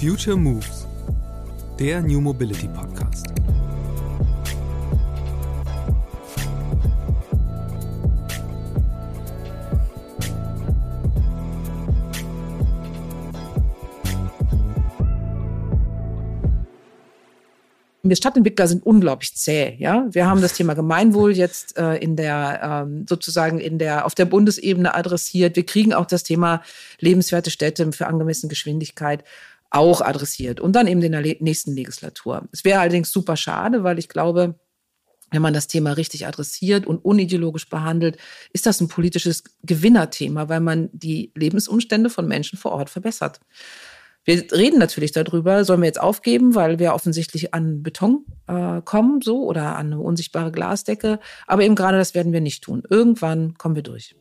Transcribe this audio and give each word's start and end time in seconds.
Future 0.00 0.36
Moves, 0.36 0.86
der 1.78 2.02
New 2.02 2.20
Mobility 2.20 2.68
Podcast. 2.68 3.26
wir 18.08 18.16
Stadtentwickler 18.16 18.68
sind 18.68 18.84
unglaublich 18.86 19.34
zäh. 19.34 19.74
Ja, 19.78 20.06
wir 20.10 20.26
haben 20.26 20.40
das 20.40 20.52
Thema 20.52 20.74
Gemeinwohl 20.74 21.36
jetzt 21.36 21.76
äh, 21.76 21.96
in 21.96 22.16
der 22.16 22.84
ähm, 22.86 23.04
sozusagen 23.08 23.58
in 23.58 23.78
der 23.78 24.06
auf 24.06 24.14
der 24.14 24.26
Bundesebene 24.26 24.94
adressiert. 24.94 25.56
Wir 25.56 25.66
kriegen 25.66 25.92
auch 25.92 26.06
das 26.06 26.22
Thema 26.22 26.62
lebenswerte 27.00 27.50
Städte 27.50 27.90
für 27.92 28.06
angemessene 28.06 28.48
Geschwindigkeit 28.48 29.24
auch 29.76 30.00
adressiert 30.00 30.60
und 30.60 30.72
dann 30.72 30.86
eben 30.86 31.02
in 31.02 31.12
der 31.12 31.20
nächsten 31.20 31.74
Legislatur. 31.74 32.48
Es 32.52 32.64
wäre 32.64 32.80
allerdings 32.80 33.10
super 33.10 33.36
schade, 33.36 33.84
weil 33.84 33.98
ich 33.98 34.08
glaube, 34.08 34.58
wenn 35.30 35.42
man 35.42 35.54
das 35.54 35.66
Thema 35.66 35.92
richtig 35.92 36.26
adressiert 36.26 36.86
und 36.86 37.04
unideologisch 37.04 37.68
behandelt, 37.68 38.16
ist 38.52 38.66
das 38.66 38.80
ein 38.80 38.88
politisches 38.88 39.42
Gewinnerthema, 39.64 40.48
weil 40.48 40.60
man 40.60 40.88
die 40.92 41.32
Lebensumstände 41.34 42.10
von 42.10 42.28
Menschen 42.28 42.58
vor 42.58 42.72
Ort 42.72 42.90
verbessert. 42.90 43.40
Wir 44.24 44.44
reden 44.52 44.78
natürlich 44.78 45.12
darüber, 45.12 45.64
sollen 45.64 45.80
wir 45.80 45.86
jetzt 45.86 46.00
aufgeben, 46.00 46.56
weil 46.56 46.80
wir 46.80 46.94
offensichtlich 46.94 47.54
an 47.54 47.82
Beton 47.84 48.24
äh, 48.48 48.82
kommen, 48.82 49.20
so 49.20 49.44
oder 49.44 49.76
an 49.76 49.86
eine 49.86 50.00
unsichtbare 50.00 50.50
Glasdecke. 50.50 51.20
Aber 51.46 51.62
eben 51.62 51.76
gerade 51.76 51.98
das 51.98 52.14
werden 52.14 52.32
wir 52.32 52.40
nicht 52.40 52.64
tun. 52.64 52.82
Irgendwann 52.90 53.54
kommen 53.54 53.76
wir 53.76 53.84
durch. 53.84 54.16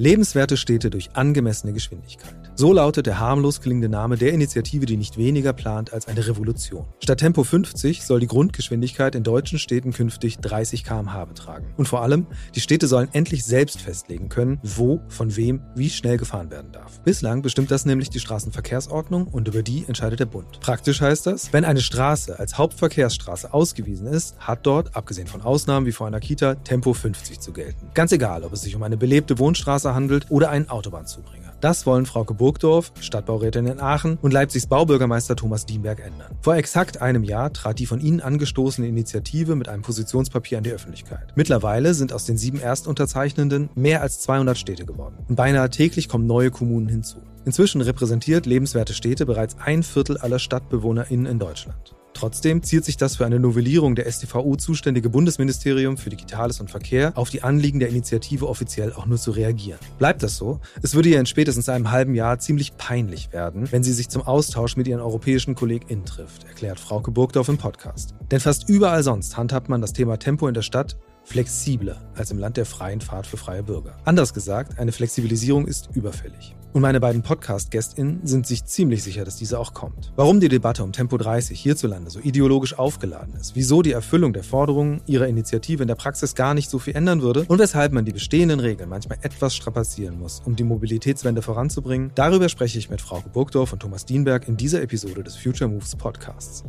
Lebenswerte 0.00 0.56
Städte 0.56 0.90
durch 0.90 1.10
angemessene 1.14 1.72
Geschwindigkeit. 1.72 2.36
So 2.54 2.72
lautet 2.72 3.06
der 3.06 3.18
harmlos 3.18 3.60
klingende 3.60 3.88
Name 3.88 4.16
der 4.16 4.32
Initiative, 4.32 4.86
die 4.86 4.96
nicht 4.96 5.18
weniger 5.18 5.52
plant 5.52 5.92
als 5.92 6.06
eine 6.06 6.24
Revolution. 6.24 6.86
Statt 7.02 7.18
Tempo 7.18 7.42
50 7.42 8.04
soll 8.04 8.20
die 8.20 8.28
Grundgeschwindigkeit 8.28 9.16
in 9.16 9.24
deutschen 9.24 9.58
Städten 9.58 9.92
künftig 9.92 10.38
30 10.38 10.84
km/h 10.84 11.24
betragen. 11.24 11.74
Und 11.76 11.88
vor 11.88 12.02
allem, 12.02 12.28
die 12.54 12.60
Städte 12.60 12.86
sollen 12.86 13.08
endlich 13.12 13.44
selbst 13.44 13.80
festlegen 13.80 14.28
können, 14.28 14.60
wo, 14.62 15.00
von 15.08 15.34
wem, 15.34 15.62
wie 15.74 15.90
schnell 15.90 16.16
gefahren 16.16 16.52
werden 16.52 16.70
darf. 16.70 17.00
Bislang 17.00 17.42
bestimmt 17.42 17.72
das 17.72 17.84
nämlich 17.84 18.08
die 18.08 18.20
Straßenverkehrsordnung 18.20 19.26
und 19.26 19.48
über 19.48 19.64
die 19.64 19.84
entscheidet 19.88 20.20
der 20.20 20.26
Bund. 20.26 20.60
Praktisch 20.60 21.00
heißt 21.00 21.26
das, 21.26 21.52
wenn 21.52 21.64
eine 21.64 21.80
Straße 21.80 22.38
als 22.38 22.56
Hauptverkehrsstraße 22.56 23.52
ausgewiesen 23.52 24.06
ist, 24.06 24.38
hat 24.38 24.64
dort, 24.64 24.94
abgesehen 24.94 25.26
von 25.26 25.42
Ausnahmen 25.42 25.86
wie 25.86 25.92
vor 25.92 26.06
einer 26.06 26.20
Kita, 26.20 26.54
Tempo 26.54 26.92
50 26.92 27.40
zu 27.40 27.52
gelten. 27.52 27.90
Ganz 27.94 28.12
egal, 28.12 28.44
ob 28.44 28.52
es 28.52 28.62
sich 28.62 28.76
um 28.76 28.84
eine 28.84 28.96
belebte 28.96 29.40
Wohnstraße 29.40 29.87
handelt 29.94 30.26
oder 30.30 30.50
einen 30.50 30.68
Autobahnzubringer. 30.68 31.48
Das 31.60 31.86
wollen 31.86 32.06
Frauke 32.06 32.34
Burgdorf, 32.34 32.92
Stadtbaurätin 33.00 33.66
in 33.66 33.80
Aachen 33.80 34.16
und 34.22 34.32
Leipzigs 34.32 34.68
Baubürgermeister 34.68 35.34
Thomas 35.34 35.66
Dienberg 35.66 35.98
ändern. 35.98 36.36
Vor 36.40 36.54
exakt 36.54 37.02
einem 37.02 37.24
Jahr 37.24 37.52
trat 37.52 37.80
die 37.80 37.86
von 37.86 38.00
ihnen 38.00 38.20
angestoßene 38.20 38.86
Initiative 38.86 39.56
mit 39.56 39.68
einem 39.68 39.82
Positionspapier 39.82 40.58
an 40.58 40.64
die 40.64 40.70
Öffentlichkeit. 40.70 41.32
Mittlerweile 41.34 41.94
sind 41.94 42.12
aus 42.12 42.26
den 42.26 42.38
sieben 42.38 42.60
Erstunterzeichnenden 42.60 43.70
mehr 43.74 44.02
als 44.02 44.20
200 44.20 44.56
Städte 44.56 44.86
geworden. 44.86 45.16
Und 45.28 45.34
beinahe 45.34 45.68
täglich 45.68 46.08
kommen 46.08 46.28
neue 46.28 46.52
Kommunen 46.52 46.88
hinzu. 46.88 47.18
Inzwischen 47.44 47.80
repräsentiert 47.80 48.46
lebenswerte 48.46 48.94
Städte 48.94 49.26
bereits 49.26 49.56
ein 49.58 49.82
Viertel 49.82 50.16
aller 50.16 50.38
StadtbewohnerInnen 50.38 51.26
in 51.26 51.38
Deutschland. 51.40 51.97
Trotzdem 52.14 52.62
zielt 52.62 52.84
sich 52.84 52.96
das 52.96 53.16
für 53.16 53.26
eine 53.26 53.38
Novellierung 53.38 53.94
der 53.94 54.10
STVO 54.10 54.56
zuständige 54.56 55.08
Bundesministerium 55.08 55.96
für 55.96 56.10
Digitales 56.10 56.60
und 56.60 56.70
Verkehr 56.70 57.12
auf 57.16 57.30
die 57.30 57.42
Anliegen 57.42 57.78
der 57.78 57.88
Initiative 57.88 58.48
offiziell 58.48 58.92
auch 58.92 59.06
nur 59.06 59.18
zu 59.18 59.30
reagieren. 59.30 59.78
Bleibt 59.98 60.22
das 60.22 60.36
so? 60.36 60.60
Es 60.82 60.94
würde 60.94 61.10
ihr 61.10 61.20
in 61.20 61.26
spätestens 61.26 61.68
einem 61.68 61.90
halben 61.90 62.14
Jahr 62.14 62.38
ziemlich 62.38 62.76
peinlich 62.76 63.32
werden, 63.32 63.70
wenn 63.70 63.84
sie 63.84 63.92
sich 63.92 64.08
zum 64.08 64.22
Austausch 64.22 64.76
mit 64.76 64.88
ihren 64.88 65.00
europäischen 65.00 65.54
KollegInnen 65.54 66.04
trifft, 66.04 66.44
erklärt 66.44 66.80
Frauke 66.80 67.10
Burgdorf 67.10 67.48
im 67.48 67.58
Podcast. 67.58 68.14
Denn 68.30 68.40
fast 68.40 68.68
überall 68.68 69.02
sonst 69.02 69.36
handhabt 69.36 69.68
man 69.68 69.80
das 69.80 69.92
Thema 69.92 70.18
Tempo 70.18 70.48
in 70.48 70.54
der 70.54 70.62
Stadt 70.62 70.96
flexibler 71.28 72.00
als 72.14 72.30
im 72.30 72.38
Land 72.38 72.56
der 72.56 72.64
freien 72.64 73.00
Fahrt 73.00 73.26
für 73.26 73.36
freie 73.36 73.62
Bürger. 73.62 73.96
Anders 74.04 74.32
gesagt, 74.32 74.78
eine 74.78 74.92
Flexibilisierung 74.92 75.66
ist 75.66 75.90
überfällig. 75.94 76.54
Und 76.72 76.82
meine 76.82 77.00
beiden 77.00 77.22
Podcast-GästInnen 77.22 78.20
sind 78.26 78.46
sich 78.46 78.64
ziemlich 78.64 79.02
sicher, 79.02 79.24
dass 79.24 79.36
diese 79.36 79.58
auch 79.58 79.74
kommt. 79.74 80.12
Warum 80.16 80.38
die 80.38 80.48
Debatte 80.48 80.84
um 80.84 80.92
Tempo 80.92 81.16
30 81.16 81.58
hierzulande 81.58 82.10
so 82.10 82.20
ideologisch 82.20 82.78
aufgeladen 82.78 83.34
ist, 83.34 83.56
wieso 83.56 83.82
die 83.82 83.92
Erfüllung 83.92 84.32
der 84.32 84.44
Forderungen 84.44 85.00
ihrer 85.06 85.26
Initiative 85.26 85.82
in 85.82 85.88
der 85.88 85.94
Praxis 85.96 86.34
gar 86.34 86.54
nicht 86.54 86.70
so 86.70 86.78
viel 86.78 86.94
ändern 86.94 87.22
würde 87.22 87.44
und 87.48 87.58
weshalb 87.58 87.92
man 87.92 88.04
die 88.04 88.12
bestehenden 88.12 88.60
Regeln 88.60 88.88
manchmal 88.88 89.18
etwas 89.22 89.56
strapazieren 89.56 90.18
muss, 90.18 90.42
um 90.44 90.56
die 90.56 90.64
Mobilitätswende 90.64 91.42
voranzubringen, 91.42 92.10
darüber 92.14 92.48
spreche 92.48 92.78
ich 92.78 92.90
mit 92.90 93.00
Frauke 93.00 93.30
Burgdorf 93.30 93.72
und 93.72 93.80
Thomas 93.80 94.04
Dienberg 94.04 94.46
in 94.46 94.56
dieser 94.56 94.82
Episode 94.82 95.24
des 95.24 95.36
Future 95.36 95.70
Moves 95.70 95.96
Podcasts. 95.96 96.64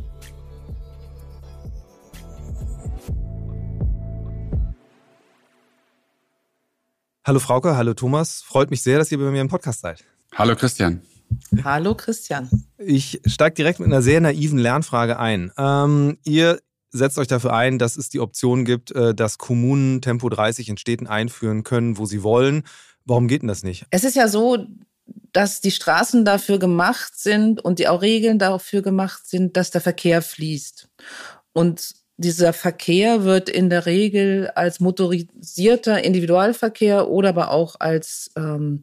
Hallo 7.30 7.38
Frauke, 7.38 7.76
hallo 7.76 7.94
Thomas. 7.94 8.42
Freut 8.42 8.72
mich 8.72 8.82
sehr, 8.82 8.98
dass 8.98 9.12
ihr 9.12 9.18
bei 9.18 9.30
mir 9.30 9.40
im 9.40 9.46
Podcast 9.46 9.82
seid. 9.82 10.02
Hallo 10.34 10.56
Christian. 10.56 11.00
Hallo 11.62 11.94
Christian. 11.94 12.50
Ich 12.76 13.20
steige 13.24 13.54
direkt 13.54 13.78
mit 13.78 13.86
einer 13.86 14.02
sehr 14.02 14.20
naiven 14.20 14.58
Lernfrage 14.58 15.16
ein. 15.16 15.52
Ähm, 15.56 16.18
ihr 16.24 16.58
setzt 16.90 17.18
euch 17.18 17.28
dafür 17.28 17.52
ein, 17.52 17.78
dass 17.78 17.96
es 17.96 18.08
die 18.08 18.18
Option 18.18 18.64
gibt, 18.64 18.90
äh, 18.90 19.14
dass 19.14 19.38
Kommunen 19.38 20.02
Tempo 20.02 20.28
30 20.28 20.70
in 20.70 20.76
Städten 20.76 21.06
einführen 21.06 21.62
können, 21.62 21.98
wo 21.98 22.04
sie 22.04 22.24
wollen. 22.24 22.64
Warum 23.04 23.28
geht 23.28 23.42
denn 23.42 23.48
das 23.48 23.62
nicht? 23.62 23.86
Es 23.92 24.02
ist 24.02 24.16
ja 24.16 24.26
so, 24.26 24.66
dass 25.30 25.60
die 25.60 25.70
Straßen 25.70 26.24
dafür 26.24 26.58
gemacht 26.58 27.16
sind 27.16 27.64
und 27.64 27.78
die 27.78 27.86
auch 27.86 28.02
Regeln 28.02 28.40
dafür 28.40 28.82
gemacht 28.82 29.28
sind, 29.28 29.56
dass 29.56 29.70
der 29.70 29.82
Verkehr 29.82 30.20
fließt. 30.20 30.88
Und 31.52 31.94
dieser 32.20 32.52
Verkehr 32.52 33.24
wird 33.24 33.48
in 33.48 33.70
der 33.70 33.86
Regel 33.86 34.50
als 34.54 34.78
motorisierter 34.78 36.04
Individualverkehr 36.04 37.08
oder 37.08 37.30
aber 37.30 37.50
auch 37.50 37.76
als 37.78 38.30
ähm, 38.36 38.82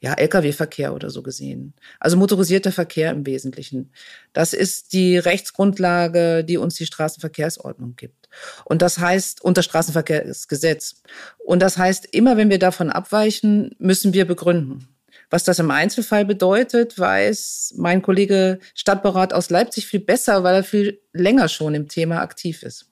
ja, 0.00 0.14
Lkw-Verkehr 0.14 0.94
oder 0.94 1.10
so 1.10 1.22
gesehen. 1.22 1.74
Also 1.98 2.16
motorisierter 2.16 2.72
Verkehr 2.72 3.10
im 3.10 3.26
Wesentlichen. 3.26 3.92
Das 4.32 4.54
ist 4.54 4.94
die 4.94 5.18
Rechtsgrundlage, 5.18 6.42
die 6.42 6.56
uns 6.56 6.76
die 6.76 6.86
Straßenverkehrsordnung 6.86 7.96
gibt. 7.96 8.30
Und 8.64 8.80
das 8.80 8.98
heißt, 8.98 9.44
unter 9.44 9.62
Straßenverkehrsgesetz. 9.62 11.02
Und 11.38 11.60
das 11.60 11.76
heißt, 11.76 12.06
immer 12.12 12.38
wenn 12.38 12.48
wir 12.48 12.58
davon 12.58 12.88
abweichen, 12.88 13.74
müssen 13.78 14.14
wir 14.14 14.24
begründen. 14.24 14.88
Was 15.30 15.44
das 15.44 15.60
im 15.60 15.70
Einzelfall 15.70 16.24
bedeutet, 16.24 16.98
weiß 16.98 17.74
mein 17.78 18.02
Kollege 18.02 18.58
Stadtberat 18.74 19.32
aus 19.32 19.48
Leipzig 19.48 19.86
viel 19.86 20.00
besser, 20.00 20.42
weil 20.42 20.56
er 20.56 20.64
viel 20.64 21.00
länger 21.12 21.48
schon 21.48 21.74
im 21.74 21.88
Thema 21.88 22.20
aktiv 22.20 22.64
ist. 22.64 22.86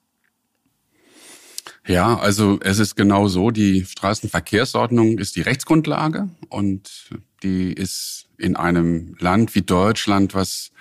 Ja, 1.85 2.17
also 2.17 2.59
es 2.61 2.79
ist 2.79 2.95
genau 2.95 3.27
so, 3.27 3.51
die 3.51 3.83
Straßenverkehrsordnung 3.85 5.17
ist 5.17 5.35
die 5.35 5.41
Rechtsgrundlage 5.41 6.29
und 6.49 7.09
die 7.43 7.73
ist 7.73 8.27
in 8.37 8.55
einem 8.55 9.15
Land 9.19 9.55
wie 9.55 9.61
Deutschland, 9.61 10.33
was 10.33 10.71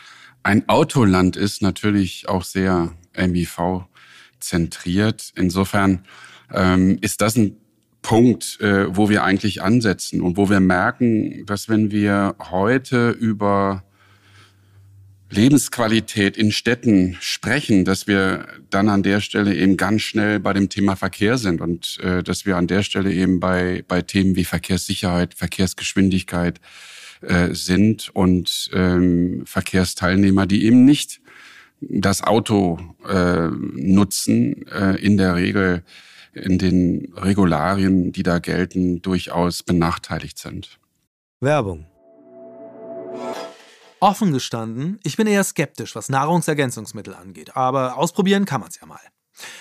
ein 0.43 0.69
Autoland 0.69 1.37
ist, 1.37 1.63
natürlich 1.63 2.29
auch 2.29 2.45
sehr 2.45 2.93
MIV 3.17 3.85
zentriert. 4.39 5.33
Insofern 5.35 6.05
ähm, 6.53 6.99
ist 7.01 7.21
das 7.21 7.37
ein 7.37 7.57
Punkt, 8.03 8.61
äh, 8.61 8.95
wo 8.95 9.09
wir 9.09 9.25
eigentlich 9.25 9.63
ansetzen 9.63 10.21
und 10.21 10.37
wo 10.37 10.49
wir 10.49 10.61
merken, 10.61 11.45
dass 11.47 11.69
wenn 11.69 11.91
wir 11.91 12.37
heute 12.51 13.11
über 13.11 13.85
Lebensqualität 15.31 16.39
in 16.39 16.53
Städten 16.53 17.17
sprechen, 17.21 17.85
dass 17.85 18.07
wir 18.07 18.47
dann 18.71 18.89
an 18.89 19.03
der 19.03 19.21
Stelle 19.21 19.55
eben 19.55 19.77
ganz 19.77 20.03
schnell 20.03 20.41
bei 20.41 20.55
dem 20.55 20.71
Thema 20.71 20.97
Verkehr 20.97 21.37
sind 21.37 21.61
und 21.61 21.99
äh, 22.03 22.23
dass 22.23 22.47
wir 22.47 22.57
an 22.57 22.67
der 22.67 22.83
Stelle 22.83 23.13
eben 23.13 23.41
bei, 23.41 23.85
bei 23.87 24.01
Themen 24.01 24.37
wie 24.37 24.45
Verkehrssicherheit, 24.45 25.35
Verkehrsgeschwindigkeit 25.35 26.61
äh, 27.21 27.53
sind 27.53 28.09
und 28.15 28.71
ähm, 28.73 29.43
Verkehrsteilnehmer, 29.45 30.47
die 30.47 30.65
eben 30.65 30.87
nicht 30.87 31.21
das 31.81 32.23
Auto 32.23 32.79
äh, 33.07 33.49
nutzen, 33.49 34.67
äh, 34.69 34.97
in 34.97 35.17
der 35.17 35.35
Regel 35.37 35.83
in 36.39 36.59
den 36.59 37.13
Regularien, 37.15 38.13
die 38.13 38.23
da 38.23 38.39
gelten, 38.39 39.03
durchaus 39.03 39.63
benachteiligt 39.63 40.39
sind. 40.39 40.79
Werbung. 41.41 41.87
Offen 44.01 44.33
gestanden, 44.33 45.01
ich 45.03 45.17
bin 45.17 45.27
eher 45.27 45.43
skeptisch, 45.43 45.97
was 45.97 46.09
Nahrungsergänzungsmittel 46.09 47.15
angeht, 47.15 47.57
aber 47.57 47.97
ausprobieren 47.97 48.45
kann 48.45 48.61
man 48.61 48.71
es 48.71 48.81
ja 48.81 48.87
mal. 48.87 49.01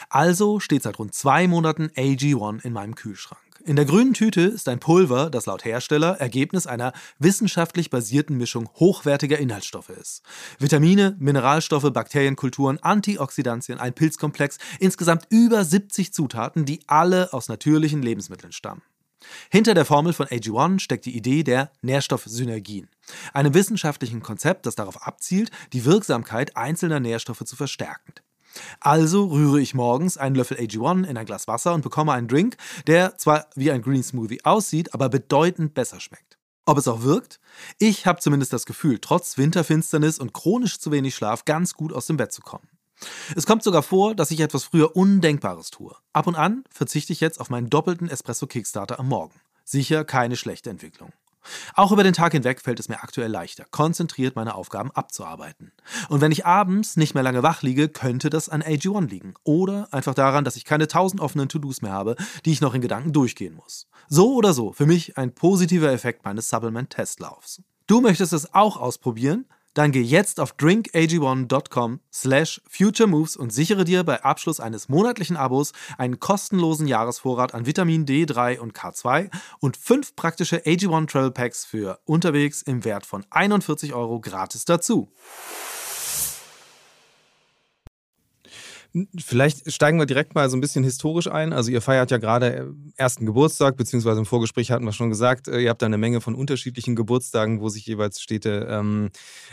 Also 0.09 0.59
steht 0.59 0.83
seit 0.83 0.99
rund 0.99 1.13
zwei 1.13 1.47
Monaten 1.47 1.87
AG1 1.95 2.63
in 2.63 2.73
meinem 2.73 2.95
Kühlschrank. 2.95 3.46
In 3.67 3.75
der 3.75 3.83
grünen 3.83 4.13
Tüte 4.13 4.43
ist 4.43 4.69
ein 4.69 4.79
Pulver, 4.79 5.29
das 5.29 5.45
laut 5.45 5.65
Hersteller 5.65 6.21
Ergebnis 6.21 6.67
einer 6.67 6.93
wissenschaftlich 7.19 7.89
basierten 7.89 8.37
Mischung 8.37 8.69
hochwertiger 8.75 9.39
Inhaltsstoffe 9.39 9.89
ist. 9.89 10.23
Vitamine, 10.57 11.17
Mineralstoffe, 11.19 11.91
Bakterienkulturen, 11.91 12.79
Antioxidantien, 12.81 13.77
ein 13.77 13.91
Pilzkomplex, 13.91 14.57
insgesamt 14.79 15.25
über 15.31 15.65
70 15.65 16.13
Zutaten, 16.13 16.63
die 16.63 16.79
alle 16.87 17.33
aus 17.33 17.49
natürlichen 17.49 18.01
Lebensmitteln 18.01 18.53
stammen. 18.53 18.83
Hinter 19.49 19.73
der 19.73 19.83
Formel 19.83 20.13
von 20.13 20.27
AG1 20.27 20.79
steckt 20.79 21.05
die 21.05 21.17
Idee 21.17 21.43
der 21.43 21.69
Nährstoffsynergien, 21.81 22.87
einem 23.33 23.53
wissenschaftlichen 23.53 24.21
Konzept, 24.21 24.65
das 24.65 24.75
darauf 24.75 25.05
abzielt, 25.05 25.51
die 25.73 25.83
Wirksamkeit 25.83 26.55
einzelner 26.55 27.01
Nährstoffe 27.01 27.43
zu 27.43 27.57
verstärken. 27.57 28.13
Also 28.79 29.25
rühre 29.25 29.59
ich 29.59 29.73
morgens 29.73 30.17
einen 30.17 30.35
Löffel 30.35 30.57
AG1 30.57 31.05
in 31.05 31.17
ein 31.17 31.25
Glas 31.25 31.47
Wasser 31.47 31.73
und 31.73 31.81
bekomme 31.81 32.13
einen 32.13 32.27
Drink, 32.27 32.57
der 32.87 33.17
zwar 33.17 33.47
wie 33.55 33.71
ein 33.71 33.81
Green 33.81 34.03
Smoothie 34.03 34.43
aussieht, 34.45 34.93
aber 34.93 35.09
bedeutend 35.09 35.73
besser 35.73 35.99
schmeckt. 35.99 36.37
Ob 36.65 36.77
es 36.77 36.87
auch 36.87 37.01
wirkt? 37.01 37.39
Ich 37.79 38.05
habe 38.05 38.19
zumindest 38.19 38.51
das 38.51 38.65
Gefühl, 38.65 38.99
trotz 38.99 39.37
Winterfinsternis 39.37 40.19
und 40.19 40.33
chronisch 40.33 40.79
zu 40.79 40.91
wenig 40.91 41.15
Schlaf 41.15 41.45
ganz 41.45 41.73
gut 41.73 41.93
aus 41.93 42.07
dem 42.07 42.17
Bett 42.17 42.33
zu 42.33 42.41
kommen. 42.41 42.67
Es 43.35 43.45
kommt 43.45 43.63
sogar 43.63 43.83
vor, 43.83 44.15
dass 44.15 44.31
ich 44.31 44.39
etwas 44.39 44.65
früher 44.65 44.95
Undenkbares 44.95 45.69
tue. 45.69 45.95
Ab 46.13 46.27
und 46.27 46.35
an 46.35 46.63
verzichte 46.69 47.13
ich 47.13 47.21
jetzt 47.21 47.39
auf 47.39 47.49
meinen 47.49 47.69
doppelten 47.69 48.09
Espresso 48.09 48.47
Kickstarter 48.47 48.99
am 48.99 49.07
Morgen. 49.07 49.39
Sicher 49.63 50.03
keine 50.03 50.35
schlechte 50.35 50.69
Entwicklung. 50.69 51.13
Auch 51.73 51.91
über 51.91 52.03
den 52.03 52.13
Tag 52.13 52.33
hinweg 52.33 52.61
fällt 52.61 52.79
es 52.79 52.89
mir 52.89 53.03
aktuell 53.03 53.31
leichter, 53.31 53.65
konzentriert 53.71 54.35
meine 54.35 54.55
Aufgaben 54.55 54.91
abzuarbeiten. 54.91 55.71
Und 56.09 56.21
wenn 56.21 56.31
ich 56.31 56.45
abends 56.45 56.97
nicht 56.97 57.13
mehr 57.13 57.23
lange 57.23 57.43
wach 57.43 57.61
liege, 57.61 57.89
könnte 57.89 58.29
das 58.29 58.49
an 58.49 58.61
AG1 58.61 59.07
liegen. 59.07 59.33
Oder 59.43 59.87
einfach 59.91 60.13
daran, 60.13 60.43
dass 60.43 60.55
ich 60.55 60.65
keine 60.65 60.87
tausend 60.87 61.21
offenen 61.21 61.49
To-Dos 61.49 61.81
mehr 61.81 61.91
habe, 61.91 62.15
die 62.45 62.51
ich 62.51 62.61
noch 62.61 62.73
in 62.73 62.81
Gedanken 62.81 63.13
durchgehen 63.13 63.55
muss. 63.55 63.87
So 64.09 64.33
oder 64.35 64.53
so, 64.53 64.73
für 64.73 64.85
mich 64.85 65.17
ein 65.17 65.33
positiver 65.33 65.91
Effekt 65.91 66.25
meines 66.25 66.49
Supplement-Testlaufs. 66.49 67.61
Du 67.87 68.01
möchtest 68.01 68.33
es 68.33 68.53
auch 68.53 68.77
ausprobieren? 68.77 69.45
Dann 69.77 69.91
geh 69.91 70.01
jetzt 70.01 70.39
auf 70.39 70.55
drinkag1.com 70.55 71.99
slash 72.11 72.59
futuremoves 72.67 73.37
und 73.37 73.53
sichere 73.53 73.85
dir 73.85 74.03
bei 74.03 74.23
Abschluss 74.23 74.59
eines 74.59 74.89
monatlichen 74.89 75.37
Abos 75.37 75.71
einen 75.99 76.19
kostenlosen 76.19 76.87
Jahresvorrat 76.87 77.53
an 77.53 77.67
Vitamin 77.67 78.07
D3 78.07 78.57
und 78.57 78.73
K2 78.73 79.29
und 79.59 79.77
fünf 79.77 80.15
praktische 80.15 80.65
AG1 80.65 81.11
Travel 81.11 81.29
Packs 81.29 81.63
für 81.63 81.99
unterwegs 82.05 82.63
im 82.63 82.85
Wert 82.85 83.05
von 83.05 83.23
41 83.29 83.93
Euro 83.93 84.19
gratis 84.19 84.65
dazu. 84.65 85.11
Vielleicht 89.19 89.71
steigen 89.71 89.99
wir 89.99 90.05
direkt 90.05 90.35
mal 90.35 90.49
so 90.49 90.57
ein 90.57 90.61
bisschen 90.61 90.83
historisch 90.83 91.29
ein. 91.29 91.53
Also 91.53 91.71
ihr 91.71 91.81
feiert 91.81 92.11
ja 92.11 92.17
gerade 92.17 92.55
äh, 92.55 92.65
ersten 92.95 93.25
Geburtstag, 93.25 93.77
beziehungsweise 93.77 94.19
im 94.19 94.25
Vorgespräch 94.25 94.71
hatten 94.71 94.85
wir 94.85 94.93
schon 94.93 95.09
gesagt, 95.09 95.47
äh, 95.47 95.59
ihr 95.59 95.69
habt 95.69 95.81
da 95.81 95.85
eine 95.85 95.97
Menge 95.97 96.21
von 96.21 96.35
unterschiedlichen 96.35 96.95
Geburtstagen, 96.95 97.61
wo 97.61 97.69
sich 97.69 97.85
jeweils 97.85 98.21
Städte 98.21 98.67
ähm, 98.69 99.09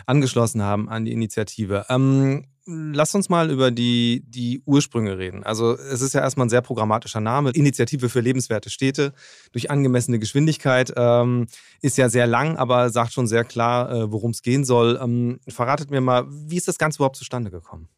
angeschlossen 0.07 0.63
haben 0.63 0.89
an 0.89 1.05
die 1.05 1.13
Initiative. 1.13 1.87
Ähm, 1.89 2.45
Lass 2.67 3.15
uns 3.15 3.29
mal 3.29 3.51
über 3.51 3.71
die, 3.71 4.25
die 4.27 4.63
Ursprünge 4.65 5.19
reden. 5.19 5.45
Also 5.45 5.77
es 5.77 6.01
ist 6.01 6.15
ja 6.15 6.23
erstmal 6.23 6.47
ein 6.47 6.51
sehr 6.51 6.63
programmatischer 6.63 7.21
Name. 7.21 7.51
Initiative 7.51 8.09
für 8.09 8.21
lebenswerte 8.21 8.71
Städte 8.71 9.13
durch 9.53 9.71
angemessene 9.71 10.19
Geschwindigkeit 10.19 10.91
ähm, 10.97 11.47
ist 11.83 11.99
ja 11.99 12.09
sehr 12.09 12.27
lang, 12.27 12.57
aber 12.57 12.89
sagt 12.89 13.13
schon 13.13 13.27
sehr 13.27 13.45
klar, 13.45 13.93
äh, 13.93 14.13
worum 14.13 14.31
es 14.31 14.41
gehen 14.41 14.65
soll. 14.65 14.99
Ähm, 15.03 15.41
verratet 15.47 15.91
mir 15.91 16.01
mal, 16.01 16.25
wie 16.27 16.57
ist 16.57 16.67
das 16.67 16.79
Ganze 16.79 16.99
überhaupt 16.99 17.17
zustande 17.17 17.51
gekommen? 17.51 17.89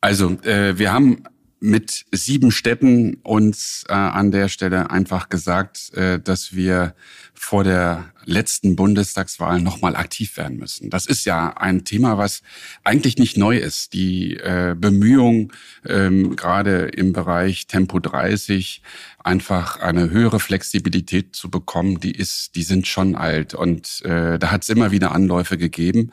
Also 0.00 0.38
äh, 0.42 0.78
wir 0.78 0.92
haben 0.92 1.24
mit 1.60 2.06
sieben 2.10 2.50
Städten 2.50 3.18
uns 3.22 3.84
äh, 3.88 3.92
an 3.92 4.30
der 4.30 4.48
Stelle 4.48 4.90
einfach 4.90 5.28
gesagt, 5.28 5.92
äh, 5.94 6.18
dass 6.18 6.54
wir 6.54 6.94
vor 7.34 7.64
der 7.64 8.12
letzten 8.24 8.76
Bundestagswahl 8.76 9.60
nochmal 9.60 9.94
aktiv 9.96 10.36
werden 10.38 10.58
müssen. 10.58 10.88
Das 10.88 11.06
ist 11.06 11.26
ja 11.26 11.56
ein 11.56 11.84
Thema, 11.84 12.16
was 12.16 12.42
eigentlich 12.82 13.18
nicht 13.18 13.36
neu 13.36 13.58
ist. 13.58 13.92
Die 13.92 14.36
äh, 14.36 14.74
Bemühung, 14.76 15.52
ähm, 15.86 16.34
gerade 16.34 16.86
im 16.86 17.12
Bereich 17.12 17.66
Tempo 17.66 17.98
30 17.98 18.82
einfach 19.22 19.80
eine 19.80 20.10
höhere 20.10 20.40
Flexibilität 20.40 21.36
zu 21.36 21.50
bekommen, 21.50 22.00
die 22.00 22.12
ist, 22.12 22.56
die 22.56 22.62
sind 22.62 22.86
schon 22.86 23.16
alt. 23.16 23.52
Und 23.52 24.02
äh, 24.04 24.38
da 24.38 24.50
hat 24.50 24.62
es 24.62 24.70
immer 24.70 24.92
wieder 24.92 25.12
Anläufe 25.12 25.58
gegeben. 25.58 26.10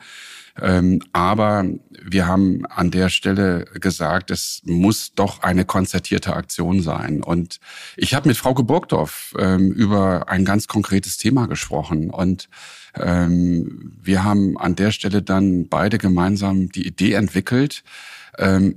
Ähm, 0.60 1.00
aber 1.12 1.64
wir 2.02 2.26
haben 2.26 2.66
an 2.66 2.90
der 2.90 3.08
Stelle 3.08 3.64
gesagt, 3.74 4.30
es 4.30 4.62
muss 4.64 5.14
doch 5.14 5.42
eine 5.42 5.64
konzertierte 5.64 6.34
Aktion 6.34 6.82
sein. 6.82 7.22
Und 7.22 7.60
ich 7.96 8.14
habe 8.14 8.28
mit 8.28 8.36
Frau 8.36 8.54
Geburgdorf 8.54 9.34
ähm, 9.38 9.72
über 9.72 10.28
ein 10.28 10.44
ganz 10.44 10.66
konkretes 10.66 11.16
Thema 11.16 11.46
gesprochen. 11.46 12.10
Und 12.10 12.48
ähm, 12.94 13.92
wir 14.00 14.24
haben 14.24 14.58
an 14.58 14.74
der 14.74 14.90
Stelle 14.90 15.22
dann 15.22 15.68
beide 15.68 15.98
gemeinsam 15.98 16.70
die 16.70 16.86
Idee 16.86 17.12
entwickelt, 17.12 17.82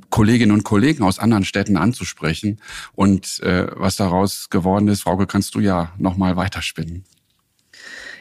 Kolleginnen 0.10 0.54
und 0.54 0.64
Kollegen 0.64 1.04
aus 1.04 1.20
anderen 1.20 1.46
Städten 1.46 1.78
anzusprechen. 1.78 2.60
Und 2.94 3.40
äh, 3.44 3.68
was 3.76 3.96
daraus 3.96 4.50
geworden 4.50 4.88
ist, 4.88 5.04
Frauke, 5.04 5.28
kannst 5.28 5.54
du 5.54 5.60
ja 5.60 5.94
nochmal 6.00 6.36
weiterspinnen. 6.36 7.04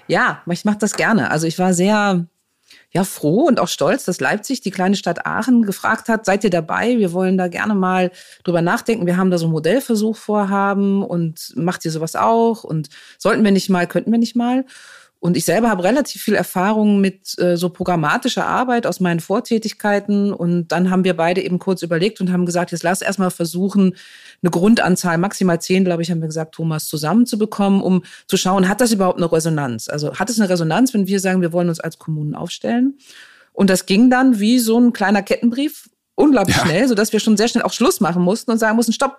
Ja, 0.07 0.43
ich 0.51 0.67
mache 0.67 0.77
das 0.77 0.93
gerne. 0.95 1.31
Also 1.31 1.47
ich 1.47 1.59
war 1.59 1.73
sehr 1.73 2.27
ja 2.93 3.05
froh 3.05 3.47
und 3.47 3.61
auch 3.61 3.69
stolz, 3.69 4.05
dass 4.05 4.21
Leipzig, 4.21 4.61
die 4.61 4.71
kleine 4.71 4.97
Stadt 4.97 5.27
Aachen, 5.27 5.63
gefragt 5.63 6.09
hat, 6.09 6.25
seid 6.25 6.43
ihr 6.45 6.51
dabei? 6.51 6.99
Wir 6.99 7.13
wollen 7.13 7.39
da 7.39 7.49
gerne 7.49 7.75
mal 7.75 8.11
drüber 8.45 8.63
nachdenken. 8.63 9.07
Wir 9.07 9.17
haben 9.17 9.31
da 9.31 9.39
so 9.39 9.47
ein 9.47 9.53
Modellversuch 9.53 10.17
vorhaben 10.17 11.05
und 11.05 11.53
macht 11.57 11.85
ihr 11.85 11.91
sowas 11.91 12.17
auch? 12.17 12.65
Und 12.65 12.89
sollten 13.19 13.45
wir 13.45 13.53
nicht 13.53 13.71
mal, 13.71 13.87
könnten 13.87 14.11
wir 14.11 14.19
nicht 14.19 14.37
mal? 14.37 14.65
Und 15.21 15.37
ich 15.37 15.45
selber 15.45 15.69
habe 15.69 15.85
relativ 15.85 16.23
viel 16.23 16.35
Erfahrung 16.35 17.03
mit 17.03 17.39
äh, 17.39 17.59
so 17.59 17.69
programmatischer 17.69 18.47
Arbeit 18.47 18.87
aus 18.87 19.01
meinen 19.01 19.21
Vortätigkeiten. 19.21 20.33
Und 20.33 20.69
dann 20.69 20.91
haben 20.91 21.05
wir 21.05 21.15
beide 21.15 21.43
eben 21.43 21.59
kurz 21.59 21.83
überlegt 21.83 22.23
und 22.23 22.33
haben 22.33 22.47
gesagt, 22.47 22.73
jetzt 22.73 22.83
lass 22.83 23.03
erstmal 23.03 23.31
versuchen, 23.31 23.95
eine 24.43 24.51
Grundanzahl, 24.51 25.19
maximal 25.19 25.61
zehn, 25.61 25.85
glaube 25.85 26.01
ich, 26.01 26.11
haben 26.11 26.23
wir 26.23 26.29
gesagt, 26.29 26.55
Thomas, 26.55 26.87
zusammenzubekommen, 26.87 27.83
um 27.83 28.03
zu 28.29 28.39
schauen, 28.39 28.67
hat 28.67 28.81
das 28.81 28.93
überhaupt 28.93 29.19
eine 29.19 29.31
Resonanz? 29.31 29.91
Also 29.91 30.15
hat 30.15 30.31
es 30.31 30.41
eine 30.41 30.49
Resonanz, 30.49 30.95
wenn 30.95 31.07
wir 31.07 31.21
sagen, 31.21 31.43
wir 31.43 31.53
wollen 31.53 31.69
uns 31.69 31.81
als 31.81 31.99
Kommunen 31.99 32.35
aufstellen? 32.35 32.97
Und 33.53 33.69
das 33.69 33.85
ging 33.85 34.09
dann 34.09 34.41
wie 34.41 34.59
so 34.59 34.81
ein 34.81 34.95
kleiner 34.95 35.23
Kettenbrief, 35.23 35.91
unglaublich 36.15 36.57
ja. 36.57 36.65
schnell, 36.65 36.89
sodass 36.89 37.13
wir 37.13 37.21
schon 37.21 37.37
sehr 37.37 37.49
schnell 37.49 37.65
auch 37.65 37.75
Schluss 37.75 38.01
machen 38.01 38.23
mussten 38.23 38.51
und 38.51 38.59
sagen 38.59 38.77
mussten, 38.77 38.95
stopp, 38.95 39.19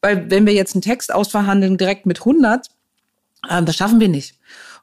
weil 0.00 0.30
wenn 0.30 0.46
wir 0.46 0.54
jetzt 0.54 0.74
einen 0.74 0.82
Text 0.82 1.12
ausverhandeln 1.12 1.76
direkt 1.76 2.06
mit 2.06 2.20
100, 2.20 2.68
äh, 3.50 3.62
das 3.62 3.76
schaffen 3.76 4.00
wir 4.00 4.08
nicht. 4.08 4.38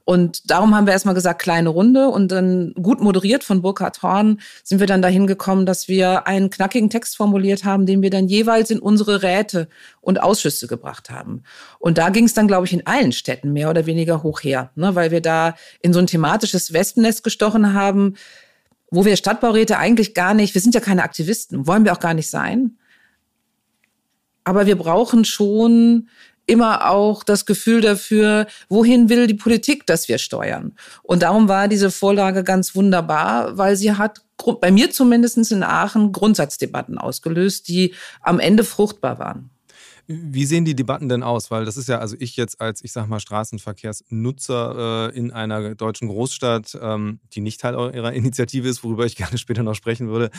Und 0.10 0.50
darum 0.50 0.76
haben 0.76 0.88
wir 0.88 0.94
erstmal 0.94 1.14
gesagt, 1.14 1.40
kleine 1.40 1.70
Runde 1.70 2.08
und 2.10 2.32
dann 2.32 2.74
gut 2.82 3.00
moderiert 3.00 3.44
von 3.44 3.62
Burkhard 3.62 4.02
Horn 4.02 4.42
sind 4.64 4.80
wir 4.80 4.88
dann 4.88 5.04
dahin 5.04 5.28
gekommen, 5.28 5.68
dass 5.68 5.88
wir 5.88 6.26
einen 6.26 6.50
knackigen 6.50 6.90
Text 6.90 7.16
formuliert 7.16 7.64
haben, 7.64 7.86
den 7.86 8.02
wir 8.02 8.10
dann 8.10 8.28
jeweils 8.28 8.72
in 8.72 8.80
unsere 8.80 9.22
Räte 9.22 9.68
und 10.02 10.20
Ausschüsse 10.20 10.66
gebracht 10.66 11.12
haben. 11.12 11.44
Und 11.78 12.00
da 12.00 12.10
ging 12.10 12.24
es 12.24 12.34
dann, 12.34 12.48
glaube 12.48 12.66
ich, 12.66 12.74
in 12.74 12.88
allen 12.88 13.12
Städten 13.12 13.54
mehr 13.54 13.70
oder 13.70 13.86
weniger 13.86 14.24
hoch 14.24 14.42
her, 14.42 14.72
ne, 14.74 14.96
weil 14.96 15.12
wir 15.12 15.22
da 15.22 15.54
in 15.84 15.94
so 15.94 16.00
ein 16.00 16.08
thematisches 16.08 16.74
Wespennest 16.74 17.24
gestochen 17.24 17.76
haben, 17.76 18.16
wo 18.90 19.06
wir 19.06 19.16
Stadtbauräte 19.16 19.78
eigentlich 19.78 20.16
gar 20.16 20.34
nicht, 20.34 20.56
wir 20.56 20.62
sind 20.62 20.74
ja 20.74 20.82
keine 20.82 21.04
Aktivisten, 21.04 21.68
wollen 21.68 21.86
wir 21.86 21.94
auch 21.94 22.00
gar 22.00 22.16
nicht 22.16 22.32
sein. 22.32 22.80
Aber 24.44 24.66
wir 24.66 24.76
brauchen 24.76 25.24
schon 25.24 26.10
immer 26.50 26.90
auch 26.90 27.24
das 27.24 27.46
Gefühl 27.46 27.82
dafür, 27.82 28.48
wohin 28.68 29.10
will 29.10 29.28
die 29.28 29.36
Politik, 29.36 29.86
dass 29.86 30.10
wir 30.10 30.18
steuern. 30.18 30.74
Und 31.04 31.24
darum 31.24 31.48
war 31.48 31.68
diese 31.68 31.92
Vorlage 31.92 32.44
ganz 32.44 32.76
wunderbar, 32.76 33.58
weil 33.58 33.76
sie 33.76 33.94
hat 33.94 34.22
bei 34.60 34.72
mir 34.72 34.90
zumindest 34.92 35.52
in 35.52 35.64
Aachen 35.64 36.12
Grundsatzdebatten 36.12 36.98
ausgelöst, 36.98 37.68
die 37.68 37.94
am 38.22 38.40
Ende 38.40 38.64
fruchtbar 38.64 39.20
waren. 39.20 39.50
Wie 40.12 40.46
sehen 40.46 40.66
die 40.66 40.76
Debatten 40.76 41.08
denn 41.08 41.22
aus? 41.22 41.52
Weil 41.52 41.66
das 41.66 41.78
ist 41.78 41.88
ja, 41.88 42.00
also 42.00 42.16
ich 42.18 42.36
jetzt 42.36 42.60
als, 42.60 42.84
ich 42.84 42.92
sag 42.92 43.08
mal, 43.08 43.20
Straßenverkehrsnutzer 43.20 45.12
äh, 45.14 45.16
in 45.16 45.30
einer 45.30 45.76
deutschen 45.76 46.08
Großstadt, 46.08 46.76
ähm, 46.82 47.20
die 47.34 47.42
nicht 47.42 47.62
Teil 47.62 47.76
ihrer 47.76 48.12
Initiative 48.14 48.68
ist, 48.68 48.84
worüber 48.84 49.06
ich 49.06 49.16
gerne 49.16 49.38
später 49.38 49.62
noch 49.62 49.76
sprechen 49.76 50.08
würde, 50.08 50.32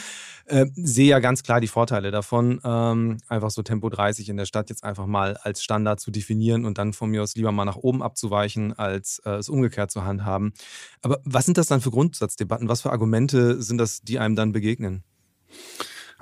äh, 0.46 0.66
sehe 0.74 1.06
ja 1.06 1.20
ganz 1.20 1.44
klar 1.44 1.60
die 1.60 1.68
Vorteile 1.68 2.10
davon, 2.10 2.60
ähm, 2.64 3.18
einfach 3.28 3.52
so 3.52 3.62
Tempo 3.62 3.88
30 3.88 4.28
in 4.28 4.38
der 4.38 4.46
Stadt 4.46 4.70
jetzt 4.70 4.82
einfach 4.82 5.06
mal 5.06 5.36
als 5.36 5.62
Standard 5.62 6.00
zu 6.00 6.10
definieren 6.10 6.64
und 6.64 6.76
dann 6.76 6.92
von 6.92 7.08
mir 7.08 7.22
aus 7.22 7.36
lieber 7.36 7.52
mal 7.52 7.64
nach 7.64 7.76
oben 7.76 8.02
abzuweichen, 8.02 8.76
als 8.76 9.20
äh, 9.24 9.34
es 9.34 9.48
umgekehrt 9.48 9.92
zu 9.92 10.04
handhaben. 10.04 10.52
Aber 11.00 11.20
was 11.22 11.44
sind 11.44 11.58
das 11.58 11.68
dann 11.68 11.80
für 11.80 11.92
Grundsatzdebatten? 11.92 12.68
Was 12.68 12.82
für 12.82 12.90
Argumente 12.90 13.62
sind 13.62 13.78
das, 13.78 14.00
die 14.02 14.18
einem 14.18 14.34
dann 14.34 14.50
begegnen? 14.50 15.04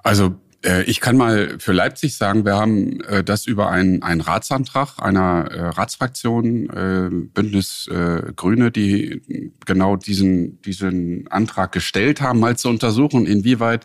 Also 0.03 0.39
ich 0.87 1.01
kann 1.01 1.17
mal 1.17 1.59
für 1.61 1.73
Leipzig 1.73 2.17
sagen, 2.17 2.45
wir 2.45 2.57
haben 2.57 3.01
äh, 3.03 3.23
das 3.23 3.47
über 3.47 3.71
einen, 3.71 4.03
einen 4.03 4.21
Ratsantrag 4.21 5.01
einer 5.01 5.49
äh, 5.51 5.69
Ratsfraktion 5.69 7.31
Bündnis 7.33 7.89
Grüne, 8.37 8.71
die 8.71 9.53
genau 9.65 9.97
diesen, 9.97 10.61
diesen 10.63 11.29
Antrag 11.29 11.73
gestellt 11.73 12.21
haben, 12.21 12.41
mal 12.41 12.57
zu 12.57 12.69
untersuchen, 12.69 13.27
inwieweit 13.27 13.85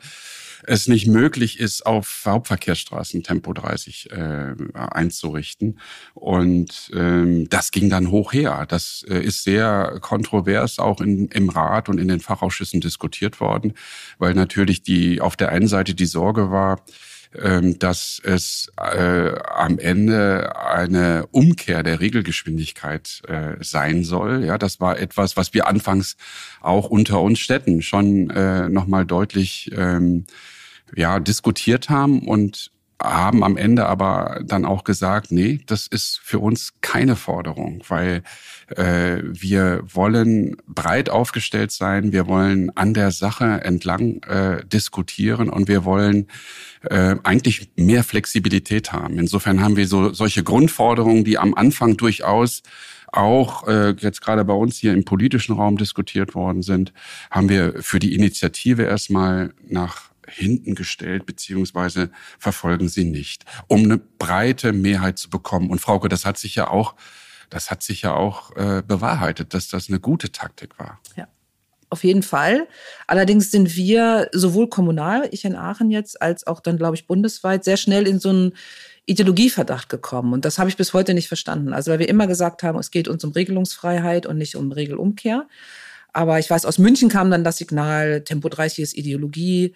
es 0.65 0.88
nicht 0.88 1.08
möglich 1.08 1.60
ist, 1.60 1.86
auf 1.86 2.24
Hauptverkehrsstraßen 2.25 3.24
Tempo 3.24 3.53
30 3.53 4.12
äh, 4.12 4.55
einzurichten. 4.74 5.79
Und 6.13 6.91
ähm, 6.93 7.50
das 7.50 7.72
ging 7.72 7.89
dann 7.89 8.12
hoch 8.12 8.34
her. 8.34 8.65
Das 8.67 9.05
äh, 9.10 9.20
ist 9.20 9.43
sehr 9.43 9.98
kontrovers 10.01 10.79
auch 10.79 11.01
in, 11.01 11.27
im 11.27 11.50
Rat 11.50 11.89
und 11.89 12.00
in 12.00 12.08
den 12.08 12.20
Fachausschüssen 12.20 12.82
diskutiert 12.82 13.39
worden, 13.39 13.74
weil 14.17 14.34
natürlich 14.34 14.84
die 14.84 15.22
auf 15.22 15.36
der 15.36 15.50
einen 15.50 15.67
Seite 15.67 15.96
die 15.96 16.05
Sorge 16.05 16.51
war, 16.51 16.84
ähm, 17.41 17.79
dass 17.79 18.22
es 18.24 18.72
äh, 18.77 19.34
am 19.55 19.79
Ende 19.79 20.55
eine 20.55 21.25
Umkehr 21.32 21.82
der 21.82 22.00
Regelgeschwindigkeit 22.00 23.24
äh, 23.27 23.55
sein 23.60 24.03
soll. 24.03 24.46
Ja, 24.46 24.60
das 24.60 24.79
war 24.79 25.00
etwas, 25.00 25.36
was 25.36 25.51
wir 25.51 25.67
anfangs 25.67 26.15
auch 26.62 26.89
unter 26.89 27.22
uns 27.22 27.39
Städten 27.39 27.82
schon 27.82 28.29
äh, 28.29 28.70
nochmal 28.70 29.08
deutlich 29.08 29.72
ähm, 29.75 30.25
ja, 30.95 31.19
diskutiert 31.19 31.89
haben 31.89 32.27
und 32.27 32.71
haben 33.03 33.43
am 33.43 33.57
Ende 33.57 33.85
aber 33.85 34.41
dann 34.45 34.65
auch 34.65 34.83
gesagt, 34.83 35.31
nee, 35.31 35.59
das 35.65 35.88
ist 35.88 36.19
für 36.23 36.39
uns 36.39 36.73
keine 36.81 37.15
Forderung, 37.15 37.83
weil 37.89 38.23
äh, 38.75 39.21
wir 39.23 39.81
wollen 39.91 40.55
breit 40.67 41.09
aufgestellt 41.09 41.71
sein, 41.71 42.13
wir 42.13 42.27
wollen 42.27 42.75
an 42.77 42.93
der 42.93 43.12
Sache 43.12 43.62
entlang 43.63 44.23
äh, 44.23 44.65
diskutieren 44.65 45.50
und 45.50 45.67
wir 45.67 45.83
wollen 45.83 46.27
äh, 46.89 47.15
eigentlich 47.23 47.71
mehr 47.75 48.03
Flexibilität 48.03 48.93
haben. 48.93 49.19
Insofern 49.19 49.62
haben 49.62 49.75
wir 49.75 49.88
so 49.88 50.13
solche 50.13 50.43
Grundforderungen, 50.43 51.25
die 51.25 51.38
am 51.38 51.53
Anfang 51.53 51.97
durchaus 51.97 52.63
auch 53.12 53.67
äh, 53.67 53.95
jetzt 54.00 54.21
gerade 54.21 54.43
bei 54.45 54.53
uns 54.53 54.77
hier 54.77 54.93
im 54.93 55.05
politischen 55.05 55.55
Raum 55.55 55.77
diskutiert 55.77 56.33
worden 56.35 56.63
sind, 56.63 56.93
haben 57.29 57.50
wir 57.50 57.83
für 57.83 58.00
die 58.00 58.15
Initiative 58.15 58.83
erstmal 58.83 59.53
nach 59.67 60.12
hinten 60.27 60.75
gestellt, 60.75 61.25
beziehungsweise 61.25 62.10
verfolgen 62.39 62.89
sie 62.89 63.03
nicht, 63.03 63.46
um 63.68 63.84
eine 63.84 63.98
breite 63.98 64.74
Mehrheit 64.74 65.18
zu 65.18 65.30
bekommen. 65.30 65.70
Und 65.70 65.80
Frauke, 65.80 66.10
das 66.10 66.25
hat 66.25 66.38
sich 66.38 66.56
ja 66.56 66.68
auch, 66.68 66.96
das 67.50 67.72
hat 67.72 67.84
sich 67.84 68.01
ja 68.03 68.13
auch 68.13 68.56
äh, 68.56 68.82
bewahrheitet, 68.86 69.53
dass 69.53 69.68
das 69.68 69.89
eine 69.89 70.00
gute 70.00 70.32
Taktik 70.32 70.80
war. 70.80 71.00
Ja. 71.15 71.27
Auf 71.89 72.03
jeden 72.03 72.24
Fall. 72.24 72.68
Allerdings 73.06 73.51
sind 73.51 73.75
wir 73.75 74.27
sowohl 74.32 74.68
kommunal, 74.68 75.30
ich 75.30 75.46
in 75.46 75.56
Aachen 75.56 75.92
jetzt, 75.92 76.20
als 76.24 76.48
auch 76.48 76.60
dann, 76.60 76.77
glaube 76.77 76.96
ich, 76.96 77.06
bundesweit 77.06 77.63
sehr 77.63 77.77
schnell 77.77 78.08
in 78.08 78.20
so 78.20 78.30
einen 78.30 78.53
Ideologieverdacht 79.06 79.89
gekommen. 79.89 80.34
Und 80.34 80.44
das 80.44 80.58
habe 80.58 80.72
ich 80.72 80.75
bis 80.75 80.94
heute 80.94 81.13
nicht 81.13 81.27
verstanden. 81.27 81.72
Also, 81.72 81.92
weil 81.92 82.00
wir 82.00 82.10
immer 82.10 82.25
gesagt 82.25 82.63
haben, 82.63 82.80
es 82.80 82.89
geht 82.89 83.08
uns 83.08 83.24
um 83.24 83.32
Regelungsfreiheit 83.32 84.25
und 84.25 84.39
nicht 84.39 84.56
um 84.56 84.72
Regelumkehr. 84.72 85.48
Aber 86.13 86.39
ich 86.39 86.50
weiß, 86.50 86.65
aus 86.65 86.77
München 86.77 87.10
kam 87.10 87.30
dann 87.30 87.44
das 87.44 87.58
Signal, 87.58 88.24
Tempo 88.24 88.50
30 88.50 88.80
ist 88.80 88.98
Ideologie. 88.98 89.75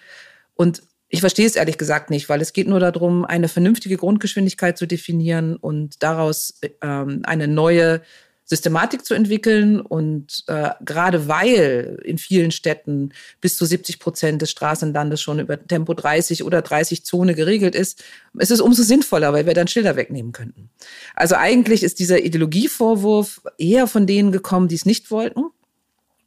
Und 0.57 0.83
ich 1.09 1.21
verstehe 1.21 1.45
es 1.45 1.55
ehrlich 1.55 1.77
gesagt 1.77 2.09
nicht, 2.09 2.27
weil 2.27 2.41
es 2.41 2.51
geht 2.51 2.67
nur 2.67 2.79
darum, 2.79 3.23
eine 3.23 3.47
vernünftige 3.47 3.95
Grundgeschwindigkeit 3.95 4.77
zu 4.77 4.85
definieren 4.85 5.55
und 5.55 6.03
daraus 6.03 6.59
ähm, 6.81 7.21
eine 7.23 7.47
neue 7.47 8.01
Systematik 8.43 9.05
zu 9.05 9.13
entwickeln. 9.13 9.79
Und 9.79 10.43
äh, 10.47 10.71
gerade 10.83 11.27
weil 11.27 12.01
in 12.03 12.17
vielen 12.17 12.51
Städten 12.51 13.13
bis 13.39 13.57
zu 13.57 13.65
70 13.65 13.99
Prozent 13.99 14.41
des 14.41 14.51
Straßenlandes 14.51 15.21
schon 15.21 15.39
über 15.39 15.65
Tempo 15.65 15.93
30 15.93 16.43
oder 16.43 16.61
30 16.61 17.05
Zone 17.05 17.35
geregelt 17.35 17.75
ist, 17.75 18.03
ist 18.37 18.51
es 18.51 18.59
umso 18.59 18.83
sinnvoller, 18.83 19.31
weil 19.31 19.45
wir 19.45 19.53
dann 19.53 19.67
Schilder 19.67 19.95
wegnehmen 19.95 20.33
könnten. 20.33 20.69
Also 21.15 21.35
eigentlich 21.35 21.83
ist 21.83 21.99
dieser 21.99 22.23
Ideologievorwurf 22.23 23.41
eher 23.57 23.87
von 23.87 24.07
denen 24.07 24.31
gekommen, 24.31 24.67
die 24.67 24.75
es 24.75 24.85
nicht 24.85 25.11
wollten. 25.11 25.45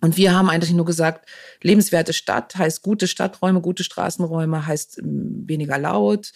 Und 0.00 0.16
wir 0.16 0.34
haben 0.34 0.48
eigentlich 0.48 0.72
nur 0.72 0.86
gesagt, 0.86 1.28
lebenswerte 1.62 2.12
Stadt 2.12 2.56
heißt 2.56 2.82
gute 2.82 3.06
Stadträume, 3.06 3.60
gute 3.60 3.84
Straßenräume, 3.84 4.66
heißt 4.66 4.98
ähm, 4.98 5.44
weniger 5.46 5.78
laut, 5.78 6.32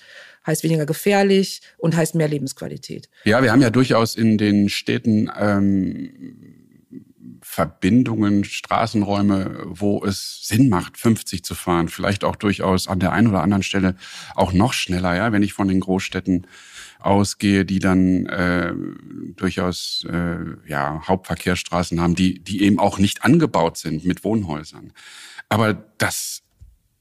heißt 0.46 0.62
weniger 0.64 0.86
gefährlich 0.86 1.62
und 1.78 1.96
heißt 1.96 2.14
mehr 2.14 2.28
Lebensqualität. 2.28 3.08
Ja, 3.24 3.42
wir 3.42 3.52
haben 3.52 3.62
ja 3.62 3.70
durchaus 3.70 4.16
in 4.16 4.36
den 4.36 4.68
Städten 4.68 5.30
ähm, 5.38 6.54
Verbindungen, 7.40 8.44
Straßenräume, 8.44 9.62
wo 9.66 10.04
es 10.04 10.40
Sinn 10.42 10.68
macht, 10.68 10.96
50 10.96 11.44
zu 11.44 11.54
fahren. 11.54 11.88
Vielleicht 11.88 12.24
auch 12.24 12.36
durchaus 12.36 12.88
an 12.88 13.00
der 13.00 13.12
einen 13.12 13.28
oder 13.28 13.42
anderen 13.42 13.62
Stelle 13.62 13.96
auch 14.34 14.52
noch 14.52 14.72
schneller, 14.72 15.14
ja, 15.14 15.30
wenn 15.32 15.42
ich 15.42 15.52
von 15.52 15.68
den 15.68 15.80
Großstädten 15.80 16.46
ausgehe, 17.04 17.64
die 17.64 17.78
dann 17.78 18.26
äh, 18.26 18.72
durchaus 19.36 20.06
äh, 20.10 20.36
ja, 20.66 21.02
Hauptverkehrsstraßen 21.06 22.00
haben, 22.00 22.14
die, 22.14 22.42
die 22.42 22.62
eben 22.62 22.78
auch 22.78 22.98
nicht 22.98 23.24
angebaut 23.24 23.76
sind 23.76 24.04
mit 24.04 24.24
Wohnhäusern. 24.24 24.92
Aber 25.48 25.74
das 25.98 26.42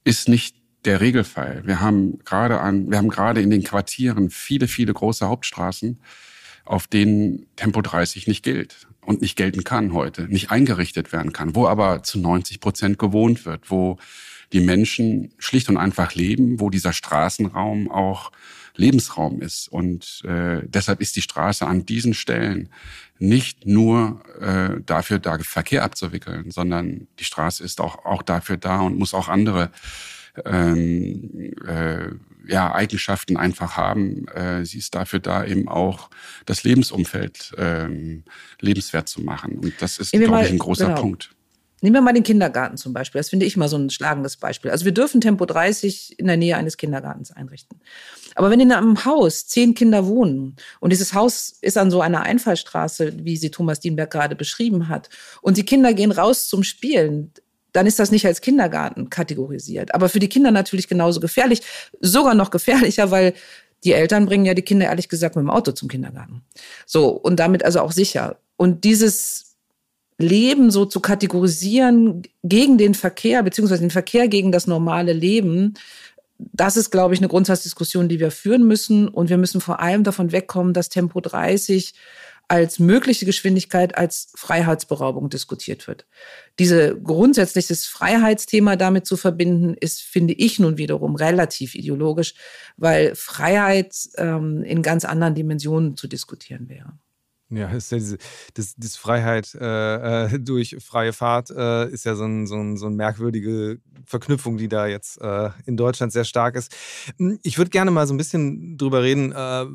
ist 0.03 0.27
nicht 0.27 0.57
der 0.83 0.99
Regelfall. 0.99 1.63
Wir 1.65 1.79
haben 1.79 2.19
gerade 2.25 2.59
an, 2.59 2.91
wir 2.91 2.97
haben 2.97 3.09
gerade 3.09 3.41
in 3.41 3.49
den 3.49 3.63
Quartieren 3.63 4.29
viele, 4.29 4.67
viele 4.67 4.93
große 4.93 5.27
Hauptstraßen, 5.27 5.99
auf 6.65 6.87
denen 6.87 7.45
Tempo 7.55 7.81
30 7.81 8.27
nicht 8.27 8.43
gilt 8.43 8.87
und 8.99 9.21
nicht 9.21 9.37
gelten 9.37 9.63
kann 9.63 9.93
heute, 9.93 10.23
nicht 10.23 10.51
eingerichtet 10.51 11.13
werden 11.13 11.31
kann, 11.31 11.55
wo 11.55 11.67
aber 11.67 12.03
zu 12.03 12.19
90 12.19 12.59
Prozent 12.59 12.99
gewohnt 12.99 13.45
wird, 13.45 13.71
wo 13.71 13.97
die 14.51 14.59
Menschen 14.59 15.33
schlicht 15.37 15.69
und 15.69 15.77
einfach 15.77 16.13
leben, 16.13 16.59
wo 16.59 16.69
dieser 16.69 16.93
Straßenraum 16.93 17.89
auch 17.89 18.31
Lebensraum 18.75 19.41
ist. 19.41 19.67
Und 19.67 20.23
äh, 20.25 20.61
deshalb 20.63 21.01
ist 21.01 21.15
die 21.15 21.21
Straße 21.21 21.65
an 21.65 21.85
diesen 21.85 22.13
Stellen 22.13 22.69
nicht 23.19 23.65
nur 23.65 24.23
äh, 24.39 24.81
dafür 24.85 25.19
da, 25.19 25.37
Verkehr 25.39 25.83
abzuwickeln, 25.83 26.51
sondern 26.51 27.07
die 27.19 27.23
Straße 27.23 27.63
ist 27.63 27.79
auch, 27.79 28.05
auch 28.05 28.21
dafür 28.21 28.57
da 28.57 28.81
und 28.81 28.97
muss 28.97 29.13
auch 29.13 29.29
andere 29.29 29.71
ähm, 30.45 31.53
äh, 31.67 32.09
ja, 32.45 32.73
Eigenschaften 32.73 33.37
einfach 33.37 33.77
haben. 33.77 34.27
Äh, 34.29 34.65
sie 34.65 34.79
ist 34.79 34.95
dafür 34.95 35.19
da, 35.19 35.45
eben 35.45 35.69
auch 35.69 36.09
das 36.45 36.63
Lebensumfeld 36.63 37.53
ähm, 37.57 38.23
lebenswert 38.59 39.07
zu 39.07 39.21
machen. 39.21 39.59
Und 39.59 39.73
das 39.79 39.99
ist, 39.99 40.11
glaube 40.11 40.43
ich, 40.43 40.51
ein 40.51 40.57
großer 40.57 40.87
genau. 40.87 41.01
Punkt. 41.01 41.35
Nehmen 41.83 41.95
wir 41.95 42.01
mal 42.01 42.13
den 42.13 42.23
Kindergarten 42.23 42.77
zum 42.77 42.93
Beispiel. 42.93 43.19
Das 43.19 43.29
finde 43.29 43.45
ich 43.45 43.57
mal 43.57 43.67
so 43.67 43.75
ein 43.75 43.89
schlagendes 43.89 44.37
Beispiel. 44.37 44.71
Also 44.71 44.85
wir 44.85 44.93
dürfen 44.93 45.19
Tempo 45.19 45.45
30 45.45 46.17
in 46.17 46.27
der 46.27 46.37
Nähe 46.37 46.55
eines 46.55 46.77
Kindergartens 46.77 47.33
einrichten. 47.33 47.81
Aber 48.35 48.49
wenn 48.49 48.61
in 48.61 48.71
einem 48.71 49.03
Haus 49.03 49.47
zehn 49.47 49.73
Kinder 49.73 50.07
wohnen 50.07 50.55
und 50.79 50.91
dieses 50.91 51.13
Haus 51.13 51.57
ist 51.59 51.77
an 51.77 51.91
so 51.91 51.99
einer 51.99 52.21
Einfallstraße, 52.21 53.25
wie 53.25 53.35
sie 53.35 53.51
Thomas 53.51 53.81
Dienberg 53.81 54.11
gerade 54.11 54.37
beschrieben 54.37 54.87
hat, 54.87 55.09
und 55.41 55.57
die 55.57 55.65
Kinder 55.65 55.93
gehen 55.93 56.13
raus 56.13 56.47
zum 56.47 56.63
Spielen, 56.63 57.33
dann 57.73 57.85
ist 57.85 57.99
das 57.99 58.11
nicht 58.11 58.25
als 58.25 58.39
Kindergarten 58.39 59.09
kategorisiert. 59.09 59.93
Aber 59.93 60.07
für 60.07 60.19
die 60.19 60.29
Kinder 60.29 60.51
natürlich 60.51 60.87
genauso 60.87 61.19
gefährlich, 61.19 61.63
sogar 61.99 62.33
noch 62.33 62.49
gefährlicher, 62.49 63.11
weil 63.11 63.33
die 63.83 63.91
Eltern 63.91 64.25
bringen 64.25 64.45
ja 64.45 64.53
die 64.53 64.61
Kinder 64.61 64.85
ehrlich 64.85 65.09
gesagt 65.09 65.35
mit 65.35 65.43
dem 65.43 65.49
Auto 65.49 65.73
zum 65.73 65.89
Kindergarten. 65.89 66.45
So, 66.85 67.09
und 67.09 67.41
damit 67.41 67.65
also 67.65 67.81
auch 67.81 67.91
sicher. 67.91 68.37
Und 68.55 68.85
dieses 68.85 69.52
Leben 70.17 70.71
so 70.71 70.85
zu 70.85 70.99
kategorisieren 70.99 72.23
gegen 72.43 72.77
den 72.77 72.93
Verkehr, 72.93 73.43
beziehungsweise 73.43 73.81
den 73.81 73.91
Verkehr 73.91 74.27
gegen 74.27 74.51
das 74.51 74.67
normale 74.67 75.13
Leben, 75.13 75.73
das 76.37 76.77
ist, 76.77 76.91
glaube 76.91 77.13
ich, 77.13 77.19
eine 77.19 77.29
Grundsatzdiskussion, 77.29 78.09
die 78.09 78.19
wir 78.19 78.31
führen 78.31 78.67
müssen. 78.67 79.07
Und 79.07 79.29
wir 79.29 79.37
müssen 79.37 79.61
vor 79.61 79.79
allem 79.79 80.03
davon 80.03 80.31
wegkommen, 80.31 80.73
dass 80.73 80.89
Tempo 80.89 81.21
30 81.21 81.93
als 82.49 82.77
mögliche 82.77 83.25
Geschwindigkeit 83.25 83.97
als 83.97 84.33
Freiheitsberaubung 84.35 85.29
diskutiert 85.29 85.87
wird. 85.87 86.05
Diese 86.59 86.99
grundsätzliches 86.99 87.85
Freiheitsthema 87.85 88.75
damit 88.75 89.05
zu 89.05 89.15
verbinden, 89.15 89.75
ist, 89.79 90.01
finde 90.01 90.33
ich 90.33 90.59
nun 90.59 90.77
wiederum 90.77 91.15
relativ 91.15 91.73
ideologisch, 91.73 92.35
weil 92.75 93.15
Freiheit 93.15 93.95
ähm, 94.17 94.61
in 94.63 94.81
ganz 94.81 95.05
anderen 95.05 95.35
Dimensionen 95.35 95.95
zu 95.95 96.07
diskutieren 96.07 96.67
wäre. 96.67 96.93
Ja, 97.55 97.69
ist 97.71 97.91
ja 97.91 97.97
diese, 97.97 98.17
das, 98.53 98.75
das 98.77 98.95
Freiheit 98.95 99.55
äh, 99.55 100.25
äh, 100.25 100.39
durch 100.39 100.77
freie 100.79 101.13
Fahrt 101.13 101.49
äh, 101.51 101.89
ist 101.89 102.05
ja 102.05 102.15
so, 102.15 102.25
ein, 102.25 102.47
so, 102.47 102.55
ein, 102.55 102.77
so 102.77 102.87
eine 102.87 102.95
merkwürdige 102.95 103.79
Verknüpfung, 104.05 104.57
die 104.57 104.67
da 104.67 104.87
jetzt 104.87 105.21
äh, 105.21 105.49
in 105.65 105.77
Deutschland 105.77 106.11
sehr 106.11 106.25
stark 106.25 106.55
ist. 106.55 106.75
Hm, 107.17 107.39
ich 107.43 107.57
würde 107.57 107.69
gerne 107.69 107.91
mal 107.91 108.07
so 108.07 108.13
ein 108.13 108.17
bisschen 108.17 108.77
drüber 108.77 109.03
reden, 109.03 109.31
äh, 109.31 109.65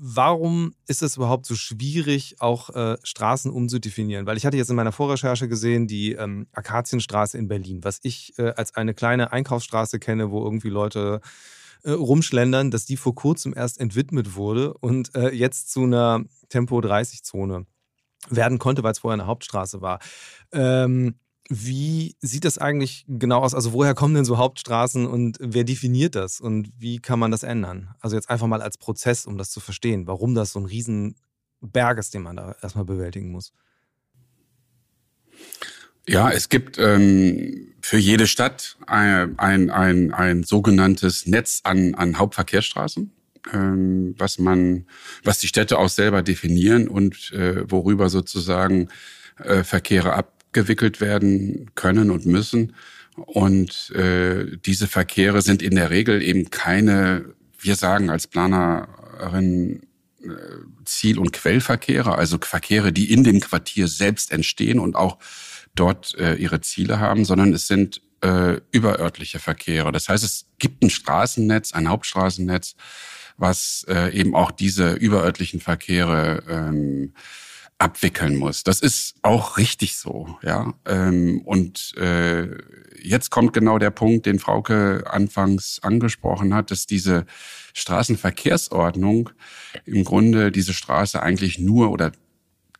warum 0.00 0.74
ist 0.86 1.02
es 1.02 1.16
überhaupt 1.16 1.46
so 1.46 1.56
schwierig, 1.56 2.36
auch 2.38 2.70
äh, 2.70 2.96
Straßen 3.02 3.50
umzudefinieren? 3.50 4.26
Weil 4.26 4.36
ich 4.36 4.46
hatte 4.46 4.56
jetzt 4.56 4.70
in 4.70 4.76
meiner 4.76 4.92
Vorrecherche 4.92 5.48
gesehen, 5.48 5.88
die 5.88 6.12
ähm, 6.12 6.46
Akazienstraße 6.52 7.36
in 7.36 7.48
Berlin, 7.48 7.80
was 7.82 7.98
ich 8.02 8.34
als 8.38 8.74
eine 8.74 8.94
kleine 8.94 9.32
Einkaufsstraße 9.32 9.98
kenne, 9.98 10.30
wo 10.30 10.44
irgendwie 10.44 10.68
Leute 10.68 11.20
rumschlendern, 11.84 12.70
dass 12.70 12.86
die 12.86 12.96
vor 12.96 13.14
kurzem 13.14 13.54
erst 13.56 13.80
entwidmet 13.80 14.34
wurde 14.34 14.74
und 14.74 15.14
äh, 15.14 15.30
jetzt 15.30 15.70
zu 15.70 15.84
einer 15.84 16.24
Tempo-30-Zone 16.48 17.66
werden 18.30 18.58
konnte, 18.58 18.82
weil 18.82 18.92
es 18.92 18.98
vorher 18.98 19.20
eine 19.20 19.26
Hauptstraße 19.26 19.80
war. 19.80 20.00
Ähm, 20.52 21.14
wie 21.48 22.14
sieht 22.20 22.44
das 22.44 22.58
eigentlich 22.58 23.06
genau 23.08 23.40
aus? 23.40 23.54
Also 23.54 23.72
woher 23.72 23.94
kommen 23.94 24.14
denn 24.14 24.26
so 24.26 24.36
Hauptstraßen 24.36 25.06
und 25.06 25.38
wer 25.40 25.64
definiert 25.64 26.14
das 26.14 26.40
und 26.40 26.70
wie 26.76 26.98
kann 26.98 27.18
man 27.18 27.30
das 27.30 27.42
ändern? 27.42 27.94
Also 28.00 28.16
jetzt 28.16 28.28
einfach 28.28 28.46
mal 28.46 28.60
als 28.60 28.76
Prozess, 28.76 29.24
um 29.24 29.38
das 29.38 29.50
zu 29.50 29.60
verstehen, 29.60 30.06
warum 30.06 30.34
das 30.34 30.52
so 30.52 30.60
ein 30.60 30.66
Riesenberg 30.66 31.98
ist, 31.98 32.12
den 32.12 32.22
man 32.22 32.36
da 32.36 32.54
erstmal 32.60 32.84
bewältigen 32.84 33.30
muss. 33.30 33.54
Ja, 36.06 36.30
es 36.30 36.48
gibt 36.48 36.78
ähm, 36.78 37.74
für 37.80 37.98
jede 37.98 38.26
Stadt 38.26 38.76
ein, 38.86 39.38
ein, 39.38 39.70
ein, 39.70 40.12
ein 40.12 40.42
sogenanntes 40.42 41.26
Netz 41.26 41.60
an, 41.64 41.94
an 41.94 42.18
Hauptverkehrsstraßen, 42.18 43.10
ähm, 43.52 44.14
was 44.18 44.38
man, 44.38 44.86
was 45.24 45.38
die 45.38 45.48
Städte 45.48 45.78
auch 45.78 45.88
selber 45.88 46.22
definieren 46.22 46.88
und 46.88 47.32
äh, 47.32 47.70
worüber 47.70 48.08
sozusagen 48.08 48.88
äh, 49.42 49.62
Verkehre 49.64 50.14
abgewickelt 50.14 51.00
werden 51.00 51.70
können 51.74 52.10
und 52.10 52.26
müssen. 52.26 52.74
Und 53.16 53.90
äh, 53.90 54.56
diese 54.64 54.86
Verkehre 54.86 55.42
sind 55.42 55.62
in 55.62 55.74
der 55.74 55.90
Regel 55.90 56.22
eben 56.22 56.50
keine 56.50 57.34
wir 57.58 57.76
sagen 57.76 58.10
als 58.10 58.26
Planerin 58.26 59.82
äh, 60.22 60.28
Ziel- 60.84 61.18
und 61.18 61.32
Quellverkehre, 61.32 62.16
also 62.16 62.38
Verkehre, 62.40 62.92
die 62.92 63.12
in 63.12 63.24
dem 63.24 63.40
Quartier 63.40 63.88
selbst 63.88 64.32
entstehen 64.32 64.78
und 64.78 64.96
auch 64.96 65.18
dort 65.74 66.14
äh, 66.16 66.34
ihre 66.34 66.60
Ziele 66.60 66.98
haben, 66.98 67.24
sondern 67.24 67.52
es 67.52 67.66
sind 67.66 68.00
äh, 68.20 68.60
überörtliche 68.72 69.38
Verkehre. 69.38 69.92
Das 69.92 70.08
heißt, 70.08 70.24
es 70.24 70.46
gibt 70.58 70.82
ein 70.82 70.90
Straßennetz, 70.90 71.72
ein 71.72 71.88
Hauptstraßennetz, 71.88 72.74
was 73.38 73.86
äh, 73.88 74.12
eben 74.12 74.34
auch 74.34 74.50
diese 74.50 74.92
überörtlichen 74.92 75.60
Verkehre 75.60 76.42
ähm, 76.48 77.14
abwickeln 77.78 78.36
muss. 78.36 78.64
Das 78.64 78.80
ist 78.80 79.14
auch 79.22 79.56
richtig 79.56 79.96
so, 79.96 80.36
ja. 80.42 80.74
Ähm, 80.84 81.40
und 81.44 81.96
äh, 81.96 82.48
jetzt 83.00 83.30
kommt 83.30 83.52
genau 83.52 83.78
der 83.78 83.90
Punkt, 83.90 84.26
den 84.26 84.40
Frauke 84.40 85.04
anfangs 85.08 85.78
angesprochen 85.82 86.54
hat, 86.54 86.72
dass 86.72 86.86
diese 86.86 87.24
Straßenverkehrsordnung 87.74 89.30
im 89.84 90.02
Grunde 90.02 90.50
diese 90.50 90.74
Straße 90.74 91.22
eigentlich 91.22 91.60
nur 91.60 91.92
oder 91.92 92.10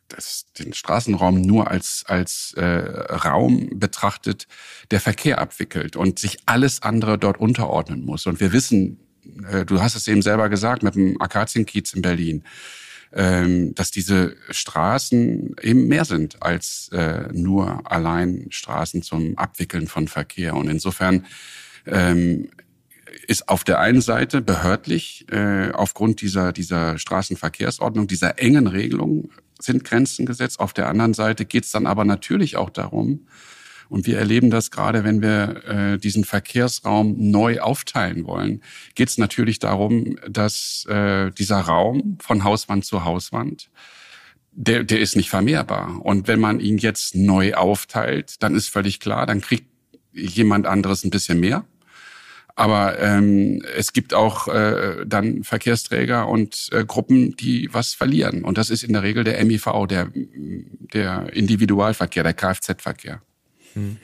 das, 0.09 0.47
den 0.57 0.73
Straßenraum 0.73 1.39
nur 1.41 1.69
als, 1.69 2.03
als 2.07 2.53
äh, 2.57 2.63
Raum 2.63 3.69
betrachtet, 3.79 4.47
der 4.91 4.99
Verkehr 4.99 5.39
abwickelt 5.39 5.95
und 5.95 6.19
sich 6.19 6.39
alles 6.45 6.81
andere 6.81 7.17
dort 7.17 7.39
unterordnen 7.39 8.03
muss. 8.03 8.25
Und 8.25 8.39
wir 8.41 8.51
wissen, 8.51 8.99
äh, 9.51 9.65
du 9.65 9.81
hast 9.81 9.95
es 9.95 10.07
eben 10.07 10.21
selber 10.21 10.49
gesagt, 10.49 10.83
mit 10.83 10.95
dem 10.95 11.21
Akazienkiez 11.21 11.93
in 11.93 12.01
Berlin, 12.01 12.43
ähm, 13.11 13.73
dass 13.75 13.91
diese 13.91 14.35
Straßen 14.49 15.55
eben 15.61 15.87
mehr 15.87 16.05
sind 16.05 16.41
als 16.41 16.89
äh, 16.91 17.27
nur 17.33 17.91
allein 17.91 18.47
Straßen 18.49 19.01
zum 19.01 19.37
Abwickeln 19.37 19.87
von 19.87 20.07
Verkehr. 20.07 20.55
Und 20.55 20.69
insofern 20.69 21.25
ähm, 21.85 22.49
ist 23.27 23.49
auf 23.49 23.63
der 23.63 23.79
einen 23.79 24.01
Seite 24.01 24.41
behördlich 24.41 25.25
äh, 25.31 25.71
aufgrund 25.71 26.21
dieser, 26.21 26.53
dieser 26.53 26.97
Straßenverkehrsordnung, 26.97 28.07
dieser 28.07 28.39
engen 28.39 28.67
Regelung 28.67 29.29
sind 29.59 29.83
Grenzen 29.83 30.25
gesetzt. 30.25 30.59
Auf 30.59 30.73
der 30.73 30.87
anderen 30.87 31.13
Seite 31.13 31.45
geht 31.45 31.65
es 31.65 31.71
dann 31.71 31.85
aber 31.85 32.05
natürlich 32.05 32.55
auch 32.55 32.69
darum, 32.69 33.27
und 33.89 34.05
wir 34.05 34.17
erleben 34.17 34.49
das 34.49 34.71
gerade, 34.71 35.03
wenn 35.03 35.21
wir 35.21 35.63
äh, 35.67 35.97
diesen 35.97 36.23
Verkehrsraum 36.23 37.15
neu 37.17 37.59
aufteilen 37.59 38.25
wollen, 38.25 38.61
geht 38.95 39.09
es 39.09 39.17
natürlich 39.17 39.59
darum, 39.59 40.17
dass 40.27 40.85
äh, 40.87 41.31
dieser 41.31 41.59
Raum 41.59 42.17
von 42.21 42.43
Hauswand 42.43 42.85
zu 42.85 43.03
Hauswand, 43.03 43.69
der, 44.51 44.83
der 44.83 44.99
ist 44.99 45.15
nicht 45.15 45.29
vermehrbar. 45.29 45.99
Und 46.03 46.27
wenn 46.27 46.39
man 46.39 46.59
ihn 46.59 46.77
jetzt 46.77 47.15
neu 47.15 47.53
aufteilt, 47.55 48.41
dann 48.43 48.55
ist 48.55 48.69
völlig 48.69 48.99
klar, 48.99 49.25
dann 49.25 49.41
kriegt 49.41 49.67
jemand 50.13 50.65
anderes 50.65 51.03
ein 51.03 51.11
bisschen 51.11 51.39
mehr 51.39 51.65
aber 52.59 52.99
ähm, 52.99 53.63
es 53.77 53.93
gibt 53.93 54.13
auch 54.13 54.49
äh, 54.49 55.05
dann 55.05 55.45
Verkehrsträger 55.45 56.27
und 56.27 56.67
äh, 56.73 56.83
Gruppen, 56.83 57.37
die 57.37 57.69
was 57.71 57.93
verlieren. 57.93 58.43
Und 58.43 58.57
das 58.57 58.69
ist 58.69 58.83
in 58.83 58.91
der 58.91 59.01
Regel 59.01 59.23
der 59.23 59.41
MIV, 59.45 59.87
der, 59.89 60.09
der 60.13 61.31
Individualverkehr, 61.31 62.23
der 62.23 62.33
Kfz-Verkehr. 62.33 63.21
Hm. 63.79 63.97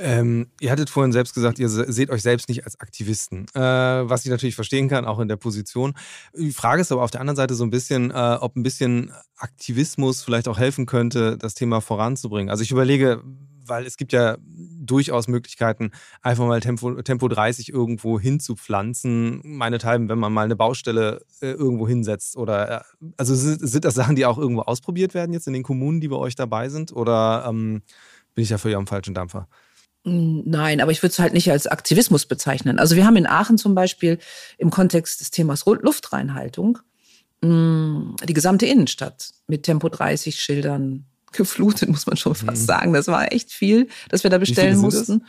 Ähm, 0.00 0.46
ihr 0.60 0.70
hattet 0.70 0.90
vorhin 0.90 1.12
selbst 1.12 1.34
gesagt, 1.34 1.58
ihr 1.58 1.68
seht 1.68 2.10
euch 2.10 2.22
selbst 2.22 2.48
nicht 2.48 2.64
als 2.64 2.78
Aktivisten, 2.78 3.46
äh, 3.54 3.60
was 3.60 4.24
ich 4.24 4.30
natürlich 4.30 4.54
verstehen 4.54 4.88
kann, 4.88 5.04
auch 5.04 5.18
in 5.18 5.26
der 5.26 5.36
Position. 5.36 5.94
Die 6.36 6.52
Frage 6.52 6.80
ist 6.80 6.92
aber 6.92 7.02
auf 7.02 7.10
der 7.10 7.20
anderen 7.20 7.36
Seite 7.36 7.54
so 7.54 7.64
ein 7.64 7.70
bisschen, 7.70 8.12
äh, 8.12 8.38
ob 8.40 8.54
ein 8.54 8.62
bisschen 8.62 9.12
Aktivismus 9.36 10.22
vielleicht 10.22 10.46
auch 10.46 10.58
helfen 10.58 10.86
könnte, 10.86 11.36
das 11.36 11.54
Thema 11.54 11.80
voranzubringen. 11.80 12.48
Also 12.48 12.62
ich 12.62 12.70
überlege, 12.70 13.24
weil 13.68 13.86
es 13.86 13.96
gibt 13.96 14.12
ja 14.12 14.36
durchaus 14.40 15.28
Möglichkeiten, 15.28 15.90
einfach 16.22 16.46
mal 16.46 16.60
Tempo, 16.60 17.02
Tempo 17.02 17.28
30 17.28 17.72
irgendwo 17.72 18.18
hinzupflanzen. 18.18 19.40
Meinethalben, 19.44 20.08
wenn 20.08 20.18
man 20.18 20.32
mal 20.32 20.44
eine 20.44 20.56
Baustelle 20.56 21.22
äh, 21.40 21.50
irgendwo 21.50 21.86
hinsetzt 21.88 22.36
oder 22.36 22.82
äh, 22.82 23.10
also 23.16 23.34
sind, 23.34 23.68
sind, 23.68 23.84
das 23.84 23.94
Sachen, 23.94 24.16
die 24.16 24.26
auch 24.26 24.38
irgendwo 24.38 24.62
ausprobiert 24.62 25.12
werden 25.12 25.32
jetzt 25.32 25.46
in 25.46 25.52
den 25.52 25.64
Kommunen, 25.64 26.00
die 26.00 26.08
bei 26.08 26.16
euch 26.16 26.36
dabei 26.36 26.68
sind? 26.68 26.92
Oder 26.92 27.46
ähm, 27.48 27.82
bin 28.38 28.44
ich 28.44 28.50
ja 28.50 28.78
am 28.78 28.86
falschen 28.86 29.14
Dampfer? 29.14 29.48
Nein, 30.04 30.80
aber 30.80 30.92
ich 30.92 31.02
würde 31.02 31.10
es 31.10 31.18
halt 31.18 31.32
nicht 31.32 31.50
als 31.50 31.66
Aktivismus 31.66 32.24
bezeichnen. 32.24 32.78
Also 32.78 32.94
wir 32.94 33.04
haben 33.04 33.16
in 33.16 33.26
Aachen 33.26 33.58
zum 33.58 33.74
Beispiel 33.74 34.18
im 34.58 34.70
Kontext 34.70 35.20
des 35.20 35.32
Themas 35.32 35.66
Luftreinhaltung 35.66 36.78
hm, 37.42 38.14
die 38.24 38.34
gesamte 38.34 38.64
Innenstadt 38.66 39.32
mit 39.48 39.64
Tempo 39.64 39.88
30 39.88 40.38
Schildern 40.38 41.06
geflutet, 41.32 41.88
muss 41.88 42.06
man 42.06 42.16
schon 42.16 42.36
fast 42.36 42.62
mhm. 42.62 42.66
sagen. 42.66 42.92
Das 42.92 43.08
war 43.08 43.32
echt 43.32 43.50
viel, 43.50 43.88
dass 44.08 44.22
wir 44.22 44.30
da 44.30 44.38
bestellen 44.38 44.78
mussten. 44.78 45.26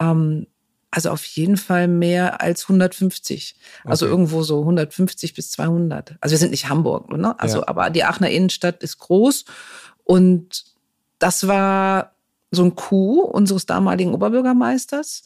Ähm, 0.00 0.48
also 0.90 1.10
auf 1.10 1.24
jeden 1.24 1.56
Fall 1.56 1.86
mehr 1.86 2.40
als 2.40 2.64
150. 2.64 3.54
Also 3.84 4.06
okay. 4.06 4.12
irgendwo 4.12 4.42
so 4.42 4.58
150 4.62 5.32
bis 5.32 5.52
200. 5.52 6.16
Also 6.20 6.32
wir 6.32 6.38
sind 6.38 6.50
nicht 6.50 6.68
Hamburg, 6.68 7.08
ne? 7.08 7.38
Also, 7.38 7.58
ja. 7.58 7.68
aber 7.68 7.90
die 7.90 8.02
Aachener 8.02 8.30
Innenstadt 8.30 8.82
ist 8.82 8.98
groß 8.98 9.44
und 10.02 10.64
das 11.18 11.46
war 11.46 12.15
so 12.56 12.64
ein 12.64 12.74
Coup 12.74 13.20
unseres 13.20 13.66
damaligen 13.66 14.14
Oberbürgermeisters. 14.14 15.22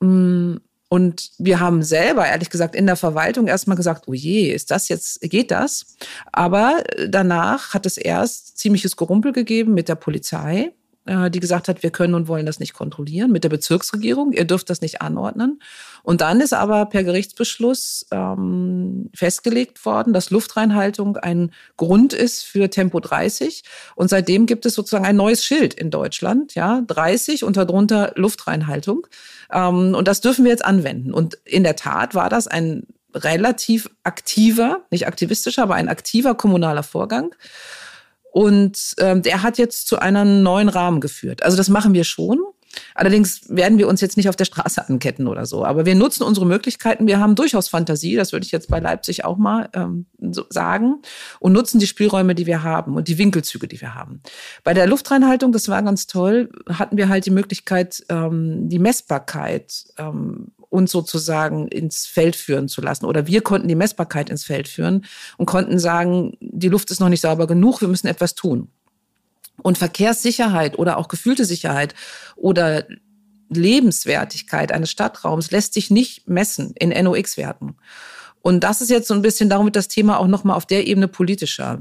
Mm, 0.00 0.56
und 0.88 1.30
wir 1.38 1.60
haben 1.60 1.84
selber, 1.84 2.26
ehrlich 2.26 2.50
gesagt, 2.50 2.74
in 2.74 2.86
der 2.86 2.96
Verwaltung 2.96 3.46
erstmal 3.46 3.76
gesagt, 3.76 4.08
oh 4.08 4.12
je, 4.12 4.50
ist 4.52 4.72
das 4.72 4.88
jetzt, 4.88 5.20
geht 5.20 5.52
das? 5.52 5.96
Aber 6.32 6.82
danach 7.08 7.74
hat 7.74 7.86
es 7.86 7.96
erst 7.96 8.58
ziemliches 8.58 8.96
Gerumpel 8.96 9.32
gegeben 9.32 9.72
mit 9.72 9.88
der 9.88 9.94
Polizei. 9.94 10.72
Äh, 11.10 11.28
die 11.28 11.40
gesagt 11.40 11.66
hat, 11.66 11.82
wir 11.82 11.90
können 11.90 12.14
und 12.14 12.28
wollen 12.28 12.46
das 12.46 12.60
nicht 12.60 12.72
kontrollieren, 12.72 13.32
mit 13.32 13.42
der 13.42 13.48
Bezirksregierung, 13.48 14.30
ihr 14.30 14.44
dürft 14.44 14.70
das 14.70 14.80
nicht 14.80 15.02
anordnen. 15.02 15.60
Und 16.04 16.20
dann 16.20 16.40
ist 16.40 16.52
aber 16.52 16.86
per 16.86 17.02
Gerichtsbeschluss 17.02 18.06
ähm, 18.12 19.10
festgelegt 19.12 19.84
worden, 19.84 20.12
dass 20.12 20.30
Luftreinhaltung 20.30 21.16
ein 21.16 21.50
Grund 21.76 22.12
ist 22.12 22.44
für 22.44 22.70
Tempo 22.70 23.00
30. 23.00 23.64
Und 23.96 24.08
seitdem 24.08 24.46
gibt 24.46 24.66
es 24.66 24.74
sozusagen 24.74 25.04
ein 25.04 25.16
neues 25.16 25.44
Schild 25.44 25.74
in 25.74 25.90
Deutschland, 25.90 26.54
ja, 26.54 26.82
30 26.86 27.42
und 27.42 27.56
darunter 27.56 28.12
Luftreinhaltung. 28.14 29.08
Ähm, 29.52 29.96
und 29.96 30.06
das 30.06 30.20
dürfen 30.20 30.44
wir 30.44 30.52
jetzt 30.52 30.64
anwenden. 30.64 31.12
Und 31.12 31.34
in 31.44 31.64
der 31.64 31.74
Tat 31.74 32.14
war 32.14 32.28
das 32.28 32.46
ein 32.46 32.86
relativ 33.16 33.90
aktiver, 34.04 34.82
nicht 34.92 35.08
aktivistischer, 35.08 35.64
aber 35.64 35.74
ein 35.74 35.88
aktiver 35.88 36.36
kommunaler 36.36 36.84
Vorgang. 36.84 37.34
Und 38.32 38.94
ähm, 38.98 39.22
der 39.22 39.42
hat 39.42 39.58
jetzt 39.58 39.88
zu 39.88 39.98
einem 39.98 40.42
neuen 40.42 40.68
Rahmen 40.68 41.00
geführt. 41.00 41.42
Also 41.42 41.56
das 41.56 41.68
machen 41.68 41.94
wir 41.94 42.04
schon. 42.04 42.38
Allerdings 42.94 43.42
werden 43.48 43.78
wir 43.78 43.88
uns 43.88 44.00
jetzt 44.00 44.16
nicht 44.16 44.28
auf 44.28 44.36
der 44.36 44.44
Straße 44.44 44.86
anketten 44.86 45.26
oder 45.26 45.46
so. 45.46 45.64
Aber 45.64 45.86
wir 45.86 45.94
nutzen 45.94 46.22
unsere 46.22 46.46
Möglichkeiten. 46.46 47.06
Wir 47.06 47.18
haben 47.18 47.34
durchaus 47.34 47.68
Fantasie, 47.68 48.14
das 48.16 48.32
würde 48.32 48.46
ich 48.46 48.52
jetzt 48.52 48.68
bei 48.68 48.78
Leipzig 48.78 49.24
auch 49.24 49.36
mal 49.36 49.68
ähm, 49.72 50.06
so 50.20 50.44
sagen, 50.50 51.02
und 51.40 51.52
nutzen 51.52 51.80
die 51.80 51.86
Spielräume, 51.86 52.34
die 52.34 52.46
wir 52.46 52.62
haben 52.62 52.94
und 52.94 53.08
die 53.08 53.18
Winkelzüge, 53.18 53.66
die 53.66 53.80
wir 53.80 53.94
haben. 53.94 54.22
Bei 54.62 54.74
der 54.74 54.86
Luftreinhaltung, 54.86 55.52
das 55.52 55.68
war 55.68 55.82
ganz 55.82 56.06
toll, 56.06 56.50
hatten 56.68 56.96
wir 56.96 57.08
halt 57.08 57.26
die 57.26 57.30
Möglichkeit, 57.30 58.04
ähm, 58.08 58.68
die 58.68 58.78
Messbarkeit 58.78 59.84
ähm, 59.98 60.52
uns 60.70 60.92
sozusagen 60.92 61.68
ins 61.68 62.06
Feld 62.06 62.36
führen 62.36 62.68
zu 62.68 62.80
lassen. 62.80 63.04
Oder 63.04 63.26
wir 63.26 63.42
konnten 63.42 63.68
die 63.68 63.74
Messbarkeit 63.74 64.30
ins 64.30 64.44
Feld 64.44 64.68
führen 64.68 65.04
und 65.36 65.46
konnten 65.46 65.78
sagen, 65.78 66.36
die 66.40 66.68
Luft 66.68 66.90
ist 66.90 67.00
noch 67.00 67.08
nicht 67.08 67.20
sauber 67.20 67.46
genug, 67.46 67.80
wir 67.80 67.88
müssen 67.88 68.06
etwas 68.06 68.34
tun. 68.34 68.68
Und 69.62 69.76
Verkehrssicherheit 69.76 70.78
oder 70.78 70.96
auch 70.96 71.08
gefühlte 71.08 71.44
Sicherheit 71.44 71.94
oder 72.36 72.86
Lebenswertigkeit 73.50 74.72
eines 74.72 74.90
Stadtraums 74.90 75.50
lässt 75.50 75.74
sich 75.74 75.90
nicht 75.90 76.28
messen 76.28 76.72
in 76.78 76.90
NOx-Werten. 76.90 77.76
Und 78.42 78.60
das 78.64 78.80
ist 78.80 78.90
jetzt 78.90 79.08
so 79.08 79.14
ein 79.14 79.22
bisschen, 79.22 79.50
darum 79.50 79.66
wird 79.66 79.76
das 79.76 79.88
Thema 79.88 80.18
auch 80.18 80.28
nochmal 80.28 80.56
auf 80.56 80.66
der 80.66 80.86
Ebene 80.86 81.08
politischer. 81.08 81.80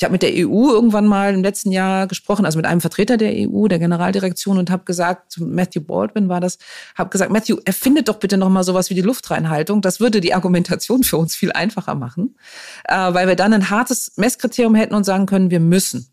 Ich 0.00 0.04
habe 0.04 0.12
mit 0.12 0.22
der 0.22 0.32
EU 0.32 0.70
irgendwann 0.70 1.06
mal 1.06 1.34
im 1.34 1.42
letzten 1.42 1.72
Jahr 1.72 2.06
gesprochen, 2.06 2.46
also 2.46 2.56
mit 2.56 2.64
einem 2.64 2.80
Vertreter 2.80 3.18
der 3.18 3.34
EU, 3.34 3.68
der 3.68 3.78
Generaldirektion, 3.78 4.56
und 4.56 4.70
habe 4.70 4.84
gesagt, 4.84 5.38
Matthew 5.38 5.82
Baldwin 5.82 6.30
war 6.30 6.40
das, 6.40 6.56
habe 6.96 7.10
gesagt, 7.10 7.30
Matthew, 7.30 7.58
erfindet 7.66 8.08
doch 8.08 8.16
bitte 8.16 8.38
nochmal 8.38 8.64
sowas 8.64 8.88
wie 8.88 8.94
die 8.94 9.02
Luftreinhaltung. 9.02 9.82
Das 9.82 10.00
würde 10.00 10.22
die 10.22 10.32
Argumentation 10.32 11.02
für 11.04 11.18
uns 11.18 11.36
viel 11.36 11.52
einfacher 11.52 11.96
machen, 11.96 12.38
äh, 12.84 13.12
weil 13.12 13.28
wir 13.28 13.36
dann 13.36 13.52
ein 13.52 13.68
hartes 13.68 14.16
Messkriterium 14.16 14.74
hätten 14.74 14.94
und 14.94 15.04
sagen 15.04 15.26
können, 15.26 15.50
wir 15.50 15.60
müssen. 15.60 16.08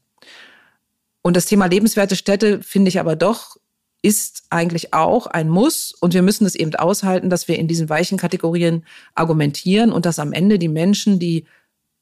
Und 1.21 1.37
das 1.37 1.45
Thema 1.45 1.67
lebenswerte 1.67 2.17
Städte 2.17 2.61
finde 2.61 2.89
ich 2.89 2.99
aber 2.99 3.15
doch 3.15 3.55
ist 4.01 4.43
eigentlich 4.49 4.93
auch 4.93 5.27
ein 5.27 5.49
Muss 5.49 5.91
und 5.91 6.13
wir 6.13 6.21
müssen 6.21 6.45
es 6.45 6.55
eben 6.55 6.75
aushalten, 6.75 7.29
dass 7.29 7.47
wir 7.47 7.57
in 7.57 7.67
diesen 7.67 7.89
weichen 7.89 8.17
Kategorien 8.17 8.85
argumentieren 9.15 9.91
und 9.91 10.05
dass 10.05 10.19
am 10.19 10.33
Ende 10.33 10.59
die 10.59 10.67
Menschen, 10.67 11.19
die 11.19 11.45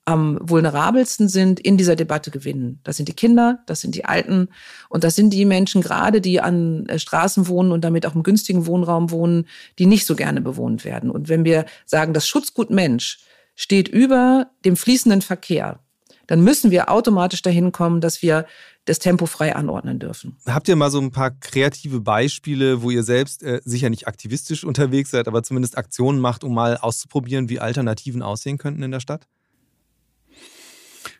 am 0.06 0.38
vulnerabelsten 0.39 1.28
sind, 1.28 1.60
in 1.60 1.78
dieser 1.78 1.96
Debatte 1.96 2.30
gewinnen. 2.30 2.80
Das 2.84 2.98
sind 2.98 3.10
die 3.10 3.13
Kinder, 3.13 3.60
das 3.65 3.82
sind 3.82 3.96
die 3.96 4.06
Alten 4.06 4.50
und 4.88 5.04
das 5.04 5.15
sind 5.15 5.32
die 5.32 5.46
Menschen 5.46 5.82
gerade, 5.82 6.22
die 6.22 6.39
an 6.39 6.86
äh, 6.86 7.00
Straßen 7.00 7.48
wohnen 7.48 7.72
und 7.72 7.84
damit 7.84 8.06
auch 8.06 8.13
im 8.13 8.24
günstigen 8.24 8.68
Wohnraum 8.68 9.10
wohnen, 9.10 9.48
die 9.80 9.88
nicht 9.88 10.06
so 10.06 10.15
gerne 10.15 10.41
bewohnt 10.41 10.86
werden. 10.86 11.10
Und 11.10 11.28
wenn 11.28 11.44
wir 11.44 11.65
sagen, 11.86 12.13
das 12.13 12.28
Schutzgut 12.28 12.70
Mensch 12.70 13.20
steht 13.56 13.88
über 13.88 14.52
dem 14.63 14.76
fließenden 14.76 15.24
Verkehr, 15.24 15.80
dann 16.28 16.41
müssen 16.41 16.72
wir 16.72 16.89
automatisch 16.89 17.41
dahin 17.41 17.72
kommen, 17.72 18.02
dass 18.02 18.22
wir 18.22 18.46
das 18.86 19.00
Tempo 19.00 19.26
frei 19.26 19.56
anordnen 19.56 20.00
dürfen. 20.00 20.38
Habt 20.46 20.68
ihr 20.68 20.76
mal 20.76 20.91
so 20.91 21.00
ein 21.00 21.12
paar 21.12 21.32
kreative 21.32 22.02
Beispiele, 22.02 22.84
wo 22.84 22.91
ihr 22.91 23.04
selbst 23.04 23.41
äh, 23.41 23.62
sicher 23.65 23.89
nicht 23.89 24.08
aktivistisch 24.08 24.63
unterwegs 24.63 25.12
seid, 25.12 25.28
aber 25.28 25.41
zumindest 25.44 25.78
Aktionen 25.78 26.20
macht, 26.20 26.44
um 26.44 26.54
mal 26.54 26.78
auszuprobieren, 26.78 27.50
wie 27.50 27.60
Alternativen 27.60 28.22
aussehen 28.22 28.60
könnten 28.60 28.84
in 28.84 28.91
der 28.91 29.00
Stadt? 29.00 29.28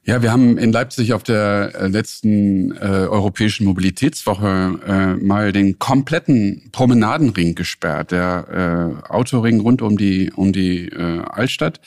Ja, 0.08 0.22
wir 0.22 0.32
haben 0.32 0.60
in 0.60 0.72
Leipzig 0.72 1.14
auf 1.14 1.24
der 1.24 1.72
äh, 1.74 1.88
letzten 1.88 2.72
äh, 2.74 3.08
Europäischen 3.10 3.66
Mobilitätswoche 3.66 4.80
äh, 4.88 5.16
mal 5.16 5.52
den 5.52 5.80
kompletten 5.80 6.70
Promenadenring 6.72 7.56
gesperrt, 7.56 8.12
der 8.12 9.02
äh, 9.10 9.12
Autoring 9.12 9.62
rund 9.62 9.82
um 9.82 9.98
die 9.98 10.32
um 10.32 10.54
die 10.54 10.90
äh, 10.90 11.22
Altstadt. 11.22 11.80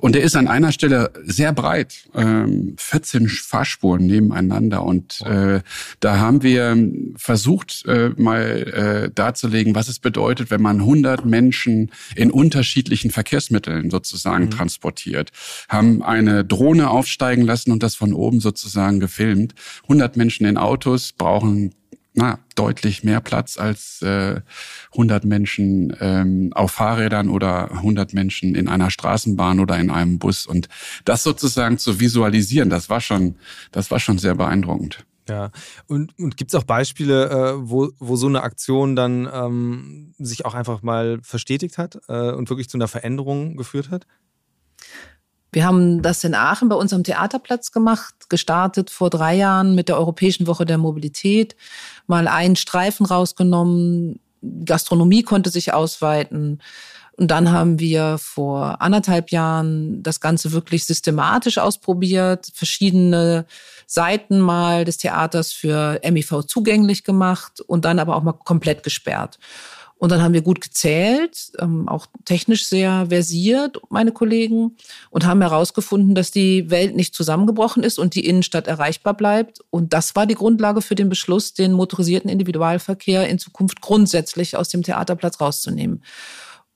Und 0.00 0.14
der 0.14 0.22
ist 0.22 0.36
an 0.36 0.48
einer 0.48 0.72
Stelle 0.72 1.12
sehr 1.24 1.52
breit, 1.52 2.08
ähm, 2.14 2.74
14 2.78 3.28
Fahrspuren 3.28 4.06
nebeneinander. 4.06 4.82
Und 4.82 5.20
äh, 5.22 5.60
da 6.00 6.18
haben 6.18 6.42
wir 6.42 6.76
versucht, 7.16 7.84
äh, 7.86 8.10
mal 8.16 8.40
äh, 8.40 9.10
darzulegen, 9.14 9.74
was 9.74 9.88
es 9.88 9.98
bedeutet, 9.98 10.50
wenn 10.50 10.62
man 10.62 10.80
100 10.80 11.24
Menschen 11.24 11.90
in 12.16 12.30
unterschiedlichen 12.30 13.10
Verkehrsmitteln 13.10 13.90
sozusagen 13.90 14.46
mhm. 14.46 14.50
transportiert. 14.50 15.30
Haben 15.68 16.02
eine 16.02 16.44
Drohne 16.44 16.90
aufsteigen 16.90 17.42
lassen 17.42 17.70
und 17.70 17.82
das 17.82 17.94
von 17.94 18.12
oben 18.14 18.40
sozusagen 18.40 19.00
gefilmt. 19.00 19.54
100 19.84 20.16
Menschen 20.16 20.46
in 20.46 20.56
Autos 20.56 21.12
brauchen 21.12 21.74
na, 22.12 22.38
deutlich 22.56 23.04
mehr 23.04 23.20
Platz 23.20 23.56
als 23.56 24.02
äh, 24.02 24.40
100 24.92 25.24
Menschen 25.24 25.96
ähm, 26.00 26.52
auf 26.54 26.72
Fahrrädern 26.72 27.28
oder 27.28 27.70
100 27.70 28.14
Menschen 28.14 28.54
in 28.54 28.68
einer 28.68 28.90
Straßenbahn 28.90 29.60
oder 29.60 29.78
in 29.78 29.90
einem 29.90 30.18
Bus. 30.18 30.46
Und 30.46 30.68
das 31.04 31.22
sozusagen 31.22 31.78
zu 31.78 32.00
visualisieren, 32.00 32.68
das 32.68 32.90
war 32.90 33.00
schon, 33.00 33.36
das 33.70 33.90
war 33.90 34.00
schon 34.00 34.18
sehr 34.18 34.34
beeindruckend. 34.34 35.04
Ja, 35.28 35.52
und, 35.86 36.18
und 36.18 36.36
gibt 36.36 36.52
es 36.52 36.56
auch 36.56 36.64
Beispiele, 36.64 37.30
äh, 37.30 37.54
wo, 37.60 37.90
wo 38.00 38.16
so 38.16 38.26
eine 38.26 38.42
Aktion 38.42 38.96
dann 38.96 39.28
ähm, 39.32 40.14
sich 40.18 40.44
auch 40.44 40.54
einfach 40.54 40.82
mal 40.82 41.20
verstetigt 41.22 41.78
hat 41.78 42.00
äh, 42.08 42.32
und 42.32 42.50
wirklich 42.50 42.68
zu 42.68 42.76
einer 42.76 42.88
Veränderung 42.88 43.56
geführt 43.56 43.90
hat? 43.90 44.06
Wir 45.52 45.64
haben 45.64 46.02
das 46.02 46.22
in 46.24 46.34
Aachen 46.34 46.68
bei 46.68 46.76
unserem 46.76 47.04
Theaterplatz 47.04 47.72
gemacht, 47.72 48.14
gestartet 48.28 48.90
vor 48.90 49.10
drei 49.10 49.34
Jahren 49.34 49.74
mit 49.74 49.88
der 49.88 49.96
Europäischen 49.98 50.46
Woche 50.46 50.64
der 50.64 50.78
Mobilität, 50.78 51.56
mal 52.06 52.28
einen 52.28 52.56
Streifen 52.56 53.06
rausgenommen, 53.06 54.20
Gastronomie 54.64 55.22
konnte 55.22 55.50
sich 55.50 55.72
ausweiten. 55.72 56.60
Und 57.16 57.30
dann 57.30 57.52
haben 57.52 57.78
wir 57.78 58.16
vor 58.16 58.80
anderthalb 58.80 59.30
Jahren 59.30 60.02
das 60.02 60.20
Ganze 60.20 60.52
wirklich 60.52 60.86
systematisch 60.86 61.58
ausprobiert, 61.58 62.48
verschiedene 62.54 63.44
Seiten 63.86 64.40
mal 64.40 64.86
des 64.86 64.96
Theaters 64.96 65.52
für 65.52 66.00
MIV 66.02 66.44
zugänglich 66.46 67.04
gemacht 67.04 67.60
und 67.60 67.84
dann 67.84 67.98
aber 67.98 68.16
auch 68.16 68.22
mal 68.22 68.32
komplett 68.32 68.82
gesperrt. 68.82 69.38
Und 70.00 70.10
dann 70.10 70.22
haben 70.22 70.32
wir 70.32 70.40
gut 70.40 70.62
gezählt, 70.62 71.52
ähm, 71.58 71.86
auch 71.86 72.06
technisch 72.24 72.66
sehr 72.66 73.08
versiert, 73.10 73.76
meine 73.90 74.12
Kollegen, 74.12 74.78
und 75.10 75.26
haben 75.26 75.42
herausgefunden, 75.42 76.14
dass 76.14 76.30
die 76.30 76.70
Welt 76.70 76.96
nicht 76.96 77.14
zusammengebrochen 77.14 77.82
ist 77.82 77.98
und 77.98 78.14
die 78.14 78.24
Innenstadt 78.24 78.66
erreichbar 78.66 79.12
bleibt. 79.12 79.60
Und 79.68 79.92
das 79.92 80.16
war 80.16 80.26
die 80.26 80.36
Grundlage 80.36 80.80
für 80.80 80.94
den 80.94 81.10
Beschluss, 81.10 81.52
den 81.52 81.72
motorisierten 81.72 82.30
Individualverkehr 82.30 83.28
in 83.28 83.38
Zukunft 83.38 83.82
grundsätzlich 83.82 84.56
aus 84.56 84.70
dem 84.70 84.82
Theaterplatz 84.82 85.38
rauszunehmen. 85.38 86.02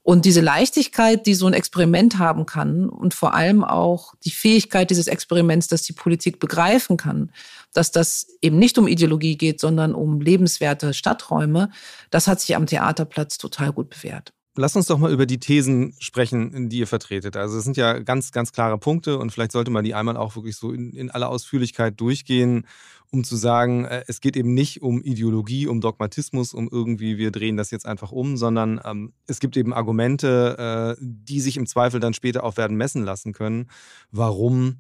Und 0.05 0.27
diese 0.27 0.43
Leichtigkeit, 0.43 1.25
die 1.25 1.35
so 1.35 1.47
ein 1.47 1.55
Experiment 1.55 2.19
haben 2.19 2.45
kann 2.45 2.91
und 2.91 3.15
vor 3.15 3.33
allem 3.33 3.65
auch 3.65 4.15
die 4.23 4.31
Fähigkeit 4.31 4.91
dieses 4.91 5.07
Experiments, 5.07 5.67
dass 5.67 5.83
die 5.83 5.95
Politik 5.95 6.39
begreifen 6.39 6.99
kann, 6.99 7.33
dass 7.73 7.91
das 7.91 8.27
eben 8.43 8.59
nicht 8.59 8.77
um 8.77 8.87
Ideologie 8.87 9.39
geht, 9.39 9.61
sondern 9.61 9.95
um 9.95 10.21
lebenswerte 10.21 10.93
Stadträume, 10.93 11.71
das 12.11 12.29
hat 12.29 12.39
sich 12.39 12.55
am 12.55 12.67
Theaterplatz 12.67 13.39
total 13.39 13.73
gut 13.73 13.89
bewährt. 13.89 14.35
Lass 14.57 14.77
uns 14.77 14.87
doch 14.87 14.99
mal 14.99 15.11
über 15.11 15.25
die 15.25 15.41
Thesen 15.41 15.95
sprechen, 15.99 16.69
die 16.69 16.81
ihr 16.81 16.87
vertretet. 16.87 17.37
Also 17.37 17.57
es 17.57 17.65
sind 17.65 17.79
ja 17.79 17.99
ganz, 17.99 18.31
ganz 18.31 18.53
klare 18.53 18.77
Punkte 18.77 19.19
und 19.19 19.33
vielleicht 19.33 19.53
sollte 19.53 19.71
man 19.71 19.85
die 19.85 19.95
einmal 19.95 20.19
auch 20.19 20.37
wirklich 20.37 20.57
so 20.57 20.71
in, 20.71 20.93
in 20.93 21.11
aller 21.11 21.31
Ausführlichkeit 21.31 21.99
durchgehen 21.99 22.67
um 23.15 23.23
zu 23.23 23.37
sagen, 23.37 23.85
äh, 23.85 24.03
es 24.09 24.21
geht 24.21 24.37
eben 24.37 24.55
nicht 24.55 24.83
um 24.83 25.01
Ideologie, 25.01 25.69
um 25.69 25.81
Dogmatismus, 25.81 26.53
um 26.53 26.69
irgendwie, 26.71 27.17
wir 27.17 27.31
drehen 27.31 27.57
das 27.57 27.71
jetzt 27.71 27.87
einfach 27.87 28.11
um, 28.11 28.37
sondern 28.37 28.81
ähm, 28.85 29.13
es 29.29 29.39
gibt 29.39 29.57
eben 29.57 29.73
Argumente, 29.73 30.97
äh, 30.99 31.01
die 31.01 31.41
sich 31.41 31.57
im 31.57 31.67
Zweifel 31.67 32.01
dann 32.01 32.13
später 32.13 32.43
auch 32.43 32.57
werden 32.57 32.77
messen 32.77 33.05
lassen 33.05 33.33
können, 33.33 33.71
warum 34.11 34.79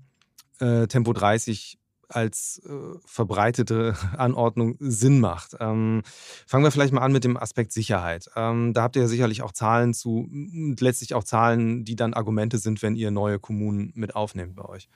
äh, 0.58 0.88
Tempo 0.88 1.12
30 1.12 1.78
als 2.08 2.60
äh, 2.66 2.98
verbreitete 3.06 3.94
Anordnung 4.18 4.76
Sinn 4.80 5.20
macht. 5.20 5.56
Ähm, 5.60 6.02
fangen 6.44 6.64
wir 6.64 6.72
vielleicht 6.72 6.92
mal 6.92 7.02
an 7.02 7.12
mit 7.12 7.22
dem 7.22 7.36
Aspekt 7.36 7.70
Sicherheit. 7.70 8.28
Ähm, 8.34 8.74
da 8.74 8.82
habt 8.82 8.96
ihr 8.96 9.02
ja 9.02 9.08
sicherlich 9.08 9.42
auch 9.42 9.52
Zahlen 9.52 9.94
zu 9.94 10.28
und 10.28 10.80
letztlich 10.80 11.14
auch 11.14 11.24
Zahlen, 11.24 11.84
die 11.84 11.94
dann 11.94 12.14
Argumente 12.14 12.58
sind, 12.58 12.82
wenn 12.82 12.96
ihr 12.96 13.12
neue 13.12 13.38
Kommunen 13.38 13.92
mit 13.94 14.16
aufnehmt 14.16 14.56
bei 14.56 14.64
euch. 14.64 14.88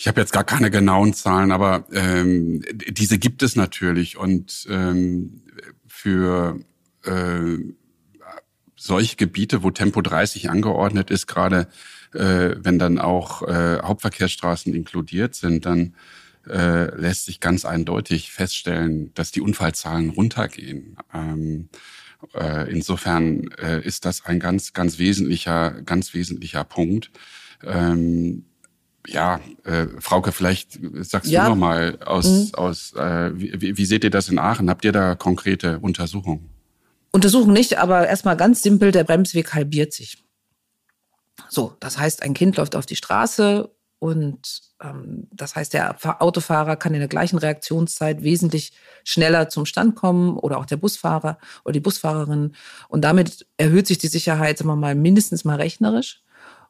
Ich 0.00 0.08
habe 0.08 0.18
jetzt 0.18 0.32
gar 0.32 0.44
keine 0.44 0.70
genauen 0.70 1.12
Zahlen, 1.12 1.52
aber 1.52 1.84
ähm, 1.92 2.64
diese 2.88 3.18
gibt 3.18 3.42
es 3.42 3.54
natürlich. 3.54 4.16
Und 4.16 4.66
ähm, 4.70 5.42
für 5.86 6.58
äh, 7.04 7.58
solche 8.76 9.16
Gebiete, 9.16 9.62
wo 9.62 9.70
Tempo 9.70 10.00
30 10.00 10.48
angeordnet 10.48 11.10
ist, 11.10 11.26
gerade 11.26 11.68
äh, 12.14 12.56
wenn 12.56 12.78
dann 12.78 12.98
auch 12.98 13.42
äh, 13.42 13.82
Hauptverkehrsstraßen 13.82 14.74
inkludiert 14.74 15.34
sind, 15.34 15.66
dann 15.66 15.94
äh, 16.48 16.84
lässt 16.98 17.26
sich 17.26 17.38
ganz 17.38 17.66
eindeutig 17.66 18.32
feststellen, 18.32 19.12
dass 19.12 19.32
die 19.32 19.42
Unfallzahlen 19.42 20.08
runtergehen. 20.08 20.96
Ähm, 21.12 21.68
äh, 22.32 22.72
insofern 22.72 23.50
äh, 23.58 23.86
ist 23.86 24.06
das 24.06 24.24
ein 24.24 24.40
ganz, 24.40 24.72
ganz 24.72 24.98
wesentlicher, 24.98 25.82
ganz 25.82 26.14
wesentlicher 26.14 26.64
Punkt. 26.64 27.10
Ähm, 27.62 28.46
ja, 29.12 29.40
äh, 29.64 29.86
Frauke, 29.98 30.32
vielleicht 30.32 30.78
sagst 31.00 31.30
ja. 31.30 31.44
du 31.44 31.50
noch 31.50 31.56
mal 31.56 31.98
aus, 32.04 32.26
mhm. 32.26 32.54
aus 32.54 32.92
äh, 32.94 33.30
wie, 33.34 33.76
wie 33.76 33.84
seht 33.84 34.04
ihr 34.04 34.10
das 34.10 34.28
in 34.28 34.38
Aachen? 34.38 34.70
Habt 34.70 34.84
ihr 34.84 34.92
da 34.92 35.14
konkrete 35.14 35.78
Untersuchungen? 35.80 36.50
Untersuchungen 37.10 37.52
nicht, 37.52 37.78
aber 37.78 38.06
erstmal 38.06 38.36
ganz 38.36 38.62
simpel, 38.62 38.92
der 38.92 39.04
Bremsweg 39.04 39.52
halbiert 39.52 39.92
sich. 39.92 40.22
So, 41.48 41.76
das 41.80 41.98
heißt, 41.98 42.22
ein 42.22 42.34
Kind 42.34 42.56
läuft 42.56 42.76
auf 42.76 42.86
die 42.86 42.96
Straße 42.96 43.70
und 43.98 44.62
ähm, 44.80 45.26
das 45.32 45.56
heißt, 45.56 45.74
der 45.74 45.96
Autofahrer 46.22 46.76
kann 46.76 46.94
in 46.94 47.00
der 47.00 47.08
gleichen 47.08 47.38
Reaktionszeit 47.38 48.22
wesentlich 48.22 48.72
schneller 49.04 49.48
zum 49.48 49.66
Stand 49.66 49.96
kommen 49.96 50.36
oder 50.38 50.58
auch 50.58 50.66
der 50.66 50.76
Busfahrer 50.76 51.38
oder 51.64 51.72
die 51.72 51.80
Busfahrerin. 51.80 52.54
Und 52.88 53.02
damit 53.02 53.46
erhöht 53.56 53.86
sich 53.86 53.98
die 53.98 54.08
Sicherheit, 54.08 54.58
sagen 54.58 54.70
wir 54.70 54.76
mal, 54.76 54.94
mindestens 54.94 55.44
mal 55.44 55.56
rechnerisch. 55.56 56.22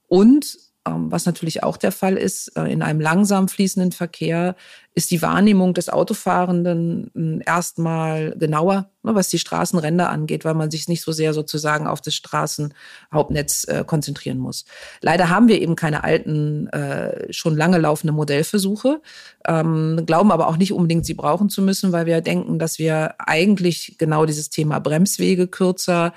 Und 0.09 0.59
was 0.85 1.27
natürlich 1.27 1.63
auch 1.63 1.77
der 1.77 1.93
Fall 1.93 2.17
ist, 2.17 2.57
äh, 2.57 2.65
in 2.65 2.83
einem 2.83 3.01
langsam 3.01 3.49
fließenden 3.49 3.93
Verkehr 3.93 4.57
ist 4.95 5.11
die 5.11 5.21
Wahrnehmung 5.21 5.75
des 5.75 5.89
Autofahrenden 5.89 7.11
hm, 7.15 7.43
erstmal 7.45 8.35
genauer, 8.39 8.91
ne, 9.03 9.15
was 9.15 9.29
die 9.29 9.39
Straßenränder 9.39 10.09
angeht, 10.09 10.45
weil 10.45 10.55
man 10.55 10.71
sich 10.71 10.89
nicht 10.89 11.03
so 11.03 11.13
sehr 11.13 11.35
sozusagen 11.35 11.87
auf 11.87 12.01
das 12.01 12.15
Straßenhauptnetz 12.15 13.65
äh, 13.69 13.85
konzentrieren 13.87 14.39
muss. 14.39 14.65
Leider 15.03 15.29
haben 15.29 15.49
wir 15.49 15.61
eben 15.61 15.77
keine 15.77 16.03
alten, 16.03 16.69
äh, 16.69 17.31
schon 17.33 17.57
lange 17.57 17.79
laufende 17.79 18.15
Modellversuche, 18.15 19.03
ähm, 19.47 20.05
glauben 20.07 20.33
aber 20.33 20.49
auch 20.49 20.57
nicht 20.57 20.73
unbedingt, 20.73 21.05
sie 21.05 21.15
brauchen 21.15 21.51
zu 21.51 21.61
müssen, 21.61 21.93
weil 21.93 22.07
wir 22.07 22.23
denken, 22.23 22.59
dass 22.59 22.79
wir 22.79 23.15
eigentlich 23.19 23.97
genau 23.99 24.25
dieses 24.25 24.49
Thema 24.49 24.79
Bremswege 24.79 25.47
kürzer, 25.47 26.15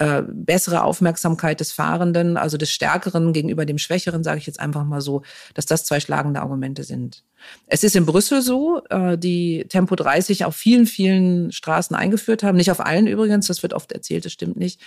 äh, 0.00 0.22
bessere 0.26 0.82
Aufmerksamkeit 0.82 1.60
des 1.60 1.72
Fahrenden, 1.72 2.38
also 2.38 2.56
des 2.56 2.70
Stärkeren 2.70 3.34
gegenüber 3.34 3.66
dem 3.66 3.76
Schwächeren, 3.76 4.24
sage 4.24 4.38
ich 4.38 4.46
jetzt 4.46 4.58
einfach 4.58 4.82
mal 4.84 5.02
so, 5.02 5.20
dass 5.52 5.66
das 5.66 5.84
zwei 5.84 6.00
schlagende 6.00 6.40
Argumente 6.40 6.84
sind. 6.84 7.22
Es 7.66 7.84
ist 7.84 7.94
in 7.94 8.06
Brüssel 8.06 8.40
so, 8.40 8.82
äh, 8.88 9.18
die 9.18 9.66
Tempo 9.68 9.96
30 9.96 10.46
auf 10.46 10.56
vielen, 10.56 10.86
vielen 10.86 11.52
Straßen 11.52 11.94
eingeführt 11.94 12.42
haben, 12.42 12.56
nicht 12.56 12.70
auf 12.70 12.80
allen 12.80 13.06
übrigens, 13.06 13.46
das 13.48 13.62
wird 13.62 13.74
oft 13.74 13.92
erzählt, 13.92 14.24
das 14.24 14.32
stimmt 14.32 14.56
nicht, 14.56 14.80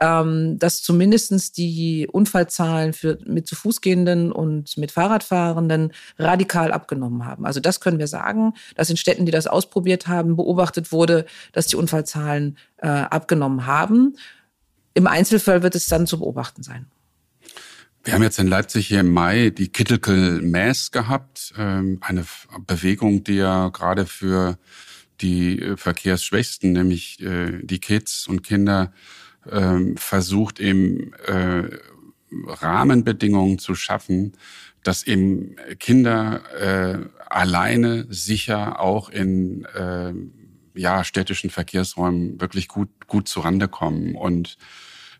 ähm, 0.00 0.56
dass 0.60 0.82
zumindestens 0.82 1.50
die 1.50 2.06
Unfallzahlen 2.06 2.92
für, 2.92 3.18
mit 3.26 3.48
zu 3.48 3.56
Fuß 3.56 3.80
gehenden 3.80 4.30
und 4.30 4.76
mit 4.76 4.92
Fahrradfahrenden 4.92 5.92
radikal 6.16 6.70
abgenommen 6.70 7.26
haben. 7.26 7.44
Also 7.44 7.58
das 7.58 7.80
können 7.80 7.98
wir 7.98 8.06
sagen, 8.06 8.54
dass 8.76 8.88
in 8.88 8.96
Städten, 8.96 9.26
die 9.26 9.32
das 9.32 9.48
ausprobiert 9.48 10.06
haben, 10.06 10.36
beobachtet 10.36 10.92
wurde, 10.92 11.26
dass 11.52 11.66
die 11.66 11.76
Unfallzahlen 11.76 12.56
äh, 12.76 12.86
abgenommen 12.86 13.66
haben. 13.66 14.14
Im 14.94 15.06
Einzelfall 15.06 15.62
wird 15.62 15.74
es 15.74 15.86
dann 15.86 16.06
zu 16.06 16.18
beobachten 16.18 16.62
sein. 16.62 16.86
Wir 18.02 18.14
haben 18.14 18.22
jetzt 18.22 18.38
in 18.38 18.46
Leipzig 18.46 18.86
hier 18.86 19.00
im 19.00 19.12
Mai 19.12 19.50
die 19.50 19.68
Kittelkel 19.68 20.40
Mass 20.40 20.90
gehabt, 20.90 21.52
ähm, 21.58 21.98
eine 22.00 22.24
Bewegung, 22.66 23.24
die 23.24 23.34
ja 23.34 23.68
gerade 23.68 24.06
für 24.06 24.58
die 25.20 25.60
äh, 25.60 25.76
Verkehrsschwächsten, 25.76 26.72
nämlich 26.72 27.20
äh, 27.20 27.60
die 27.62 27.78
Kids 27.78 28.26
und 28.26 28.42
Kinder, 28.42 28.92
ähm, 29.50 29.96
versucht 29.98 30.60
eben 30.60 31.12
äh, 31.26 31.68
Rahmenbedingungen 32.32 33.58
zu 33.58 33.74
schaffen, 33.74 34.32
dass 34.82 35.02
eben 35.02 35.56
Kinder 35.78 36.40
alleine 37.28 38.06
sicher 38.08 38.80
auch 38.80 39.10
in 39.10 39.64
äh, 39.66 40.14
ja, 40.80 41.04
städtischen 41.04 41.50
Verkehrsräumen 41.50 42.40
wirklich 42.40 42.68
gut, 42.68 42.88
gut 43.06 43.28
zurande 43.28 43.68
kommen. 43.68 44.14
Und 44.14 44.56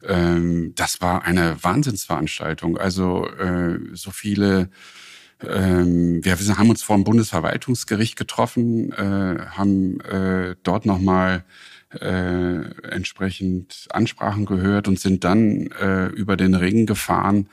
ähm, 0.07 0.73
das 0.77 1.01
war 1.01 1.25
eine 1.25 1.63
Wahnsinnsveranstaltung. 1.63 2.79
Also 2.79 3.27
äh, 3.27 3.79
so 3.93 4.11
viele 4.11 4.71
ähm, 5.43 6.23
wir 6.23 6.37
haben 6.37 6.71
uns 6.71 6.83
vor 6.83 6.97
dem 6.97 7.05
Bundesverwaltungsgericht 7.05 8.17
getroffen, 8.17 8.93
äh, 8.93 9.47
haben 9.51 10.01
äh, 10.01 10.55
dort 10.63 10.85
nochmal 10.85 11.45
äh, 11.99 12.61
entsprechend 12.91 13.87
Ansprachen 13.91 14.45
gehört 14.47 14.87
und 14.87 15.01
sind 15.01 15.25
dann 15.25 15.69
äh, 15.81 16.07
über 16.09 16.37
den 16.37 16.55
Ring 16.55 16.87
gefahren 16.87 17.49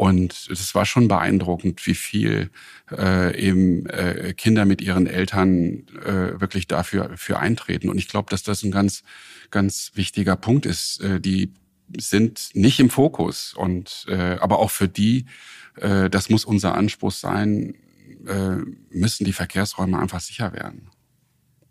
und 0.00 0.48
es 0.50 0.74
war 0.74 0.86
schon 0.86 1.08
beeindruckend, 1.08 1.86
wie 1.86 1.94
viel 1.94 2.48
äh, 2.90 3.38
eben 3.38 3.84
äh, 3.84 4.32
Kinder 4.34 4.64
mit 4.64 4.80
ihren 4.80 5.06
Eltern 5.06 5.86
äh, 6.02 6.40
wirklich 6.40 6.66
dafür 6.66 7.18
für 7.18 7.38
eintreten. 7.38 7.90
Und 7.90 7.98
ich 7.98 8.08
glaube, 8.08 8.30
dass 8.30 8.42
das 8.42 8.62
ein 8.62 8.70
ganz, 8.70 9.02
ganz 9.50 9.90
wichtiger 9.96 10.36
Punkt 10.36 10.64
ist. 10.64 11.02
Äh, 11.02 11.20
die 11.20 11.52
sind 11.98 12.48
nicht 12.54 12.80
im 12.80 12.88
Fokus. 12.88 13.52
Und 13.52 14.06
äh, 14.08 14.38
aber 14.40 14.60
auch 14.60 14.70
für 14.70 14.88
die, 14.88 15.26
äh, 15.76 16.08
das 16.08 16.30
muss 16.30 16.46
unser 16.46 16.76
Anspruch 16.76 17.12
sein, 17.12 17.74
äh, 18.26 18.56
müssen 18.88 19.26
die 19.26 19.34
Verkehrsräume 19.34 19.98
einfach 19.98 20.20
sicher 20.20 20.54
werden. 20.54 20.88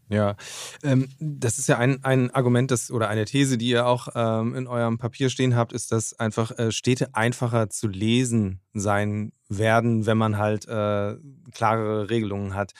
Ja, 0.10 0.36
ähm, 0.82 1.08
das 1.20 1.60
ist 1.60 1.68
ja 1.70 1.78
ein, 1.78 2.04
ein 2.04 2.32
Argument 2.32 2.72
das, 2.72 2.90
oder 2.90 3.10
eine 3.10 3.26
These, 3.26 3.60
die 3.60 3.70
ihr 3.70 3.86
auch 3.86 4.08
ähm, 4.16 4.56
in 4.56 4.66
eurem 4.66 4.98
Papier 4.98 5.30
stehen 5.30 5.56
habt, 5.56 5.72
ist, 5.72 5.92
dass 5.92 6.20
einfach 6.20 6.58
äh, 6.58 6.72
Städte 6.72 7.14
einfacher 7.14 7.70
zu 7.70 7.88
lesen 7.88 8.60
sein 8.74 9.34
werden, 9.50 10.08
wenn 10.08 10.18
man 10.18 10.38
halt 10.38 10.68
äh, 10.68 11.16
klarere 11.52 12.10
Regelungen 12.10 12.56
hat. 12.56 12.74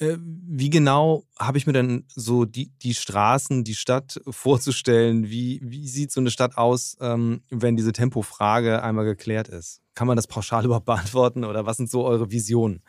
Äh, 0.00 0.16
wie 0.20 0.68
genau 0.68 1.24
habe 1.38 1.56
ich 1.56 1.68
mir 1.68 1.72
denn 1.72 2.04
so 2.14 2.44
die, 2.44 2.72
die 2.82 2.94
Straßen, 2.94 3.62
die 3.62 3.76
Stadt 3.76 4.20
vorzustellen? 4.28 5.30
Wie, 5.30 5.60
wie 5.62 5.86
sieht 5.86 6.10
so 6.10 6.20
eine 6.20 6.32
Stadt 6.32 6.58
aus, 6.58 6.96
ähm, 7.00 7.42
wenn 7.48 7.76
diese 7.76 7.92
Tempofrage 7.92 8.82
einmal 8.82 9.04
geklärt 9.04 9.46
ist? 9.46 9.82
Kann 9.94 10.08
man 10.08 10.16
das 10.16 10.26
pauschal 10.26 10.64
überhaupt 10.66 10.86
beantworten 10.86 11.44
oder 11.44 11.64
was 11.64 11.76
sind 11.76 11.88
so 11.88 12.04
eure 12.04 12.32
Visionen? 12.32 12.82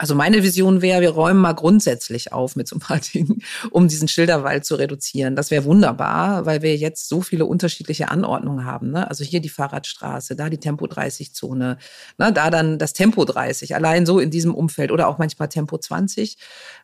Also 0.00 0.14
meine 0.14 0.44
Vision 0.44 0.80
wäre, 0.80 1.00
wir 1.00 1.10
räumen 1.10 1.40
mal 1.40 1.54
grundsätzlich 1.54 2.32
auf 2.32 2.54
mit 2.54 2.68
so 2.68 2.76
ein 2.76 2.80
paar 2.80 3.00
Dingen, 3.14 3.42
um 3.70 3.88
diesen 3.88 4.06
Schilderwald 4.06 4.64
zu 4.64 4.76
reduzieren. 4.76 5.34
Das 5.34 5.50
wäre 5.50 5.64
wunderbar, 5.64 6.46
weil 6.46 6.62
wir 6.62 6.76
jetzt 6.76 7.08
so 7.08 7.20
viele 7.20 7.46
unterschiedliche 7.46 8.08
Anordnungen 8.08 8.64
haben. 8.64 8.92
Ne? 8.92 9.08
Also 9.08 9.24
hier 9.24 9.40
die 9.40 9.48
Fahrradstraße, 9.48 10.36
da 10.36 10.48
die 10.48 10.58
Tempo 10.58 10.86
30 10.86 11.34
Zone, 11.34 11.78
ne? 12.16 12.32
da 12.32 12.50
dann 12.50 12.78
das 12.78 12.92
Tempo 12.92 13.24
30, 13.24 13.74
allein 13.74 14.06
so 14.06 14.20
in 14.20 14.30
diesem 14.30 14.54
Umfeld 14.54 14.92
oder 14.92 15.08
auch 15.08 15.18
manchmal 15.18 15.48
Tempo 15.48 15.76
20, 15.76 16.38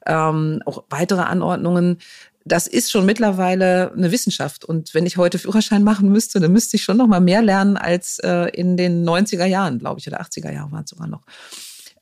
ähm, 0.06 0.60
auch 0.66 0.82
weitere 0.90 1.22
Anordnungen. 1.22 1.98
Das 2.44 2.66
ist 2.66 2.90
schon 2.90 3.06
mittlerweile 3.06 3.92
eine 3.92 4.10
Wissenschaft. 4.10 4.64
Und 4.64 4.92
wenn 4.92 5.06
ich 5.06 5.16
heute 5.16 5.38
Führerschein 5.38 5.84
machen 5.84 6.10
müsste, 6.10 6.40
dann 6.40 6.52
müsste 6.52 6.76
ich 6.76 6.82
schon 6.82 6.96
noch 6.96 7.06
mal 7.06 7.20
mehr 7.20 7.42
lernen 7.42 7.76
als 7.76 8.18
äh, 8.18 8.48
in 8.48 8.76
den 8.76 9.08
90er 9.08 9.46
Jahren, 9.46 9.78
glaube 9.78 10.00
ich, 10.00 10.08
oder 10.08 10.20
80er 10.20 10.52
Jahren 10.52 10.72
waren 10.72 10.82
es 10.82 10.90
sogar 10.90 11.06
noch. 11.06 11.22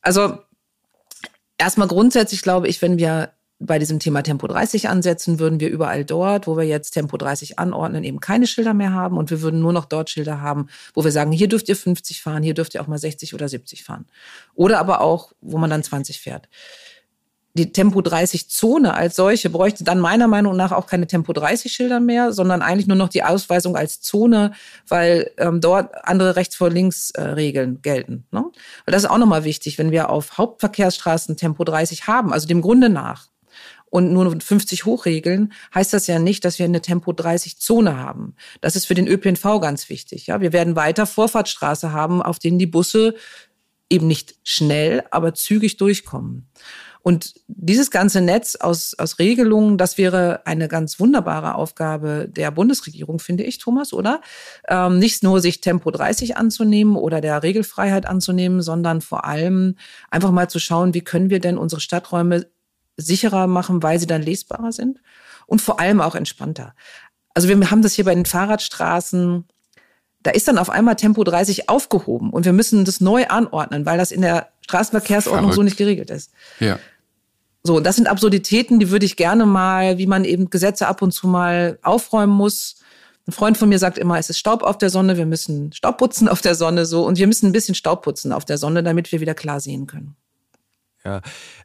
Also 0.00 0.38
Erstmal 1.62 1.86
grundsätzlich 1.86 2.42
glaube 2.42 2.66
ich, 2.66 2.82
wenn 2.82 2.98
wir 2.98 3.30
bei 3.60 3.78
diesem 3.78 4.00
Thema 4.00 4.22
Tempo 4.22 4.48
30 4.48 4.88
ansetzen, 4.88 5.38
würden 5.38 5.60
wir 5.60 5.70
überall 5.70 6.04
dort, 6.04 6.48
wo 6.48 6.56
wir 6.56 6.64
jetzt 6.64 6.90
Tempo 6.90 7.16
30 7.16 7.60
anordnen, 7.60 8.02
eben 8.02 8.18
keine 8.18 8.48
Schilder 8.48 8.74
mehr 8.74 8.92
haben 8.92 9.16
und 9.16 9.30
wir 9.30 9.42
würden 9.42 9.60
nur 9.60 9.72
noch 9.72 9.84
dort 9.84 10.10
Schilder 10.10 10.40
haben, 10.40 10.66
wo 10.92 11.04
wir 11.04 11.12
sagen, 11.12 11.30
hier 11.30 11.46
dürft 11.46 11.68
ihr 11.68 11.76
50 11.76 12.20
fahren, 12.20 12.42
hier 12.42 12.54
dürft 12.54 12.74
ihr 12.74 12.82
auch 12.82 12.88
mal 12.88 12.98
60 12.98 13.32
oder 13.32 13.48
70 13.48 13.84
fahren. 13.84 14.06
Oder 14.56 14.80
aber 14.80 15.02
auch, 15.02 15.34
wo 15.40 15.56
man 15.56 15.70
dann 15.70 15.84
20 15.84 16.20
fährt 16.20 16.48
die 17.54 17.72
Tempo 17.72 18.00
30 18.00 18.48
Zone 18.48 18.94
als 18.94 19.16
solche 19.16 19.50
bräuchte 19.50 19.84
dann 19.84 20.00
meiner 20.00 20.26
Meinung 20.26 20.56
nach 20.56 20.72
auch 20.72 20.86
keine 20.86 21.06
Tempo 21.06 21.32
30 21.32 21.70
Schilder 21.70 22.00
mehr, 22.00 22.32
sondern 22.32 22.62
eigentlich 22.62 22.86
nur 22.86 22.96
noch 22.96 23.10
die 23.10 23.24
Ausweisung 23.24 23.76
als 23.76 24.00
Zone, 24.00 24.52
weil 24.88 25.30
ähm, 25.36 25.60
dort 25.60 25.90
andere 26.06 26.36
rechts 26.36 26.56
vor 26.56 26.70
links 26.70 27.10
äh, 27.10 27.22
Regeln 27.22 27.82
gelten. 27.82 28.24
Ne? 28.30 28.44
Weil 28.84 28.92
das 28.92 29.04
ist 29.04 29.10
auch 29.10 29.18
nochmal 29.18 29.44
wichtig, 29.44 29.76
wenn 29.76 29.90
wir 29.90 30.08
auf 30.08 30.38
Hauptverkehrsstraßen 30.38 31.36
Tempo 31.36 31.64
30 31.64 32.06
haben, 32.06 32.32
also 32.32 32.46
dem 32.46 32.62
Grunde 32.62 32.88
nach 32.88 33.28
und 33.90 34.14
nur 34.14 34.40
50 34.40 34.86
hochregeln, 34.86 35.52
heißt 35.74 35.92
das 35.92 36.06
ja 36.06 36.18
nicht, 36.18 36.46
dass 36.46 36.58
wir 36.58 36.64
eine 36.64 36.80
Tempo 36.80 37.12
30 37.12 37.58
Zone 37.58 37.98
haben. 37.98 38.34
Das 38.62 38.76
ist 38.76 38.86
für 38.86 38.94
den 38.94 39.06
ÖPNV 39.06 39.60
ganz 39.60 39.90
wichtig. 39.90 40.28
Ja, 40.28 40.40
wir 40.40 40.54
werden 40.54 40.76
weiter 40.76 41.04
Vorfahrtsstraße 41.04 41.92
haben, 41.92 42.22
auf 42.22 42.38
denen 42.38 42.58
die 42.58 42.66
Busse 42.66 43.14
eben 43.90 44.06
nicht 44.06 44.36
schnell, 44.42 45.04
aber 45.10 45.34
zügig 45.34 45.76
durchkommen. 45.76 46.48
Und 47.02 47.34
dieses 47.48 47.90
ganze 47.90 48.20
Netz 48.20 48.54
aus, 48.54 48.94
aus 48.96 49.18
Regelungen, 49.18 49.76
das 49.76 49.98
wäre 49.98 50.46
eine 50.46 50.68
ganz 50.68 51.00
wunderbare 51.00 51.56
Aufgabe 51.56 52.28
der 52.28 52.52
Bundesregierung, 52.52 53.18
finde 53.18 53.42
ich, 53.42 53.58
Thomas, 53.58 53.92
oder? 53.92 54.20
Ähm, 54.68 55.00
nicht 55.00 55.24
nur 55.24 55.40
sich 55.40 55.60
Tempo 55.60 55.90
30 55.90 56.36
anzunehmen 56.36 56.94
oder 56.94 57.20
der 57.20 57.42
Regelfreiheit 57.42 58.06
anzunehmen, 58.06 58.62
sondern 58.62 59.00
vor 59.00 59.24
allem 59.24 59.76
einfach 60.10 60.30
mal 60.30 60.48
zu 60.48 60.60
schauen, 60.60 60.94
wie 60.94 61.02
können 61.02 61.28
wir 61.28 61.40
denn 61.40 61.58
unsere 61.58 61.80
Stadträume 61.80 62.46
sicherer 62.96 63.48
machen, 63.48 63.82
weil 63.82 63.98
sie 63.98 64.06
dann 64.06 64.22
lesbarer 64.22 64.70
sind 64.70 65.00
und 65.46 65.60
vor 65.60 65.80
allem 65.80 66.00
auch 66.00 66.14
entspannter. 66.14 66.74
Also 67.34 67.48
wir 67.48 67.70
haben 67.70 67.82
das 67.82 67.94
hier 67.94 68.04
bei 68.04 68.14
den 68.14 68.26
Fahrradstraßen 68.26 69.44
da 70.22 70.30
ist 70.30 70.48
dann 70.48 70.58
auf 70.58 70.70
einmal 70.70 70.96
Tempo 70.96 71.24
30 71.24 71.68
aufgehoben 71.68 72.30
und 72.30 72.44
wir 72.44 72.52
müssen 72.52 72.84
das 72.84 73.00
neu 73.00 73.26
anordnen, 73.26 73.86
weil 73.86 73.98
das 73.98 74.12
in 74.12 74.22
der 74.22 74.48
Straßenverkehrsordnung 74.62 75.50
Verrückt. 75.50 75.56
so 75.56 75.62
nicht 75.62 75.76
geregelt 75.76 76.10
ist. 76.10 76.32
Ja. 76.60 76.78
So, 77.64 77.78
das 77.78 77.96
sind 77.96 78.08
Absurditäten, 78.08 78.80
die 78.80 78.90
würde 78.90 79.06
ich 79.06 79.16
gerne 79.16 79.46
mal, 79.46 79.98
wie 79.98 80.06
man 80.06 80.24
eben 80.24 80.50
Gesetze 80.50 80.88
ab 80.88 81.00
und 81.00 81.12
zu 81.12 81.28
mal 81.28 81.78
aufräumen 81.82 82.32
muss. 82.32 82.76
Ein 83.28 83.32
Freund 83.32 83.56
von 83.56 83.68
mir 83.68 83.78
sagt 83.78 83.98
immer, 83.98 84.18
es 84.18 84.30
ist 84.30 84.38
Staub 84.38 84.64
auf 84.64 84.78
der 84.78 84.90
Sonne, 84.90 85.16
wir 85.16 85.26
müssen 85.26 85.72
Staub 85.72 85.98
putzen 85.98 86.28
auf 86.28 86.40
der 86.40 86.56
Sonne 86.56 86.86
so 86.86 87.06
und 87.06 87.18
wir 87.18 87.28
müssen 87.28 87.46
ein 87.46 87.52
bisschen 87.52 87.76
Staub 87.76 88.02
putzen 88.02 88.32
auf 88.32 88.44
der 88.44 88.58
Sonne, 88.58 88.82
damit 88.82 89.12
wir 89.12 89.20
wieder 89.20 89.34
klar 89.34 89.60
sehen 89.60 89.86
können. 89.86 90.16
Ja, 91.04 91.20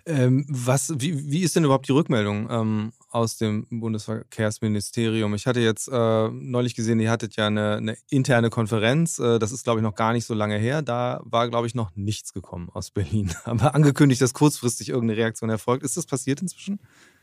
ähm, 0.05 0.45
was, 0.47 0.93
wie, 0.97 1.31
wie 1.31 1.41
ist 1.41 1.55
denn 1.55 1.63
überhaupt 1.63 1.87
die 1.87 1.93
Rückmeldung 1.93 2.47
ähm, 2.49 2.93
aus 3.09 3.37
dem 3.37 3.67
Bundesverkehrsministerium? 3.69 5.33
Ich 5.35 5.47
hatte 5.47 5.59
jetzt 5.59 5.87
äh, 5.87 6.29
neulich 6.29 6.75
gesehen, 6.75 6.99
ihr 6.99 7.11
hattet 7.11 7.35
ja 7.35 7.47
eine, 7.47 7.77
eine 7.77 7.97
interne 8.09 8.49
Konferenz. 8.49 9.19
Äh, 9.19 9.39
das 9.39 9.51
ist, 9.51 9.63
glaube 9.63 9.79
ich, 9.79 9.83
noch 9.83 9.95
gar 9.95 10.13
nicht 10.13 10.25
so 10.25 10.33
lange 10.33 10.57
her. 10.57 10.81
Da 10.81 11.21
war, 11.23 11.49
glaube 11.49 11.67
ich, 11.67 11.75
noch 11.75 11.95
nichts 11.95 12.33
gekommen 12.33 12.69
aus 12.73 12.91
Berlin. 12.91 13.33
Aber 13.43 13.75
angekündigt, 13.75 14.21
dass 14.21 14.33
kurzfristig 14.33 14.89
irgendeine 14.89 15.19
Reaktion 15.19 15.49
erfolgt. 15.49 15.83
Ist 15.83 15.97
das 15.97 16.05
passiert 16.05 16.41
inzwischen? 16.41 16.79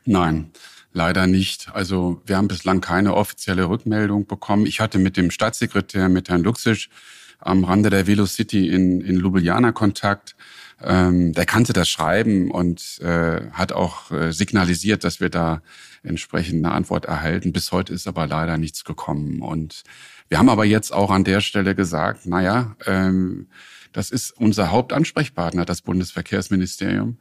Nein, 0.07 0.51
leider 0.93 1.27
nicht. 1.27 1.71
Also 1.73 2.21
wir 2.27 2.37
haben 2.37 2.49
bislang 2.49 2.81
keine 2.81 3.15
offizielle 3.15 3.69
Rückmeldung 3.69 4.27
bekommen. 4.27 4.67
Ich 4.67 4.81
hatte 4.81 4.99
mit 4.99 5.17
dem 5.17 5.31
Staatssekretär, 5.31 6.09
mit 6.09 6.29
Herrn 6.29 6.43
Luxisch, 6.43 6.91
am 7.39 7.65
Rande 7.65 7.91
der 7.91 8.07
Velocity 8.07 8.69
in, 8.69 9.01
in 9.01 9.17
Ljubljana 9.17 9.73
Kontakt. 9.73 10.37
Ähm, 10.83 11.33
der 11.33 11.47
kannte 11.47 11.73
das 11.73 11.89
Schreiben 11.89 12.51
und 12.51 13.01
äh, 13.01 13.51
hat 13.53 13.73
auch 13.73 14.11
äh, 14.11 14.33
signalisiert, 14.33 15.05
dass 15.05 15.21
wir 15.21 15.31
da 15.31 15.63
entsprechend 16.03 16.65
eine 16.65 16.75
Antwort 16.75 17.07
erhalten. 17.07 17.53
Bis 17.53 17.73
heute 17.73 17.93
ist 17.93 18.07
aber 18.07 18.27
leider 18.27 18.59
nichts 18.59 18.85
gekommen. 18.85 19.41
Und 19.41 19.83
wir 20.29 20.39
haben 20.39 20.49
aber 20.49 20.65
jetzt 20.65 20.93
auch 20.93 21.11
an 21.11 21.25
der 21.25 21.41
Stelle 21.41 21.75
gesagt, 21.75 22.27
naja, 22.27 22.77
ähm, 22.87 23.49
das 23.93 24.11
ist 24.11 24.33
unser 24.33 24.73
Hauptansprechpartner, 24.73 25.65
das 25.65 25.81
Bundesverkehrsministerium. 25.81 27.19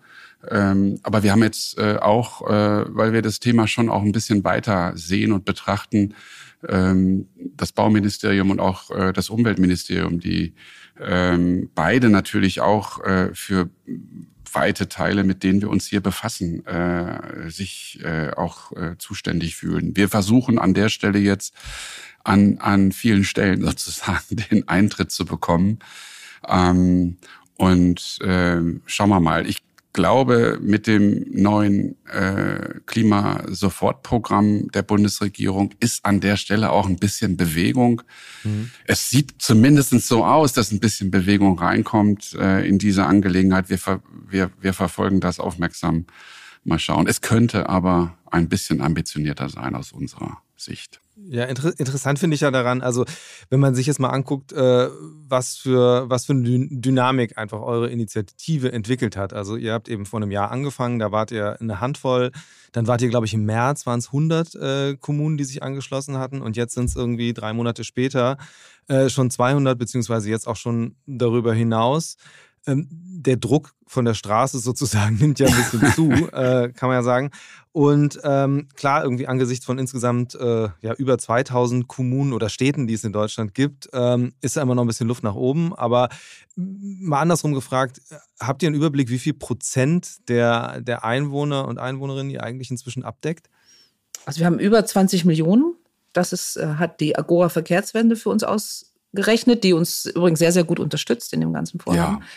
Ähm, 0.49 0.99
aber 1.03 1.23
wir 1.23 1.31
haben 1.31 1.43
jetzt 1.43 1.77
äh, 1.77 1.97
auch, 1.97 2.41
äh, 2.49 2.85
weil 2.87 3.13
wir 3.13 3.21
das 3.21 3.39
Thema 3.39 3.67
schon 3.67 3.89
auch 3.89 4.01
ein 4.01 4.11
bisschen 4.11 4.43
weiter 4.43 4.91
sehen 4.95 5.31
und 5.31 5.45
betrachten, 5.45 6.15
ähm, 6.67 7.27
das 7.55 7.71
Bauministerium 7.71 8.49
und 8.49 8.59
auch 8.59 8.89
äh, 8.91 9.13
das 9.13 9.29
Umweltministerium, 9.29 10.19
die 10.19 10.55
ähm, 10.99 11.69
beide 11.73 12.09
natürlich 12.09 12.61
auch 12.61 13.03
äh, 13.03 13.33
für 13.33 13.69
weite 14.53 14.87
Teile, 14.87 15.23
mit 15.23 15.43
denen 15.43 15.61
wir 15.61 15.69
uns 15.69 15.87
hier 15.87 16.01
befassen, 16.01 16.65
äh, 16.65 17.49
sich 17.49 17.99
äh, 18.03 18.31
auch 18.31 18.71
äh, 18.73 18.97
zuständig 18.97 19.55
fühlen. 19.55 19.95
Wir 19.95 20.09
versuchen 20.09 20.59
an 20.59 20.73
der 20.73 20.89
Stelle 20.89 21.19
jetzt 21.19 21.55
an, 22.23 22.57
an 22.59 22.91
vielen 22.91 23.23
Stellen 23.23 23.61
sozusagen 23.65 24.37
den 24.49 24.67
Eintritt 24.67 25.11
zu 25.11 25.25
bekommen. 25.25 25.79
Ähm, 26.47 27.17
und 27.55 28.19
äh, 28.21 28.61
schauen 28.85 29.09
wir 29.09 29.19
mal. 29.19 29.47
Ich 29.47 29.63
glaube, 29.93 30.59
mit 30.61 30.87
dem 30.87 31.25
neuen 31.29 31.95
äh, 32.07 32.79
Klimasofortprogramm 32.87 34.69
der 34.71 34.81
Bundesregierung 34.81 35.73
ist 35.79 36.03
an 36.03 36.19
der 36.19 36.35
Stelle 36.35 36.71
auch 36.71 36.87
ein 36.87 36.97
bisschen 36.97 37.37
Bewegung. 37.37 38.01
Mhm. 38.43 38.71
Es 38.85 39.09
sieht 39.09 39.35
zumindest 39.37 39.91
so 40.01 40.25
aus, 40.25 40.53
dass 40.53 40.71
ein 40.71 40.79
bisschen 40.79 41.11
Bewegung 41.11 41.59
reinkommt 41.59 42.33
äh, 42.33 42.67
in 42.67 42.79
diese 42.79 43.05
Angelegenheit. 43.05 43.69
Wir, 43.69 43.77
ver 43.77 44.01
wir, 44.27 44.51
wir 44.59 44.73
verfolgen 44.73 45.19
das 45.19 45.39
aufmerksam. 45.39 46.05
Mal 46.65 46.79
schauen. 46.79 47.07
Es 47.07 47.21
könnte 47.21 47.67
aber 47.69 48.17
ein 48.31 48.47
bisschen 48.49 48.81
ambitionierter 48.81 49.49
sein 49.49 49.75
aus 49.75 49.91
unserer 49.91 50.41
Sicht. 50.55 51.01
Ja, 51.15 51.45
inter 51.45 51.77
interessant 51.77 52.17
finde 52.17 52.35
ich 52.35 52.41
ja 52.41 52.49
daran, 52.49 52.81
also 52.81 53.05
wenn 53.49 53.59
man 53.59 53.75
sich 53.75 53.85
jetzt 53.85 53.99
mal 53.99 54.09
anguckt, 54.09 54.51
äh, 54.51 54.89
was, 55.27 55.57
für, 55.57 56.09
was 56.09 56.25
für 56.25 56.33
eine 56.33 56.67
Dynamik 56.69 57.37
einfach 57.37 57.61
eure 57.61 57.89
Initiative 57.89 58.71
entwickelt 58.71 59.15
hat. 59.15 59.33
Also 59.33 59.55
ihr 59.55 59.73
habt 59.73 59.89
eben 59.89 60.05
vor 60.05 60.21
einem 60.21 60.31
Jahr 60.31 60.51
angefangen, 60.51 60.99
da 60.99 61.11
wart 61.11 61.31
ihr 61.31 61.59
eine 61.59 61.81
Handvoll, 61.81 62.31
dann 62.71 62.87
wart 62.87 63.01
ihr, 63.01 63.09
glaube 63.09 63.25
ich, 63.25 63.33
im 63.33 63.45
März 63.45 63.85
waren 63.85 63.99
es 63.99 64.07
100 64.07 64.55
äh, 64.55 64.97
Kommunen, 64.99 65.37
die 65.37 65.43
sich 65.43 65.61
angeschlossen 65.61 66.17
hatten 66.17 66.41
und 66.41 66.57
jetzt 66.57 66.73
sind 66.73 66.85
es 66.85 66.95
irgendwie 66.95 67.33
drei 67.33 67.53
Monate 67.53 67.83
später 67.83 68.37
äh, 68.87 69.09
schon 69.09 69.29
200, 69.29 69.77
beziehungsweise 69.77 70.29
jetzt 70.29 70.47
auch 70.47 70.57
schon 70.57 70.95
darüber 71.05 71.53
hinaus 71.53 72.17
ähm, 72.65 72.87
der 72.91 73.37
Druck 73.37 73.73
von 73.87 74.05
der 74.05 74.13
Straße 74.13 74.59
sozusagen 74.59 75.15
nimmt 75.19 75.39
ja 75.39 75.47
ein 75.47 75.55
bisschen 75.55 75.93
zu, 75.95 76.11
äh, 76.31 76.71
kann 76.73 76.89
man 76.89 76.97
ja 76.97 77.03
sagen. 77.03 77.31
Und 77.71 78.19
ähm, 78.23 78.67
klar, 78.75 79.03
irgendwie 79.03 79.27
angesichts 79.27 79.65
von 79.65 79.79
insgesamt 79.79 80.35
äh, 80.35 80.69
ja, 80.81 80.93
über 80.95 81.17
2000 81.17 81.87
Kommunen 81.87 82.33
oder 82.33 82.49
Städten, 82.49 82.85
die 82.85 82.93
es 82.93 83.03
in 83.03 83.13
Deutschland 83.13 83.55
gibt, 83.55 83.89
ähm, 83.93 84.33
ist 84.41 84.57
da 84.57 84.61
immer 84.61 84.75
noch 84.75 84.83
ein 84.83 84.87
bisschen 84.87 85.07
Luft 85.07 85.23
nach 85.23 85.35
oben. 85.35 85.73
Aber 85.73 86.09
mal 86.55 87.19
andersrum 87.19 87.53
gefragt, 87.53 88.01
habt 88.39 88.61
ihr 88.61 88.67
einen 88.67 88.75
Überblick, 88.75 89.09
wie 89.09 89.17
viel 89.17 89.33
Prozent 89.33 90.29
der, 90.29 90.81
der 90.81 91.03
Einwohner 91.03 91.67
und 91.67 91.79
Einwohnerinnen 91.79 92.29
ihr 92.29 92.43
eigentlich 92.43 92.69
inzwischen 92.69 93.03
abdeckt? 93.03 93.49
Also 94.25 94.39
wir 94.39 94.45
haben 94.45 94.59
über 94.59 94.85
20 94.85 95.25
Millionen. 95.25 95.75
Das 96.13 96.31
ist, 96.31 96.57
äh, 96.57 96.75
hat 96.75 96.99
die 96.99 97.17
Agora 97.17 97.49
Verkehrswende 97.49 98.15
für 98.15 98.29
uns 98.29 98.43
ausgerechnet, 99.13 99.63
die 99.63 99.73
uns 99.73 100.05
übrigens 100.05 100.39
sehr, 100.39 100.51
sehr 100.51 100.63
gut 100.63 100.79
unterstützt 100.79 101.33
in 101.33 101.41
dem 101.41 101.53
ganzen 101.53 101.79
Vorhaben. 101.79 102.19
Ja. 102.21 102.27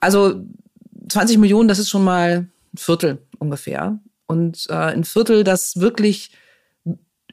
Also 0.00 0.44
20 1.08 1.38
Millionen, 1.38 1.68
das 1.68 1.78
ist 1.78 1.90
schon 1.90 2.04
mal 2.04 2.48
ein 2.72 2.76
Viertel 2.76 3.18
ungefähr. 3.38 3.98
Und 4.26 4.66
äh, 4.68 4.74
ein 4.74 5.04
Viertel, 5.04 5.44
das 5.44 5.80
wirklich 5.80 6.32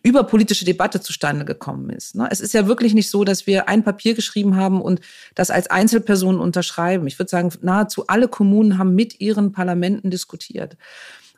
über 0.04 0.24
politische 0.24 0.66
Debatte 0.66 1.02
zustande 1.02 1.44
gekommen 1.44 1.90
ist. 1.90 2.16
Ne? 2.16 2.28
Es 2.32 2.40
ist 2.40 2.54
ja 2.54 2.68
wirklich 2.68 2.94
nicht 2.94 3.10
so, 3.10 3.24
dass 3.24 3.46
wir 3.46 3.68
ein 3.68 3.84
Papier 3.84 4.14
geschrieben 4.14 4.56
haben 4.56 4.82
und 4.82 5.02
das 5.36 5.50
als 5.50 5.70
Einzelpersonen 5.70 6.40
unterschreiben. 6.40 7.08
Ich 7.08 7.20
würde 7.20 7.30
sagen, 7.30 7.52
nahezu 7.62 8.08
alle 8.08 8.28
Kommunen 8.28 8.78
haben 8.78 8.96
mit 8.96 9.20
ihren 9.20 9.52
Parlamenten 9.52 10.10
diskutiert. 10.10 10.78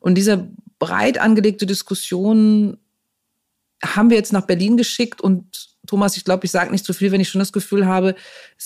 Und 0.01 0.15
diese 0.15 0.49
breit 0.77 1.19
angelegte 1.19 1.65
Diskussion 1.65 2.77
haben 3.83 4.09
wir 4.09 4.17
jetzt 4.17 4.33
nach 4.33 4.45
Berlin 4.45 4.77
geschickt 4.77 5.21
und 5.21 5.69
Thomas, 5.87 6.17
ich 6.17 6.23
glaube, 6.23 6.45
ich 6.45 6.51
sage 6.51 6.71
nicht 6.71 6.85
zu 6.85 6.93
viel, 6.93 7.11
wenn 7.11 7.21
ich 7.21 7.29
schon 7.29 7.39
das 7.39 7.51
Gefühl 7.51 7.87
habe, 7.87 8.15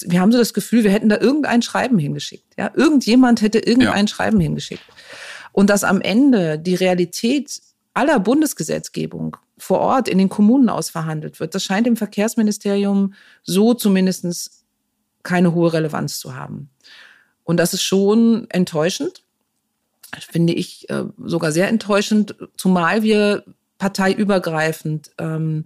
wir 0.01 0.19
haben 0.19 0.31
so 0.31 0.37
das 0.37 0.53
Gefühl, 0.53 0.83
wir 0.83 0.91
hätten 0.91 1.07
da 1.07 1.17
irgendein 1.17 1.61
Schreiben 1.61 1.97
hingeschickt. 1.97 2.53
Ja? 2.57 2.71
Irgendjemand 2.75 3.41
hätte 3.41 3.59
irgendein 3.59 4.05
ja. 4.05 4.07
Schreiben 4.07 4.39
hingeschickt. 4.39 4.83
Und 5.53 5.69
dass 5.69 5.85
am 5.85 6.01
Ende 6.01 6.59
die 6.59 6.75
Realität 6.75 7.61
aller 7.93 8.19
Bundesgesetzgebung 8.19 9.37
vor 9.57 9.79
Ort 9.79 10.09
in 10.09 10.17
den 10.17 10.27
Kommunen 10.27 10.67
ausverhandelt 10.67 11.39
wird, 11.39 11.55
das 11.55 11.63
scheint 11.63 11.87
im 11.87 11.95
Verkehrsministerium 11.95 13.13
so 13.43 13.73
zumindest 13.73 14.65
keine 15.21 15.53
hohe 15.53 15.71
Relevanz 15.71 16.19
zu 16.19 16.35
haben. 16.35 16.69
Und 17.45 17.57
das 17.57 17.73
ist 17.73 17.83
schon 17.83 18.47
enttäuschend, 18.49 19.23
finde 20.29 20.53
ich 20.53 20.89
äh, 20.89 21.05
sogar 21.23 21.51
sehr 21.51 21.69
enttäuschend, 21.69 22.35
zumal 22.57 23.03
wir 23.03 23.45
parteiübergreifend 23.83 25.11
ähm, 25.17 25.65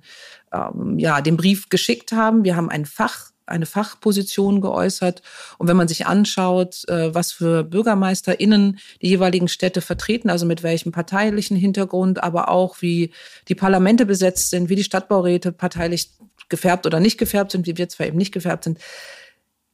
ähm, 0.51 0.97
ja, 0.97 1.21
den 1.21 1.37
Brief 1.37 1.69
geschickt 1.69 2.13
haben. 2.13 2.43
Wir 2.43 2.55
haben 2.55 2.71
ein 2.71 2.87
Fach 2.87 3.29
eine 3.45 3.67
Fachposition 3.67 4.59
geäußert. 4.59 5.21
Und 5.57 5.67
wenn 5.69 5.77
man 5.77 5.87
sich 5.87 6.07
anschaut, 6.07 6.83
äh, 6.89 7.13
was 7.13 7.31
für 7.31 7.63
BürgermeisterInnen 7.63 8.79
die 9.01 9.07
jeweiligen 9.07 9.47
Städte 9.47 9.81
vertreten, 9.81 10.29
also 10.29 10.45
mit 10.47 10.63
welchem 10.63 10.91
parteilichen 10.91 11.55
Hintergrund, 11.55 12.21
aber 12.23 12.49
auch 12.49 12.81
wie 12.81 13.13
die 13.47 13.55
Parlamente 13.55 14.05
besetzt 14.05 14.49
sind, 14.49 14.67
wie 14.67 14.75
die 14.75 14.83
Stadtbauräte 14.83 15.53
parteilich 15.53 16.09
gefärbt 16.49 16.87
oder 16.87 16.99
nicht 16.99 17.17
gefärbt 17.17 17.51
sind, 17.51 17.67
wie 17.67 17.77
wir 17.77 17.87
zwar 17.87 18.07
eben 18.07 18.17
nicht 18.17 18.33
gefärbt 18.33 18.65
sind, 18.65 18.79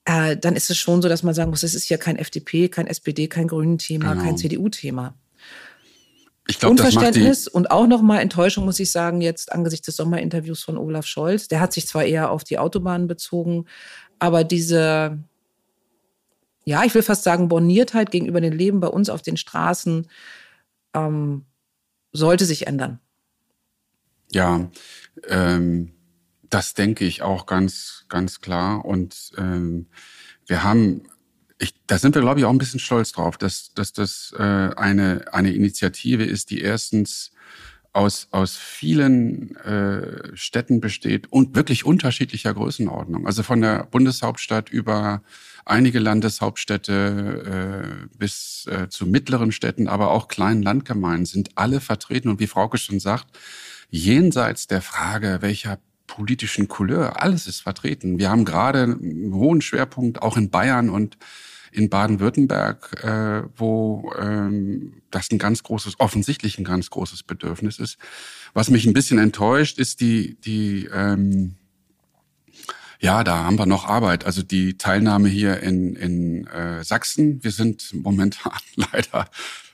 äh, 0.05 0.35
dann 0.35 0.55
ist 0.55 0.69
es 0.69 0.77
schon 0.77 1.01
so, 1.01 1.07
dass 1.07 1.23
man 1.23 1.33
sagen 1.33 1.49
muss, 1.49 1.63
es 1.63 1.73
ist 1.73 1.89
ja 1.89 1.97
kein 1.97 2.17
FDP, 2.17 2.67
kein 2.67 2.87
SPD, 2.87 3.27
kein 3.27 3.47
Grünen-Thema, 3.47 4.11
genau. 4.11 4.23
kein 4.23 4.37
CDU-Thema. 4.37 5.15
Ich 6.47 6.59
glaub, 6.59 6.71
Unverständnis 6.71 7.47
und 7.47 7.71
auch 7.71 7.87
nochmal 7.87 8.19
Enttäuschung, 8.19 8.65
muss 8.65 8.79
ich 8.79 8.91
sagen, 8.91 9.21
jetzt 9.21 9.51
angesichts 9.51 9.85
des 9.85 9.95
Sommerinterviews 9.95 10.61
von 10.61 10.77
Olaf 10.77 11.05
Scholz. 11.05 11.47
Der 11.47 11.61
hat 11.61 11.71
sich 11.71 11.87
zwar 11.87 12.03
eher 12.03 12.31
auf 12.31 12.43
die 12.43 12.57
Autobahnen 12.57 13.07
bezogen, 13.07 13.65
aber 14.19 14.43
diese, 14.43 15.23
ja, 16.65 16.83
ich 16.83 16.93
will 16.93 17.01
fast 17.01 17.23
sagen, 17.23 17.47
Borniertheit 17.47 18.11
gegenüber 18.11 18.41
dem 18.41 18.53
Leben 18.53 18.81
bei 18.81 18.87
uns 18.87 19.09
auf 19.09 19.21
den 19.21 19.37
Straßen 19.37 20.09
ähm, 20.93 21.45
sollte 22.11 22.45
sich 22.45 22.67
ändern. 22.67 22.99
Ja, 24.31 24.69
ähm, 25.27 25.93
das 26.49 26.73
denke 26.73 27.05
ich 27.05 27.21
auch 27.21 27.45
ganz, 27.45 28.05
ganz 28.09 28.41
klar. 28.41 28.83
Und 28.83 29.31
ähm, 29.37 29.87
wir 30.45 30.63
haben 30.63 31.07
ich, 31.63 31.73
da 31.87 31.97
sind 31.97 32.15
wir, 32.15 32.21
glaube 32.21 32.39
ich, 32.39 32.45
auch 32.45 32.51
ein 32.51 32.57
bisschen 32.57 32.79
stolz 32.79 33.11
drauf, 33.11 33.37
dass, 33.37 33.73
dass 33.73 33.93
das 33.93 34.33
äh, 34.37 34.41
eine, 34.41 35.25
eine 35.31 35.53
Initiative 35.53 36.23
ist, 36.23 36.49
die 36.49 36.61
erstens 36.61 37.31
aus, 37.93 38.27
aus 38.31 38.57
vielen 38.57 39.55
äh, 39.57 40.35
Städten 40.35 40.81
besteht 40.81 41.31
und 41.31 41.55
wirklich 41.55 41.85
unterschiedlicher 41.85 42.53
Größenordnung. 42.53 43.27
Also 43.27 43.43
von 43.43 43.61
der 43.61 43.85
Bundeshauptstadt 43.85 44.69
über 44.69 45.21
einige 45.63 45.99
Landeshauptstädte 45.99 47.99
äh, 48.03 48.17
bis 48.17 48.67
äh, 48.69 48.89
zu 48.89 49.05
mittleren 49.05 49.51
Städten, 49.51 49.87
aber 49.87 50.11
auch 50.11 50.27
kleinen 50.27 50.63
Landgemeinden 50.63 51.25
sind 51.25 51.51
alle 51.55 51.79
vertreten. 51.79 52.29
Und 52.29 52.39
wie 52.39 52.47
Frauke 52.47 52.77
schon 52.77 52.99
sagt, 52.99 53.27
jenseits 53.89 54.67
der 54.67 54.81
Frage, 54.81 55.37
welcher 55.41 55.77
politischen 56.07 56.67
Couleur, 56.67 57.21
alles 57.21 57.47
ist 57.47 57.61
vertreten. 57.61 58.17
Wir 58.17 58.29
haben 58.29 58.43
gerade 58.43 58.83
einen 58.83 59.33
hohen 59.33 59.61
Schwerpunkt 59.61 60.21
auch 60.21 60.35
in 60.35 60.49
Bayern 60.49 60.89
und 60.89 61.17
in 61.73 61.89
Baden-Württemberg, 61.89 63.03
äh, 63.03 63.43
wo 63.55 64.13
ähm, 64.17 65.01
das 65.11 65.31
ein 65.31 65.39
ganz 65.39 65.63
großes, 65.63 65.99
offensichtlich 65.99 66.57
ein 66.57 66.63
ganz 66.63 66.89
großes 66.89 67.23
Bedürfnis 67.23 67.79
ist. 67.79 67.97
Was 68.53 68.69
mich 68.69 68.85
ein 68.85 68.93
bisschen 68.93 69.17
enttäuscht, 69.19 69.79
ist 69.79 70.01
die, 70.01 70.39
die 70.41 70.85
ähm, 70.93 71.55
ja, 72.99 73.25
da 73.25 73.43
haben 73.43 73.59
wir 73.59 73.65
noch 73.65 73.85
Arbeit. 73.85 74.25
Also 74.25 74.43
die 74.43 74.77
Teilnahme 74.77 75.27
hier 75.27 75.61
in, 75.61 75.95
in 75.97 76.47
äh, 76.47 76.85
Sachsen. 76.85 77.43
Wir 77.43 77.51
sind 77.51 77.93
momentan 77.93 78.53
leider 78.75 79.29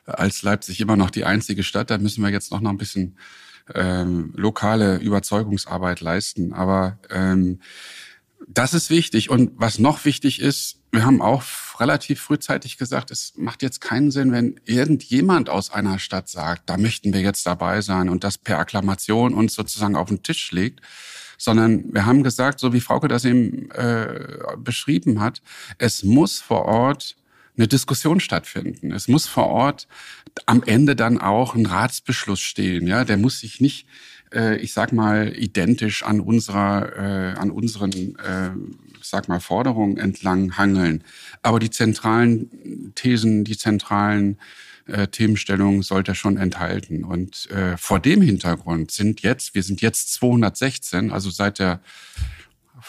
als 0.05 0.41
Leipzig 0.41 0.81
immer 0.81 0.95
noch 0.95 1.11
die 1.11 1.25
einzige 1.25 1.63
Stadt. 1.63 1.91
Da 1.91 1.99
müssen 1.99 2.23
wir 2.23 2.31
jetzt 2.31 2.51
noch, 2.51 2.59
noch 2.59 2.71
ein 2.71 2.79
bisschen 2.79 3.17
ähm, 3.75 4.33
lokale 4.35 4.97
Überzeugungsarbeit 4.97 6.01
leisten. 6.01 6.53
Aber 6.53 6.97
ähm, 7.11 7.59
das 8.47 8.73
ist 8.73 8.89
wichtig. 8.89 9.29
Und 9.29 9.51
was 9.55 9.77
noch 9.77 10.05
wichtig 10.05 10.41
ist, 10.41 10.78
wir 10.91 11.05
haben 11.05 11.21
auch 11.21 11.43
relativ 11.79 12.21
frühzeitig 12.21 12.77
gesagt, 12.77 13.11
es 13.11 13.33
macht 13.37 13.61
jetzt 13.61 13.79
keinen 13.79 14.11
Sinn, 14.11 14.31
wenn 14.31 14.59
irgendjemand 14.65 15.49
aus 15.49 15.71
einer 15.71 15.99
Stadt 15.99 16.29
sagt, 16.29 16.69
da 16.69 16.77
möchten 16.77 17.13
wir 17.13 17.21
jetzt 17.21 17.45
dabei 17.45 17.81
sein 17.81 18.09
und 18.09 18.23
das 18.23 18.37
per 18.37 18.59
Akklamation 18.59 19.33
uns 19.33 19.53
sozusagen 19.53 19.95
auf 19.95 20.09
den 20.09 20.23
Tisch 20.23 20.51
legt, 20.51 20.81
sondern 21.37 21.93
wir 21.93 22.05
haben 22.05 22.23
gesagt, 22.23 22.59
so 22.59 22.73
wie 22.73 22.81
Frauke 22.81 23.07
das 23.07 23.23
eben 23.23 23.69
äh, 23.71 24.37
beschrieben 24.57 25.21
hat, 25.21 25.41
es 25.77 26.03
muss 26.03 26.41
vor 26.41 26.65
Ort 26.65 27.15
eine 27.59 27.67
Diskussion 27.67 28.19
stattfinden. 28.19 28.91
Es 28.91 29.07
muss 29.07 29.27
vor 29.27 29.47
Ort 29.47 29.87
am 30.45 30.63
Ende 30.63 30.95
dann 30.95 31.19
auch 31.19 31.55
ein 31.55 31.65
Ratsbeschluss 31.65 32.39
stehen. 32.39 32.87
Ja, 32.87 33.03
der 33.03 33.17
muss 33.17 33.39
sich 33.39 33.59
nicht, 33.59 33.85
äh, 34.33 34.57
ich 34.57 34.73
sag 34.73 34.93
mal, 34.93 35.33
identisch 35.35 36.03
an 36.03 36.21
unserer, 36.21 36.97
äh, 36.97 37.37
an 37.37 37.51
unseren, 37.51 37.91
äh, 37.91 38.51
sag 39.03 39.27
mal, 39.27 39.39
Forderungen 39.39 39.97
entlang 39.97 40.57
hangeln. 40.57 41.03
Aber 41.41 41.59
die 41.59 41.69
zentralen 41.69 42.93
Thesen, 42.95 43.43
die 43.43 43.57
zentralen 43.57 44.37
äh, 44.85 45.07
Themenstellungen 45.07 45.81
sollte 45.81 46.11
er 46.11 46.15
schon 46.15 46.37
enthalten. 46.37 47.03
Und 47.03 47.49
äh, 47.51 47.77
vor 47.77 47.99
dem 47.99 48.21
Hintergrund 48.21 48.91
sind 48.91 49.21
jetzt, 49.21 49.55
wir 49.55 49.63
sind 49.63 49.81
jetzt 49.81 50.13
216, 50.13 51.11
also 51.11 51.29
seit 51.29 51.59
der 51.59 51.81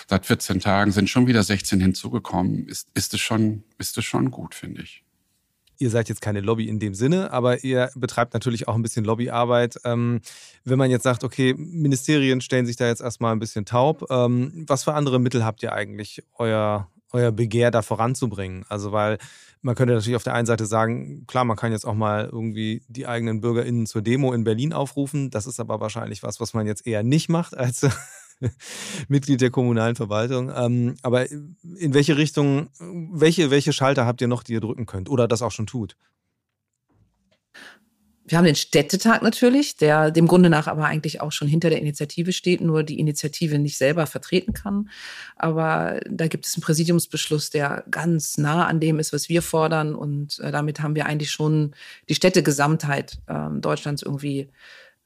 seit 0.08 0.26
14 0.26 0.60
Tagen 0.60 0.92
sind 0.92 1.10
schon 1.10 1.26
wieder 1.26 1.42
16 1.42 1.80
hinzugekommen, 1.80 2.68
ist, 2.68 2.88
ist, 2.94 3.14
es, 3.14 3.20
schon, 3.20 3.64
ist 3.78 3.98
es 3.98 4.04
schon 4.04 4.30
gut, 4.30 4.54
finde 4.54 4.82
ich. 4.82 5.02
Ihr 5.80 5.88
seid 5.88 6.10
jetzt 6.10 6.20
keine 6.20 6.42
Lobby 6.42 6.68
in 6.68 6.78
dem 6.78 6.94
Sinne, 6.94 7.32
aber 7.32 7.64
ihr 7.64 7.90
betreibt 7.94 8.34
natürlich 8.34 8.68
auch 8.68 8.74
ein 8.74 8.82
bisschen 8.82 9.02
Lobbyarbeit. 9.02 9.78
Ähm, 9.84 10.20
wenn 10.62 10.76
man 10.76 10.90
jetzt 10.90 11.04
sagt, 11.04 11.24
okay, 11.24 11.54
Ministerien 11.56 12.42
stellen 12.42 12.66
sich 12.66 12.76
da 12.76 12.86
jetzt 12.86 13.00
erstmal 13.00 13.32
ein 13.32 13.38
bisschen 13.38 13.64
taub, 13.64 14.04
ähm, 14.10 14.66
was 14.68 14.84
für 14.84 14.92
andere 14.92 15.18
Mittel 15.18 15.42
habt 15.42 15.62
ihr 15.62 15.72
eigentlich, 15.72 16.22
euer, 16.36 16.88
euer 17.12 17.32
Begehr 17.32 17.70
da 17.70 17.80
voranzubringen? 17.80 18.66
Also, 18.68 18.92
weil 18.92 19.16
man 19.62 19.74
könnte 19.74 19.94
natürlich 19.94 20.16
auf 20.16 20.22
der 20.22 20.34
einen 20.34 20.44
Seite 20.44 20.66
sagen, 20.66 21.26
klar, 21.26 21.46
man 21.46 21.56
kann 21.56 21.72
jetzt 21.72 21.86
auch 21.86 21.94
mal 21.94 22.28
irgendwie 22.30 22.82
die 22.88 23.06
eigenen 23.06 23.40
BürgerInnen 23.40 23.86
zur 23.86 24.02
Demo 24.02 24.34
in 24.34 24.44
Berlin 24.44 24.74
aufrufen. 24.74 25.30
Das 25.30 25.46
ist 25.46 25.60
aber 25.60 25.80
wahrscheinlich 25.80 26.22
was, 26.22 26.40
was 26.40 26.52
man 26.52 26.66
jetzt 26.66 26.86
eher 26.86 27.02
nicht 27.02 27.30
macht 27.30 27.56
als 27.56 27.88
Mitglied 29.08 29.40
der 29.40 29.50
kommunalen 29.50 29.96
Verwaltung. 29.96 30.50
Ähm, 30.54 30.96
aber 31.02 31.30
in 31.30 31.94
welche 31.94 32.16
Richtung, 32.16 32.68
welche, 32.78 33.50
welche 33.50 33.72
Schalter 33.72 34.06
habt 34.06 34.20
ihr 34.20 34.28
noch, 34.28 34.42
die 34.42 34.54
ihr 34.54 34.60
drücken 34.60 34.86
könnt 34.86 35.08
oder 35.08 35.28
das 35.28 35.42
auch 35.42 35.52
schon 35.52 35.66
tut? 35.66 35.96
Wir 38.30 38.38
haben 38.38 38.44
den 38.44 38.54
Städtetag 38.54 39.22
natürlich, 39.22 39.76
der 39.76 40.12
dem 40.12 40.28
Grunde 40.28 40.50
nach 40.50 40.68
aber 40.68 40.84
eigentlich 40.84 41.20
auch 41.20 41.32
schon 41.32 41.48
hinter 41.48 41.68
der 41.68 41.80
Initiative 41.80 42.32
steht, 42.32 42.60
nur 42.60 42.84
die 42.84 43.00
Initiative 43.00 43.58
nicht 43.58 43.76
selber 43.76 44.06
vertreten 44.06 44.52
kann. 44.52 44.88
Aber 45.34 45.98
da 46.08 46.28
gibt 46.28 46.46
es 46.46 46.54
einen 46.54 46.62
Präsidiumsbeschluss, 46.62 47.50
der 47.50 47.82
ganz 47.90 48.38
nah 48.38 48.66
an 48.66 48.78
dem 48.78 49.00
ist, 49.00 49.12
was 49.12 49.28
wir 49.28 49.42
fordern. 49.42 49.96
Und 49.96 50.38
äh, 50.38 50.52
damit 50.52 50.80
haben 50.80 50.94
wir 50.94 51.06
eigentlich 51.06 51.32
schon 51.32 51.74
die 52.08 52.14
Städtegesamtheit 52.14 53.18
äh, 53.26 53.48
Deutschlands 53.58 54.02
irgendwie 54.02 54.48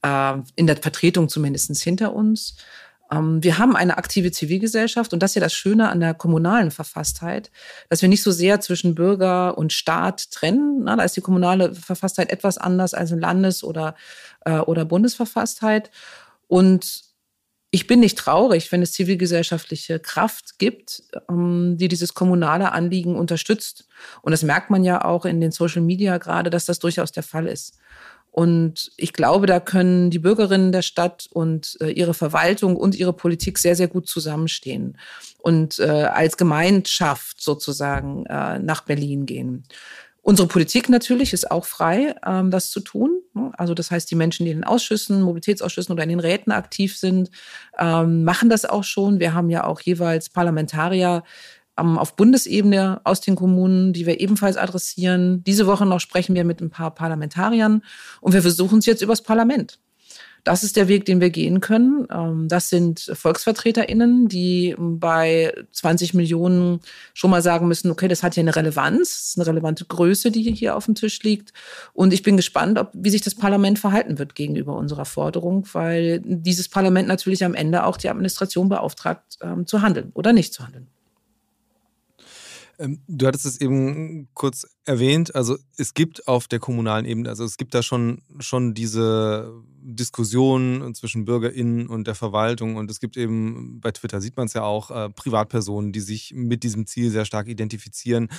äh, 0.03 0.33
in 0.55 0.67
der 0.67 0.77
Vertretung 0.77 1.27
zumindest 1.27 1.81
hinter 1.81 2.13
uns. 2.13 2.57
Ähm, 3.11 3.43
wir 3.43 3.57
haben 3.57 3.75
eine 3.75 3.97
aktive 3.97 4.31
Zivilgesellschaft 4.31 5.13
und 5.13 5.21
das 5.21 5.31
ist 5.31 5.35
ja 5.35 5.41
das 5.41 5.53
Schöne 5.53 5.89
an 5.89 5.99
der 5.99 6.13
kommunalen 6.13 6.71
Verfasstheit, 6.71 7.51
dass 7.89 8.01
wir 8.01 8.09
nicht 8.09 8.23
so 8.23 8.31
sehr 8.31 8.61
zwischen 8.61 8.95
Bürger 8.95 9.57
und 9.57 9.73
Staat 9.73 10.31
trennen. 10.31 10.85
Da 10.85 11.01
ist 11.03 11.15
die 11.15 11.21
kommunale 11.21 11.73
Verfasstheit 11.73 12.31
etwas 12.31 12.57
anders 12.57 12.93
als 12.93 13.11
eine 13.11 13.21
Landes- 13.21 13.63
oder, 13.63 13.95
äh, 14.45 14.59
oder 14.59 14.85
Bundesverfasstheit. 14.85 15.91
Und 16.47 17.03
ich 17.71 17.87
bin 17.87 17.99
nicht 17.99 18.17
traurig, 18.17 18.71
wenn 18.71 18.81
es 18.81 18.93
zivilgesellschaftliche 18.93 19.99
Kraft 19.99 20.59
gibt, 20.59 21.03
ähm, 21.29 21.75
die 21.77 21.89
dieses 21.89 22.13
kommunale 22.13 22.71
Anliegen 22.71 23.17
unterstützt. 23.17 23.87
Und 24.21 24.31
das 24.31 24.43
merkt 24.43 24.69
man 24.69 24.83
ja 24.85 25.03
auch 25.03 25.25
in 25.25 25.41
den 25.41 25.51
Social 25.51 25.81
Media 25.81 26.17
gerade, 26.17 26.49
dass 26.49 26.65
das 26.65 26.79
durchaus 26.79 27.11
der 27.11 27.23
Fall 27.23 27.47
ist. 27.47 27.77
Und 28.35 28.91
ich 28.97 29.13
glaube, 29.13 29.47
da 29.47 29.61
können 29.61 30.09
die 30.09 30.19
Bürgerinnen 30.19 30.73
der 30.73 30.81
Stadt 30.81 31.29
und 31.31 31.77
äh, 31.79 31.91
ihre 31.91 32.13
Verwaltung 32.13 32.75
und 32.75 32.93
ihre 32.93 33.13
Politik 33.13 33.57
sehr, 33.57 33.77
sehr 33.77 33.87
gut 33.87 34.09
zusammenstehen 34.09 34.97
und 35.37 35.79
äh, 35.79 35.85
als 35.85 36.35
Gemeinschaft 36.35 37.41
sozusagen 37.41 38.25
äh, 38.25 38.59
nach 38.59 38.81
Berlin 38.81 39.25
gehen. 39.25 39.63
Unsere 40.21 40.49
Politik 40.49 40.89
natürlich 40.89 41.31
ist 41.31 41.49
auch 41.49 41.63
frei, 41.63 42.13
ähm, 42.25 42.51
das 42.51 42.71
zu 42.71 42.81
tun. 42.81 43.21
Also 43.53 43.73
das 43.73 43.89
heißt, 43.89 44.11
die 44.11 44.15
Menschen, 44.15 44.43
die 44.43 44.51
in 44.51 44.57
den 44.57 44.63
Ausschüssen, 44.65 45.21
Mobilitätsausschüssen 45.21 45.93
oder 45.93 46.03
in 46.03 46.09
den 46.09 46.19
Räten 46.19 46.51
aktiv 46.51 46.97
sind, 46.97 47.31
ähm, 47.79 48.25
machen 48.25 48.49
das 48.49 48.65
auch 48.65 48.83
schon. 48.83 49.21
Wir 49.21 49.33
haben 49.33 49.49
ja 49.49 49.63
auch 49.63 49.79
jeweils 49.79 50.27
Parlamentarier, 50.27 51.23
auf 51.75 52.15
Bundesebene 52.15 53.01
aus 53.03 53.21
den 53.21 53.35
Kommunen, 53.35 53.93
die 53.93 54.05
wir 54.05 54.19
ebenfalls 54.19 54.57
adressieren. 54.57 55.43
Diese 55.43 55.67
Woche 55.67 55.85
noch 55.85 55.99
sprechen 55.99 56.35
wir 56.35 56.45
mit 56.45 56.61
ein 56.61 56.69
paar 56.69 56.91
Parlamentariern 56.91 57.83
und 58.21 58.33
wir 58.33 58.41
versuchen 58.41 58.79
es 58.79 58.85
jetzt 58.85 59.01
übers 59.01 59.21
Parlament. 59.21 59.79
Das 60.45 60.63
ist 60.63 60.75
der 60.75 60.87
Weg, 60.87 61.05
den 61.05 61.21
wir 61.21 61.31
gehen 61.31 61.59
können. 61.59 62.07
Ähm, 62.11 62.47
das 62.47 62.69
sind 62.69 63.11
VolksvertreterInnen, 63.11 64.27
die 64.27 64.75
bei 64.77 65.51
20 65.71 66.13
Millionen 66.13 66.81
schon 67.15 67.31
mal 67.31 67.41
sagen 67.41 67.67
müssen, 67.67 67.89
okay, 67.89 68.07
das 68.07 68.21
hat 68.21 68.35
hier 68.35 68.43
eine 68.43 68.55
Relevanz, 68.55 68.99
das 68.99 69.29
ist 69.29 69.37
eine 69.39 69.47
relevante 69.47 69.85
Größe, 69.85 70.29
die 70.29 70.43
hier 70.53 70.75
auf 70.77 70.85
dem 70.85 70.93
Tisch 70.93 71.23
liegt. 71.23 71.51
Und 71.93 72.13
ich 72.13 72.21
bin 72.21 72.37
gespannt, 72.37 72.77
ob, 72.77 72.91
wie 72.93 73.09
sich 73.09 73.21
das 73.21 73.33
Parlament 73.33 73.79
verhalten 73.79 74.19
wird 74.19 74.35
gegenüber 74.35 74.75
unserer 74.75 75.05
Forderung, 75.05 75.67
weil 75.73 76.21
dieses 76.23 76.69
Parlament 76.69 77.07
natürlich 77.07 77.43
am 77.43 77.55
Ende 77.55 77.83
auch 77.83 77.97
die 77.97 78.09
Administration 78.09 78.69
beauftragt, 78.69 79.39
ähm, 79.41 79.65
zu 79.65 79.81
handeln 79.81 80.11
oder 80.13 80.31
nicht 80.31 80.53
zu 80.53 80.63
handeln. 80.63 80.87
Ähm, 82.79 83.01
du 83.07 83.27
hattest 83.27 83.45
es 83.45 83.61
eben 83.61 84.29
kurz 84.33 84.65
erwähnt, 84.85 85.33
also 85.35 85.57
es 85.77 85.93
gibt 85.93 86.27
auf 86.27 86.47
der 86.47 86.59
kommunalen 86.59 87.05
Ebene, 87.05 87.29
also 87.29 87.43
es 87.43 87.57
gibt 87.57 87.73
da 87.73 87.81
schon, 87.81 88.21
schon 88.39 88.73
diese 88.73 89.51
Diskussion 89.81 90.93
zwischen 90.95 91.25
BürgerInnen 91.25 91.87
und 91.87 92.07
der 92.07 92.15
Verwaltung 92.15 92.75
und 92.75 92.89
es 92.89 92.99
gibt 92.99 93.17
eben, 93.17 93.79
bei 93.81 93.91
Twitter 93.91 94.21
sieht 94.21 94.37
man 94.37 94.47
es 94.47 94.53
ja 94.53 94.63
auch, 94.63 94.91
äh, 94.91 95.09
Privatpersonen, 95.09 95.91
die 95.91 95.99
sich 95.99 96.33
mit 96.35 96.63
diesem 96.63 96.87
Ziel 96.87 97.11
sehr 97.11 97.25
stark 97.25 97.47
identifizieren. 97.47 98.29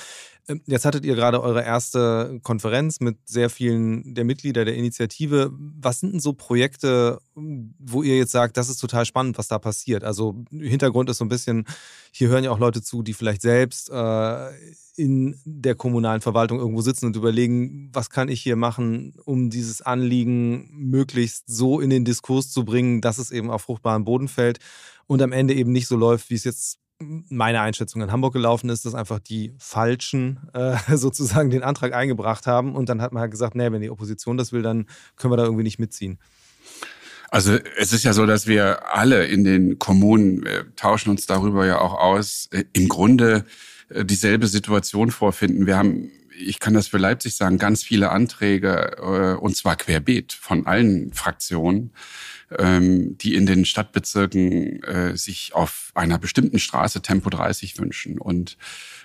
Ähm, 0.48 0.62
jetzt 0.66 0.84
hattet 0.84 1.04
ihr 1.04 1.14
gerade 1.14 1.42
eure 1.42 1.64
erste 1.64 2.40
Konferenz 2.42 3.00
mit 3.00 3.16
sehr 3.26 3.50
vielen 3.50 4.14
der 4.14 4.24
Mitglieder 4.24 4.64
der 4.64 4.74
Initiative. 4.74 5.52
Was 5.52 6.00
sind 6.00 6.14
denn 6.14 6.20
so 6.20 6.32
Projekte, 6.32 7.20
wo 7.34 8.02
ihr 8.02 8.16
jetzt 8.16 8.32
sagt, 8.32 8.56
das 8.56 8.68
ist 8.68 8.78
total 8.78 9.04
spannend, 9.04 9.38
was 9.38 9.48
da 9.48 9.58
passiert? 9.58 10.04
Also 10.04 10.44
Hintergrund 10.50 11.10
ist 11.10 11.18
so 11.18 11.24
ein 11.24 11.28
bisschen, 11.28 11.64
hier 12.12 12.28
hören 12.28 12.44
ja 12.44 12.50
auch 12.50 12.58
Leute 12.58 12.82
zu, 12.82 13.02
die 13.02 13.14
vielleicht 13.14 13.42
selbst 13.42 13.90
äh, 13.90 14.50
in 14.96 15.38
der 15.44 15.74
kommunalen 15.74 16.20
Verwaltung 16.20 16.58
irgendwo 16.58 16.80
sitzen 16.80 17.06
und 17.06 17.16
überlegen, 17.16 17.90
was 17.92 18.10
kann 18.10 18.28
ich 18.28 18.40
hier 18.40 18.56
machen, 18.56 19.14
um 19.24 19.50
dieses 19.50 19.82
Anliegen 19.82 20.70
möglichst 20.72 21.44
so 21.46 21.80
in 21.80 21.90
den 21.90 22.04
Diskurs 22.04 22.50
zu 22.50 22.64
bringen, 22.64 23.00
dass 23.00 23.18
es 23.18 23.30
eben 23.30 23.50
auf 23.50 23.62
fruchtbaren 23.62 24.04
Boden 24.04 24.28
fällt 24.28 24.58
und 25.06 25.22
am 25.22 25.32
Ende 25.32 25.54
eben 25.54 25.72
nicht 25.72 25.86
so 25.86 25.96
läuft, 25.96 26.30
wie 26.30 26.34
es 26.34 26.44
jetzt 26.44 26.78
meine 26.98 27.60
Einschätzung 27.60 28.00
in 28.00 28.10
Hamburg 28.10 28.32
gelaufen 28.32 28.70
ist, 28.70 28.86
dass 28.86 28.94
einfach 28.94 29.18
die 29.18 29.54
Falschen 29.58 30.48
äh, 30.54 30.76
sozusagen 30.96 31.50
den 31.50 31.62
Antrag 31.62 31.92
eingebracht 31.92 32.46
haben 32.46 32.74
und 32.74 32.88
dann 32.88 33.02
hat 33.02 33.12
man 33.12 33.20
halt 33.20 33.30
gesagt, 33.30 33.54
nee, 33.54 33.70
wenn 33.70 33.82
die 33.82 33.90
Opposition 33.90 34.36
das 34.36 34.52
will, 34.52 34.62
dann 34.62 34.86
können 35.16 35.32
wir 35.32 35.36
da 35.36 35.44
irgendwie 35.44 35.64
nicht 35.64 35.78
mitziehen. 35.78 36.18
Also 37.28 37.58
es 37.76 37.92
ist 37.92 38.04
ja 38.04 38.12
so, 38.12 38.24
dass 38.24 38.46
wir 38.46 38.94
alle 38.94 39.26
in 39.26 39.44
den 39.44 39.78
Kommunen 39.78 40.44
wir 40.44 40.74
tauschen 40.76 41.10
uns 41.10 41.26
darüber 41.26 41.66
ja 41.66 41.80
auch 41.80 41.94
aus. 41.94 42.48
Äh, 42.52 42.64
Im 42.72 42.88
Grunde 42.88 43.38
äh, 43.38 43.44
dieselbe 43.90 44.46
Situation 44.48 45.10
vorfinden. 45.10 45.66
Wir 45.66 45.76
haben, 45.76 46.10
ich 46.38 46.60
kann 46.60 46.74
das 46.74 46.88
für 46.88 46.98
Leipzig 46.98 47.36
sagen, 47.36 47.58
ganz 47.58 47.82
viele 47.82 48.10
Anträge, 48.10 48.96
äh, 48.98 49.40
und 49.40 49.56
zwar 49.56 49.76
querbeet 49.76 50.32
von 50.32 50.66
allen 50.66 51.12
Fraktionen, 51.12 51.92
ähm, 52.58 53.18
die 53.18 53.34
in 53.34 53.46
den 53.46 53.64
Stadtbezirken 53.64 54.82
äh, 54.82 55.16
sich 55.16 55.54
auf 55.54 55.90
einer 55.94 56.18
bestimmten 56.18 56.58
Straße 56.58 57.02
Tempo 57.02 57.30
30 57.30 57.78
wünschen. 57.78 58.18
Und 58.18 58.56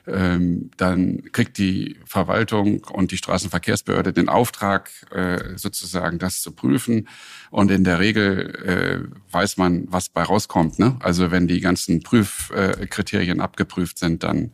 ähm, 0.07 0.71
dann 0.77 1.23
kriegt 1.31 1.57
die 1.57 1.97
Verwaltung 2.05 2.83
und 2.83 3.11
die 3.11 3.17
Straßenverkehrsbehörde 3.17 4.13
den 4.13 4.29
Auftrag, 4.29 4.91
äh, 5.11 5.57
sozusagen 5.57 6.19
das 6.19 6.41
zu 6.41 6.51
prüfen. 6.51 7.07
Und 7.49 7.71
in 7.71 7.83
der 7.83 7.99
Regel 7.99 8.55
äh, 8.63 9.33
weiß 9.33 9.57
man, 9.57 9.85
was 9.89 10.09
bei 10.09 10.23
rauskommt. 10.23 10.79
Ne? 10.79 10.97
Also 10.99 11.31
wenn 11.31 11.47
die 11.47 11.61
ganzen 11.61 12.01
Prüfkriterien 12.01 13.39
äh, 13.39 13.43
abgeprüft 13.43 13.99
sind, 13.99 14.23
dann 14.23 14.51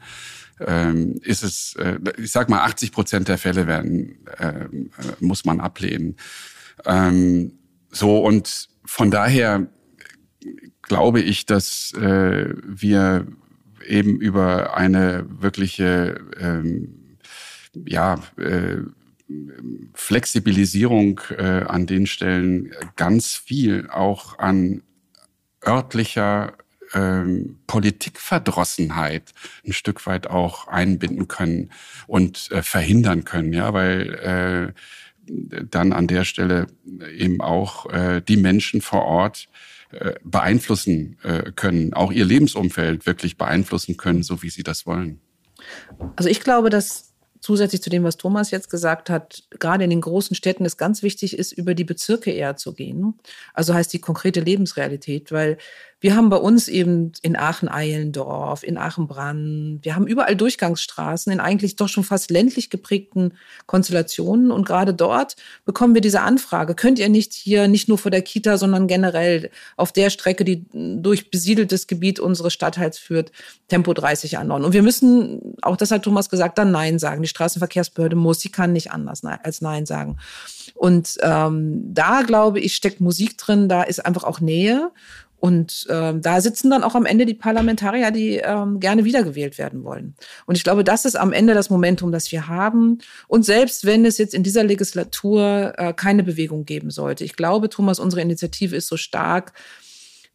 ähm, 0.59 1.19
ist 1.21 1.43
es, 1.43 1.75
äh, 1.75 1.99
ich 2.17 2.31
sag 2.31 2.49
mal, 2.49 2.61
80 2.61 2.91
Prozent 2.91 3.27
der 3.27 3.38
Fälle 3.38 3.67
werden, 3.67 4.25
äh, 4.38 4.65
muss 5.19 5.45
man 5.45 5.59
ablehnen. 5.59 6.15
Ähm, 6.85 7.53
so 7.89 8.19
und 8.19 8.69
von 8.88 9.11
daher 9.11 9.67
glaube 10.81 11.21
ich, 11.21 11.45
dass 11.45 11.93
äh, 11.93 12.53
wir 12.63 13.27
eben 13.85 14.19
über 14.19 14.75
eine 14.75 15.25
wirkliche 15.29 16.19
ähm, 16.39 17.17
ja, 17.85 18.19
äh, 18.38 18.77
Flexibilisierung 19.93 21.19
äh, 21.38 21.63
an 21.67 21.85
den 21.85 22.07
Stellen 22.07 22.73
ganz 22.95 23.35
viel 23.35 23.89
auch 23.89 24.39
an 24.39 24.83
örtlicher 25.65 26.53
ähm, 26.93 27.59
Politikverdrossenheit 27.67 29.33
ein 29.65 29.73
Stück 29.73 30.05
weit 30.05 30.27
auch 30.27 30.67
einbinden 30.67 31.27
können 31.27 31.71
und 32.07 32.49
äh, 32.51 32.63
verhindern 32.63 33.25
können, 33.25 33.51
ja, 33.51 33.73
weil 33.73 34.73
äh, 34.73 34.79
dann 35.28 35.93
an 35.93 36.07
der 36.07 36.23
Stelle 36.23 36.67
eben 37.17 37.41
auch 37.41 37.89
äh, 37.91 38.21
die 38.21 38.38
Menschen 38.38 38.82
vor 38.82 39.03
Ort 39.05 39.47
äh, 39.91 40.15
beeinflussen 40.23 41.17
äh, 41.23 41.51
können, 41.55 41.93
auch 41.93 42.11
ihr 42.11 42.25
Lebensumfeld 42.25 43.05
wirklich 43.05 43.38
beeinflussen 43.38 43.97
können, 43.97 44.23
so 44.23 44.41
wie 44.43 44.49
sie 44.49 44.63
das 44.63 44.86
wollen. 44.86 45.21
Also 46.15 46.30
ich 46.30 46.41
glaube, 46.41 46.69
dass 46.69 47.13
zusätzlich 47.39 47.82
zu 47.82 47.89
dem, 47.89 48.03
was 48.03 48.17
Thomas 48.17 48.51
jetzt 48.51 48.69
gesagt 48.69 49.09
hat, 49.09 49.43
gerade 49.51 49.84
in 49.84 49.89
den 49.89 50.01
großen 50.01 50.36
Städten 50.36 50.65
es 50.65 50.75
ganz 50.75 51.03
wichtig 51.03 51.38
ist, 51.38 51.51
über 51.51 51.73
die 51.73 51.84
Bezirke 51.84 52.32
eher 52.32 52.57
zu 52.57 52.73
gehen. 52.73 53.13
Also 53.53 53.73
heißt 53.73 53.93
die 53.93 54.01
konkrete 54.01 54.41
Lebensrealität, 54.41 55.32
weil 55.32 55.57
wir 55.99 56.15
haben 56.15 56.29
bei 56.29 56.37
uns 56.37 56.67
eben 56.67 57.11
in 57.23 57.35
Aachen-Eilendorf, 57.35 58.61
in 58.63 58.77
Aachen-Brann, 58.77 59.79
wir 59.81 59.95
haben 59.95 60.05
überall 60.05 60.35
Durchgangsstraßen 60.35 61.31
in 61.31 61.39
eigentlich 61.39 61.75
doch 61.75 61.89
schon 61.89 62.03
fast 62.03 62.29
ländlich 62.29 62.69
geprägten 62.69 63.33
Konstellationen. 63.65 64.51
Und 64.51 64.65
gerade 64.65 64.93
dort 64.93 65.35
bekommen 65.65 65.95
wir 65.95 66.01
diese 66.01 66.21
Anfrage, 66.21 66.75
könnt 66.75 66.99
ihr 66.99 67.09
nicht 67.09 67.33
hier, 67.33 67.67
nicht 67.67 67.87
nur 67.87 67.97
vor 67.97 68.11
der 68.11 68.21
Kita, 68.21 68.57
sondern 68.57 68.87
generell 68.87 69.49
auf 69.75 69.91
der 69.91 70.11
Strecke, 70.11 70.45
die 70.45 70.65
durch 70.71 71.31
besiedeltes 71.31 71.87
Gebiet 71.87 72.19
unseres 72.19 72.53
Stadtteils 72.53 72.99
führt, 72.99 73.31
Tempo 73.67 73.93
30 73.93 74.37
anordnen. 74.37 74.67
Und 74.67 74.73
wir 74.73 74.83
müssen, 74.83 75.55
auch 75.63 75.77
das 75.77 75.89
hat 75.89 76.03
Thomas 76.03 76.29
gesagt, 76.29 76.59
dann 76.59 76.71
Nein 76.71 76.99
sagen. 76.99 77.23
Die 77.23 77.27
Straßenverkehrsbehörde 77.27 78.15
muss, 78.15 78.39
sie 78.39 78.49
kann 78.49 78.71
nicht 78.71 78.91
anders 78.91 79.23
als 79.23 79.61
Nein 79.61 79.87
sagen. 79.87 80.17
Und 80.75 81.17
ähm, 81.21 81.81
da, 81.91 82.21
glaube 82.21 82.59
ich, 82.59 82.75
steckt 82.75 83.01
Musik 83.01 83.37
drin, 83.39 83.67
da 83.67 83.81
ist 83.81 84.05
einfach 84.05 84.23
auch 84.23 84.39
Nähe. 84.39 84.91
Und 85.39 85.85
ähm, 85.89 86.21
da 86.21 86.41
sitzen 86.41 86.69
dann 86.69 86.83
auch 86.83 86.95
am 86.95 87.05
Ende 87.05 87.25
die 87.25 87.35
Parlamentarier, 87.35 88.11
die 88.11 88.38
ähm, 88.38 88.79
gerne 88.79 89.05
wiedergewählt 89.05 89.57
werden 89.57 89.83
wollen. 89.83 90.15
Und 90.45 90.57
ich 90.57 90.63
glaube, 90.63 90.83
das 90.83 91.05
ist 91.05 91.15
am 91.15 91.31
Ende 91.31 91.53
das 91.53 91.69
Momentum, 91.69 92.11
das 92.11 92.31
wir 92.31 92.47
haben. 92.47 92.99
Und 93.27 93.45
selbst 93.45 93.85
wenn 93.85 94.05
es 94.05 94.17
jetzt 94.17 94.33
in 94.33 94.43
dieser 94.43 94.63
Legislatur 94.63 95.73
äh, 95.77 95.93
keine 95.93 96.23
Bewegung 96.23 96.65
geben 96.65 96.89
sollte, 96.89 97.23
ich 97.23 97.35
glaube, 97.35 97.69
Thomas, 97.69 97.99
unsere 97.99 98.21
Initiative 98.21 98.75
ist 98.75 98.88
so 98.88 98.97
stark, 98.97 99.53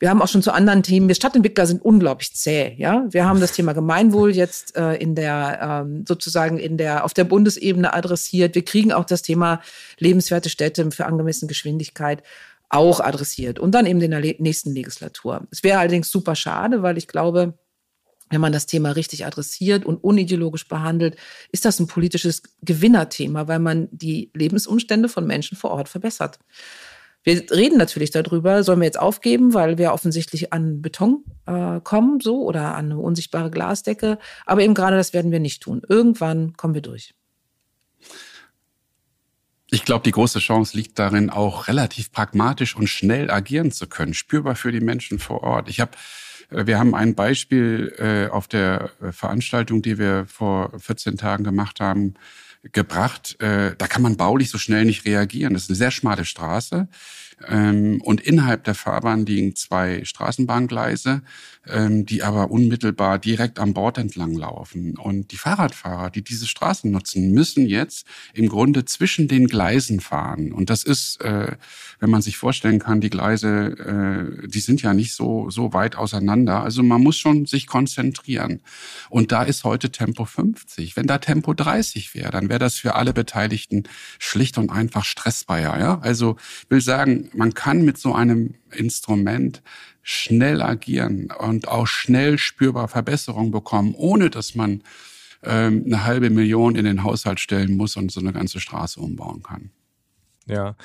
wir 0.03 0.11
haben 0.11 0.21
auch 0.21 0.27
schon 0.27 0.43
zu 0.43 0.51
anderen 0.51 0.83
Themen, 0.83 1.07
wir 1.07 1.15
Stadtentwickler 1.15 1.65
sind 1.65 1.81
unglaublich 1.81 2.35
zäh, 2.35 2.75
ja. 2.77 3.07
Wir 3.11 3.25
haben 3.25 3.39
das 3.39 3.53
Thema 3.53 3.73
Gemeinwohl 3.73 4.35
jetzt 4.35 4.77
äh, 4.77 4.95
in 4.95 5.15
der, 5.15 5.85
ähm, 5.85 6.05
sozusagen 6.09 6.59
in 6.59 6.77
der, 6.77 7.05
auf 7.05 7.15
der 7.15 7.23
Bundesebene 7.23 7.95
adressiert. 7.95 8.57
Wir 8.57 8.65
kriegen 8.65 8.93
auch 8.93 9.05
das 9.05 9.23
Thema 9.23 9.61
lebenswerte 10.01 10.49
Städte 10.49 10.91
für 10.91 11.07
angemessene 11.07 11.49
Geschwindigkeit 11.49 12.25
auch 12.73 13.01
adressiert 13.01 13.59
und 13.59 13.73
dann 13.73 13.87
eben 13.87 14.01
in 14.01 14.11
der 14.11 14.21
nächsten 14.39 14.73
Legislatur. 14.73 15.47
Es 15.51 15.63
wäre 15.63 15.79
allerdings 15.79 16.11
super 16.11 16.35
schade, 16.35 16.83
weil 16.83 16.97
ich 16.97 17.07
glaube, 17.07 17.55
wenn 18.31 18.41
man 18.41 18.53
das 18.53 18.65
Thema 18.67 18.93
richtig 18.93 19.27
adressiert 19.27 19.85
und 19.85 20.03
unideologisch 20.03 20.67
behandelt, 20.67 21.17
ist 21.53 21.67
das 21.67 21.79
ein 21.79 21.87
politisches 21.87 22.43
Gewinnerthema, 22.63 23.47
weil 23.47 23.59
man 23.59 23.89
die 23.93 24.31
Lebensumstände 24.35 25.11
von 25.11 25.27
Menschen 25.27 25.57
vor 25.57 25.71
Ort 25.71 25.91
verbessert. 25.91 26.39
Wir 27.25 27.49
reden 27.51 27.77
natürlich 27.77 28.11
darüber, 28.11 28.65
sollen 28.65 28.81
wir 28.81 28.87
jetzt 28.87 28.99
aufgeben, 28.99 29.53
weil 29.53 29.77
wir 29.77 29.93
offensichtlich 29.93 30.53
an 30.53 30.81
Beton 30.81 31.25
äh, 31.47 31.79
kommen, 31.81 32.21
so 32.21 32.43
oder 32.43 32.75
an 32.75 32.87
eine 32.87 32.99
unsichtbare 32.99 33.51
Glasdecke. 33.51 34.19
Aber 34.47 34.63
eben 34.63 34.75
gerade 34.75 34.97
das 34.97 35.13
werden 35.13 35.31
wir 35.31 35.41
nicht 35.41 35.63
tun. 35.63 35.83
Irgendwann 35.87 36.55
kommen 36.55 36.75
wir 36.75 36.83
durch. 36.83 37.15
Ich 39.75 39.87
glaube, 39.87 40.05
die 40.05 40.11
große 40.11 40.39
Chance 40.39 40.77
liegt 40.77 40.99
darin, 40.99 41.31
auch 41.31 41.67
relativ 41.67 42.13
pragmatisch 42.13 42.77
und 42.77 42.89
schnell 42.89 43.31
agieren 43.31 43.73
zu 43.73 43.87
können, 43.87 44.13
spürbar 44.13 44.55
für 44.55 44.71
die 44.71 44.81
Menschen 44.81 45.19
vor 45.19 45.43
Ort. 45.43 45.71
Ich 45.71 45.81
habe 45.81 45.93
äh, 46.51 46.67
wir 46.67 46.79
haben 46.79 46.95
ein 46.95 47.15
Beispiel 47.15 47.95
äh, 47.99 48.31
auf 48.31 48.49
der 48.49 48.91
äh, 49.01 49.13
Veranstaltung, 49.13 49.81
die 49.83 49.99
wir 49.99 50.27
vor 50.27 50.79
14 50.79 51.17
Tagen 51.17 51.43
gemacht 51.43 51.81
haben, 51.81 52.15
gebracht. 52.71 53.37
Da 53.41 53.89
kann 53.89 54.03
man 54.03 54.17
baulich 54.17 54.49
so 54.49 54.57
schnell 54.57 54.85
nicht 54.85 55.05
reagieren. 55.05 55.53
Das 55.53 55.65
ist 55.65 55.71
eine 55.71 55.77
sehr 55.77 55.91
schmale 55.91 56.25
Straße. 56.25 56.87
Ähm, 57.49 58.01
und 58.03 58.21
innerhalb 58.21 58.65
der 58.65 58.75
Fahrbahn 58.75 59.27
liegen 59.27 59.57
zwei 59.57 60.05
Straßenbahngleise, 60.05 61.23
ähm, 61.69 62.07
die 62.07 62.23
aber 62.23 62.51
unmittelbar 62.51 63.19
direkt 63.19 63.59
am 63.59 63.75
Bord 63.75 63.99
entlang 63.99 64.35
laufen. 64.35 64.97
Und 64.97 65.33
die 65.33 65.37
Fahrradfahrer, 65.37 66.11
die 66.11 66.23
diese 66.23 66.47
Straßen 66.47 66.91
nutzen, 66.91 67.33
müssen 67.33 67.67
jetzt 67.67 68.07
im 68.35 68.49
Grunde 68.49 68.85
zwischen 68.85 69.29
den 69.29 69.47
Gleisen 69.47 70.01
fahren. 70.01 70.53
Und 70.53 70.71
das 70.71 70.83
ist, 70.83 71.21
äh, 71.21 71.57
wenn 72.01 72.11
man 72.11 72.23
sich 72.23 72.37
vorstellen 72.37 72.79
kann, 72.79 73.01
die 73.01 73.11
Gleise, 73.11 73.49
äh, 74.43 74.49
die 74.49 74.61
sind 74.61 74.83
ja 74.83 74.95
nicht 74.95 75.15
so, 75.15 75.51
so 75.51 75.73
weit 75.73 75.97
auseinander. 75.97 76.63
Also 76.63 76.83
man 76.83 77.03
muss 77.03 77.17
schon 77.17 77.47
sich 77.47 77.67
konzentrieren. 77.67 78.61
Und 79.09 79.33
da 79.33 79.43
ist 79.43 79.65
heute 79.65 79.91
Tempo 79.91 80.25
50. 80.25 80.97
Wenn 80.97 81.07
da 81.07 81.19
Tempo 81.19 81.55
30 81.55 82.15
wäre, 82.15 82.31
dann 82.31 82.49
wäre 82.49 82.59
das 82.59 82.77
für 82.77 82.95
alle 82.95 83.13
Beteiligten 83.13 83.85
schlicht 84.19 84.59
und 84.59 84.71
einfach 84.71 85.05
stressfreier. 85.05 85.79
Ja? 85.79 85.99
Also 86.01 86.37
will 86.69 86.81
sagen, 86.81 87.31
man 87.35 87.55
kann 87.55 87.85
mit 87.85 87.99
so 87.99 88.15
einem 88.15 88.55
Instrument 88.71 89.63
schnell 90.03 90.63
agieren 90.63 91.33
und 91.39 91.69
auch 91.69 91.87
schnell 91.87 92.39
spürbar 92.39 92.89
Verbesserungen 92.89 93.53
bekommen, 93.53 93.95
ohne 93.97 94.31
dass 94.31 94.55
man 94.55 94.83
ähm, 95.43 95.85
eine 95.87 96.05
halbe 96.05 96.31
Million 96.31 96.77
in 96.77 96.85
den 96.85 97.05
Haushalt 97.05 97.41
stellen 97.41 97.77
muss 97.77 97.97
und 97.97 98.11
so 98.11 98.21
eine 98.21 98.33
ganze 98.33 98.61
Straße 98.61 99.01
umbauen 99.01 99.43
kann. 99.43 99.71
Ja, 100.47 100.77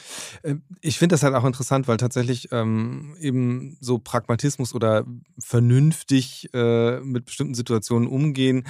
äh, 0.43 0.55
ich 0.81 0.99
finde 0.99 1.13
das 1.13 1.23
halt 1.23 1.33
auch 1.33 1.45
interessant, 1.45 1.87
weil 1.87 1.97
tatsächlich 1.97 2.49
ähm, 2.51 3.15
eben 3.19 3.77
so 3.81 3.97
Pragmatismus 3.97 4.73
oder 4.73 5.05
vernünftig 5.39 6.49
äh, 6.53 6.99
mit 6.99 7.25
bestimmten 7.25 7.55
Situationen 7.55 8.07
umgehen, 8.07 8.65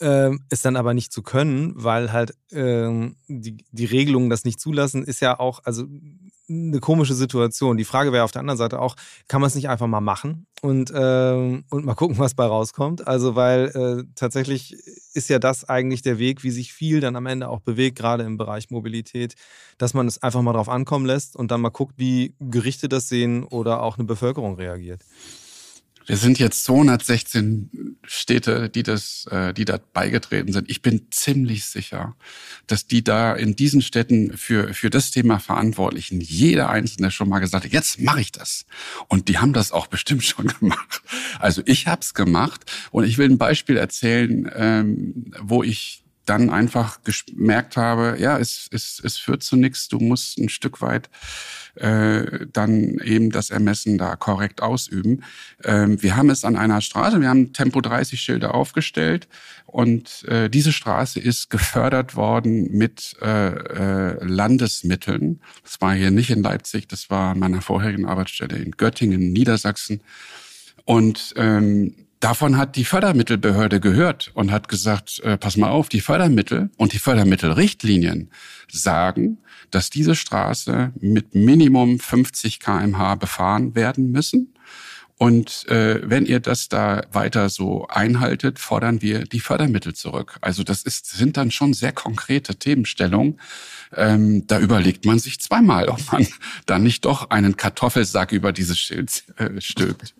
äh, 0.00 0.30
es 0.48 0.62
dann 0.62 0.76
aber 0.76 0.94
nicht 0.94 1.12
zu 1.12 1.22
können, 1.22 1.72
weil 1.76 2.12
halt 2.12 2.30
äh, 2.52 3.10
die, 3.28 3.58
die 3.70 3.84
Regelungen 3.84 4.30
das 4.30 4.44
nicht 4.44 4.60
zulassen, 4.60 5.04
ist 5.04 5.20
ja 5.20 5.38
auch, 5.38 5.60
also 5.64 5.86
eine 6.50 6.80
komische 6.80 7.14
Situation. 7.14 7.76
Die 7.76 7.84
Frage 7.84 8.12
wäre 8.12 8.24
auf 8.24 8.32
der 8.32 8.40
anderen 8.40 8.58
Seite 8.58 8.80
auch, 8.80 8.96
kann 9.28 9.40
man 9.40 9.48
es 9.48 9.54
nicht 9.54 9.68
einfach 9.68 9.86
mal 9.86 10.00
machen 10.00 10.46
und, 10.62 10.90
äh, 10.90 11.62
und 11.70 11.84
mal 11.84 11.94
gucken, 11.94 12.18
was 12.18 12.34
bei 12.34 12.44
rauskommt? 12.44 13.06
Also, 13.06 13.36
weil 13.36 13.68
äh, 13.68 14.04
tatsächlich 14.14 14.76
ist 15.14 15.28
ja 15.28 15.38
das 15.38 15.68
eigentlich 15.68 16.02
der 16.02 16.18
Weg, 16.18 16.42
wie 16.42 16.50
sich 16.50 16.72
viel 16.72 17.00
dann 17.00 17.16
am 17.16 17.26
Ende 17.26 17.48
auch 17.48 17.60
bewegt, 17.60 17.96
gerade 17.96 18.24
im 18.24 18.36
Bereich 18.36 18.70
Mobilität, 18.70 19.34
dass 19.78 19.94
man 19.94 20.06
es 20.06 20.22
einfach 20.22 20.42
mal 20.42 20.52
drauf 20.52 20.68
ankommen 20.68 21.06
lässt 21.06 21.36
und 21.36 21.50
dann 21.50 21.60
mal 21.60 21.70
guckt, 21.70 21.94
wie 21.96 22.34
Gerichte 22.40 22.88
das 22.88 23.08
sehen 23.08 23.44
oder 23.44 23.82
auch 23.82 23.96
eine 23.96 24.04
Bevölkerung 24.04 24.56
reagiert. 24.56 25.02
Wir 26.10 26.16
sind 26.16 26.40
jetzt 26.40 26.64
216 26.64 27.96
Städte, 28.02 28.68
die 28.68 28.82
das, 28.82 29.26
äh, 29.30 29.54
die 29.54 29.64
da 29.64 29.78
beigetreten 29.92 30.52
sind. 30.52 30.68
Ich 30.68 30.82
bin 30.82 31.06
ziemlich 31.12 31.66
sicher, 31.66 32.16
dass 32.66 32.88
die 32.88 33.04
da 33.04 33.32
in 33.32 33.54
diesen 33.54 33.80
Städten 33.80 34.36
für 34.36 34.74
für 34.74 34.90
das 34.90 35.12
Thema 35.12 35.38
Verantwortlichen 35.38 36.20
jeder 36.20 36.68
einzelne 36.68 37.12
schon 37.12 37.28
mal 37.28 37.38
gesagt 37.38 37.64
hat: 37.64 37.72
Jetzt 37.72 38.00
mache 38.00 38.22
ich 38.22 38.32
das. 38.32 38.66
Und 39.06 39.28
die 39.28 39.38
haben 39.38 39.52
das 39.52 39.70
auch 39.70 39.86
bestimmt 39.86 40.24
schon 40.24 40.48
gemacht. 40.58 41.00
Also 41.38 41.62
ich 41.64 41.86
habe 41.86 42.00
es 42.00 42.12
gemacht 42.12 42.68
und 42.90 43.04
ich 43.04 43.16
will 43.16 43.30
ein 43.30 43.38
Beispiel 43.38 43.76
erzählen, 43.76 44.50
ähm, 44.52 45.32
wo 45.40 45.62
ich 45.62 46.02
dann 46.30 46.48
einfach 46.48 47.00
gemerkt 47.02 47.76
habe, 47.76 48.14
ja, 48.20 48.38
es, 48.38 48.68
es, 48.70 49.02
es 49.04 49.18
führt 49.18 49.42
zu 49.42 49.56
nichts. 49.56 49.88
Du 49.88 49.98
musst 49.98 50.38
ein 50.38 50.48
Stück 50.48 50.80
weit 50.80 51.10
äh, 51.74 52.46
dann 52.52 53.00
eben 53.00 53.30
das 53.30 53.50
Ermessen 53.50 53.98
da 53.98 54.14
korrekt 54.14 54.62
ausüben. 54.62 55.24
Ähm, 55.64 56.00
wir 56.00 56.14
haben 56.14 56.30
es 56.30 56.44
an 56.44 56.54
einer 56.54 56.80
Straße, 56.82 57.20
wir 57.20 57.28
haben 57.28 57.52
Tempo 57.52 57.80
30 57.80 58.20
Schilder 58.20 58.54
aufgestellt 58.54 59.26
und 59.66 60.22
äh, 60.28 60.48
diese 60.48 60.72
Straße 60.72 61.18
ist 61.18 61.50
gefördert 61.50 62.14
worden 62.14 62.70
mit 62.70 63.16
äh, 63.20 63.48
äh, 63.48 64.24
Landesmitteln. 64.24 65.40
Das 65.64 65.80
war 65.80 65.94
hier 65.94 66.12
nicht 66.12 66.30
in 66.30 66.44
Leipzig, 66.44 66.86
das 66.86 67.10
war 67.10 67.32
an 67.32 67.40
meiner 67.40 67.60
vorherigen 67.60 68.06
Arbeitsstelle 68.06 68.56
in 68.56 68.70
Göttingen, 68.70 69.32
Niedersachsen. 69.32 70.00
Und 70.84 71.34
ähm, 71.36 71.94
davon 72.20 72.56
hat 72.56 72.76
die 72.76 72.84
Fördermittelbehörde 72.84 73.80
gehört 73.80 74.30
und 74.34 74.52
hat 74.52 74.68
gesagt, 74.68 75.20
äh, 75.24 75.36
pass 75.36 75.56
mal 75.56 75.70
auf, 75.70 75.88
die 75.88 76.00
Fördermittel 76.00 76.70
und 76.76 76.92
die 76.92 76.98
Fördermittelrichtlinien 76.98 78.30
sagen, 78.70 79.38
dass 79.70 79.90
diese 79.90 80.14
Straße 80.14 80.92
mit 81.00 81.34
Minimum 81.34 81.98
50 81.98 82.60
kmh 82.60 83.14
befahren 83.16 83.74
werden 83.74 84.12
müssen. 84.12 84.54
Und 85.16 85.68
äh, 85.68 86.00
wenn 86.02 86.24
ihr 86.24 86.40
das 86.40 86.70
da 86.70 87.02
weiter 87.12 87.50
so 87.50 87.86
einhaltet, 87.88 88.58
fordern 88.58 89.02
wir 89.02 89.24
die 89.24 89.40
Fördermittel 89.40 89.92
zurück. 89.92 90.38
Also 90.40 90.64
das 90.64 90.82
ist, 90.82 91.10
sind 91.10 91.36
dann 91.36 91.50
schon 91.50 91.74
sehr 91.74 91.92
konkrete 91.92 92.56
Themenstellungen. 92.56 93.38
Ähm, 93.94 94.46
da 94.46 94.58
überlegt 94.58 95.04
man 95.04 95.18
sich 95.18 95.38
zweimal, 95.38 95.90
ob 95.90 96.00
man 96.10 96.26
dann 96.66 96.82
nicht 96.82 97.04
doch 97.04 97.28
einen 97.28 97.58
Kartoffelsack 97.58 98.32
über 98.32 98.52
dieses 98.52 98.78
Schild 98.78 99.24
äh, 99.36 99.60
stülpt. 99.60 100.14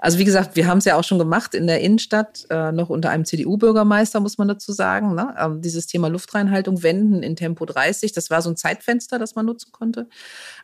Also 0.00 0.18
wie 0.18 0.24
gesagt, 0.24 0.56
wir 0.56 0.66
haben 0.66 0.78
es 0.78 0.86
ja 0.86 0.96
auch 0.96 1.04
schon 1.04 1.18
gemacht 1.18 1.54
in 1.54 1.66
der 1.66 1.80
Innenstadt, 1.80 2.46
äh, 2.48 2.72
noch 2.72 2.88
unter 2.88 3.10
einem 3.10 3.26
CDU-Bürgermeister, 3.26 4.20
muss 4.20 4.38
man 4.38 4.48
dazu 4.48 4.72
sagen. 4.72 5.14
Ne? 5.14 5.34
Ähm, 5.38 5.60
dieses 5.60 5.86
Thema 5.86 6.08
Luftreinhaltung 6.08 6.82
wenden 6.82 7.22
in 7.22 7.36
Tempo 7.36 7.66
30, 7.66 8.12
das 8.12 8.30
war 8.30 8.40
so 8.40 8.48
ein 8.48 8.56
Zeitfenster, 8.56 9.18
das 9.18 9.34
man 9.34 9.44
nutzen 9.44 9.72
konnte. 9.72 10.08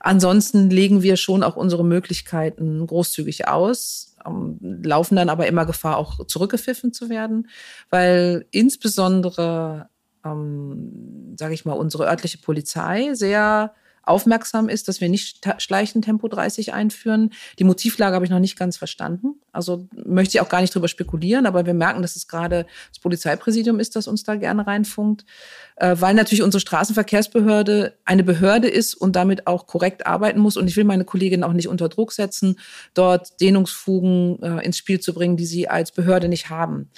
Ansonsten 0.00 0.70
legen 0.70 1.02
wir 1.02 1.18
schon 1.18 1.42
auch 1.42 1.56
unsere 1.56 1.84
Möglichkeiten 1.84 2.86
großzügig 2.86 3.46
aus, 3.46 4.16
ähm, 4.26 4.58
laufen 4.82 5.16
dann 5.16 5.28
aber 5.28 5.46
immer 5.46 5.66
Gefahr, 5.66 5.98
auch 5.98 6.26
zurückgepfiffen 6.26 6.94
zu 6.94 7.10
werden, 7.10 7.48
weil 7.90 8.46
insbesondere, 8.52 9.90
ähm, 10.24 11.34
sage 11.38 11.52
ich 11.52 11.66
mal, 11.66 11.74
unsere 11.74 12.06
örtliche 12.06 12.38
Polizei 12.38 13.10
sehr 13.12 13.74
aufmerksam 14.06 14.68
ist, 14.68 14.88
dass 14.88 15.00
wir 15.00 15.08
nicht 15.08 15.46
schleichend 15.58 16.04
Tempo 16.04 16.28
30 16.28 16.72
einführen. 16.72 17.32
Die 17.58 17.64
Motivlage 17.64 18.14
habe 18.14 18.24
ich 18.24 18.30
noch 18.30 18.38
nicht 18.38 18.58
ganz 18.58 18.76
verstanden. 18.76 19.34
Also 19.52 19.88
möchte 19.92 20.36
ich 20.36 20.40
auch 20.40 20.48
gar 20.48 20.60
nicht 20.60 20.74
drüber 20.74 20.88
spekulieren, 20.88 21.46
aber 21.46 21.66
wir 21.66 21.74
merken, 21.74 22.02
dass 22.02 22.16
es 22.16 22.28
gerade 22.28 22.66
das 22.90 23.00
Polizeipräsidium 23.00 23.80
ist, 23.80 23.96
das 23.96 24.06
uns 24.06 24.22
da 24.22 24.36
gerne 24.36 24.66
reinfunkt, 24.66 25.24
äh, 25.76 25.96
weil 25.98 26.14
natürlich 26.14 26.42
unsere 26.42 26.60
Straßenverkehrsbehörde 26.60 27.96
eine 28.04 28.22
Behörde 28.22 28.68
ist 28.68 28.94
und 28.94 29.16
damit 29.16 29.46
auch 29.46 29.66
korrekt 29.66 30.06
arbeiten 30.06 30.40
muss. 30.40 30.56
Und 30.56 30.68
ich 30.68 30.76
will 30.76 30.84
meine 30.84 31.04
Kolleginnen 31.04 31.44
auch 31.44 31.52
nicht 31.52 31.68
unter 31.68 31.88
Druck 31.88 32.12
setzen, 32.12 32.58
dort 32.94 33.40
Dehnungsfugen 33.40 34.42
äh, 34.42 34.64
ins 34.64 34.78
Spiel 34.78 35.00
zu 35.00 35.12
bringen, 35.12 35.36
die 35.36 35.46
sie 35.46 35.68
als 35.68 35.90
Behörde 35.90 36.28
nicht 36.28 36.48
haben. 36.48 36.90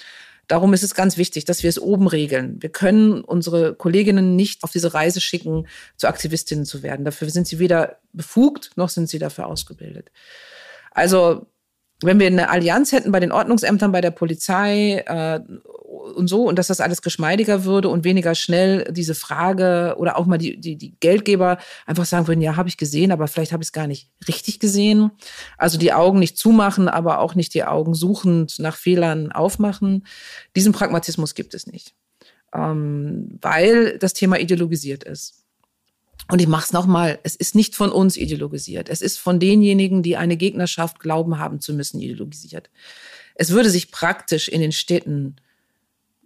Darum 0.49 0.73
ist 0.73 0.81
es 0.81 0.95
ganz 0.95 1.15
wichtig, 1.17 1.45
dass 1.45 1.61
wir 1.61 1.69
es 1.69 1.79
oben 1.79 2.07
regeln. 2.07 2.57
Wir 2.59 2.69
können 2.69 3.23
unsere 3.23 3.75
Kolleginnen 3.75 4.35
nicht 4.35 4.63
auf 4.63 4.71
diese 4.71 4.95
Reise 4.95 5.21
schicken, 5.21 5.67
zu 5.95 6.07
Aktivistinnen 6.07 6.65
zu 6.65 6.81
werden. 6.81 7.05
Dafür 7.05 7.29
sind 7.29 7.47
sie 7.47 7.59
weder 7.59 7.99
befugt, 8.13 8.71
noch 8.75 8.89
sind 8.89 9.07
sie 9.07 9.19
dafür 9.19 9.45
ausgebildet. 9.45 10.11
Also 10.89 11.45
wenn 12.01 12.19
wir 12.19 12.25
eine 12.25 12.49
Allianz 12.49 12.91
hätten 12.91 13.11
bei 13.11 13.19
den 13.19 13.31
Ordnungsämtern, 13.31 13.91
bei 13.91 14.01
der 14.01 14.09
Polizei 14.09 15.03
äh, 15.05 15.39
und 15.99 16.27
so 16.27 16.47
und 16.47 16.57
dass 16.57 16.67
das 16.67 16.79
alles 16.79 17.01
geschmeidiger 17.01 17.65
würde 17.65 17.89
und 17.89 18.03
weniger 18.03 18.35
schnell 18.35 18.85
diese 18.91 19.15
Frage 19.15 19.95
oder 19.97 20.17
auch 20.17 20.25
mal 20.25 20.37
die, 20.37 20.59
die, 20.59 20.75
die 20.75 20.95
Geldgeber 20.99 21.57
einfach 21.85 22.05
sagen 22.05 22.27
würden, 22.27 22.41
ja, 22.41 22.55
habe 22.55 22.69
ich 22.69 22.77
gesehen, 22.77 23.11
aber 23.11 23.27
vielleicht 23.27 23.51
habe 23.51 23.63
ich 23.63 23.67
es 23.67 23.73
gar 23.73 23.87
nicht 23.87 24.09
richtig 24.27 24.59
gesehen. 24.59 25.11
Also 25.57 25.77
die 25.77 25.93
Augen 25.93 26.19
nicht 26.19 26.37
zumachen, 26.37 26.87
aber 26.87 27.19
auch 27.19 27.35
nicht 27.35 27.53
die 27.53 27.63
Augen 27.63 27.93
suchend 27.93 28.59
nach 28.59 28.75
Fehlern 28.75 29.31
aufmachen. 29.31 30.05
Diesen 30.55 30.73
Pragmatismus 30.73 31.35
gibt 31.35 31.53
es 31.53 31.67
nicht, 31.67 31.93
ähm, 32.53 33.37
weil 33.41 33.97
das 33.99 34.13
Thema 34.13 34.39
ideologisiert 34.39 35.03
ist. 35.03 35.35
Und 36.31 36.41
ich 36.41 36.47
mache 36.47 36.65
es 36.65 36.73
nochmal, 36.73 37.19
es 37.23 37.35
ist 37.35 37.55
nicht 37.55 37.75
von 37.75 37.91
uns 37.91 38.15
ideologisiert. 38.15 38.87
Es 38.87 39.01
ist 39.01 39.17
von 39.17 39.39
denjenigen, 39.39 40.03
die 40.03 40.15
eine 40.15 40.37
Gegnerschaft 40.37 40.99
glauben 40.99 41.39
haben 41.39 41.59
zu 41.59 41.73
müssen, 41.73 41.99
ideologisiert. 41.99 42.69
Es 43.33 43.49
würde 43.49 43.69
sich 43.71 43.91
praktisch 43.91 44.47
in 44.47 44.61
den 44.61 44.71
Städten 44.71 45.37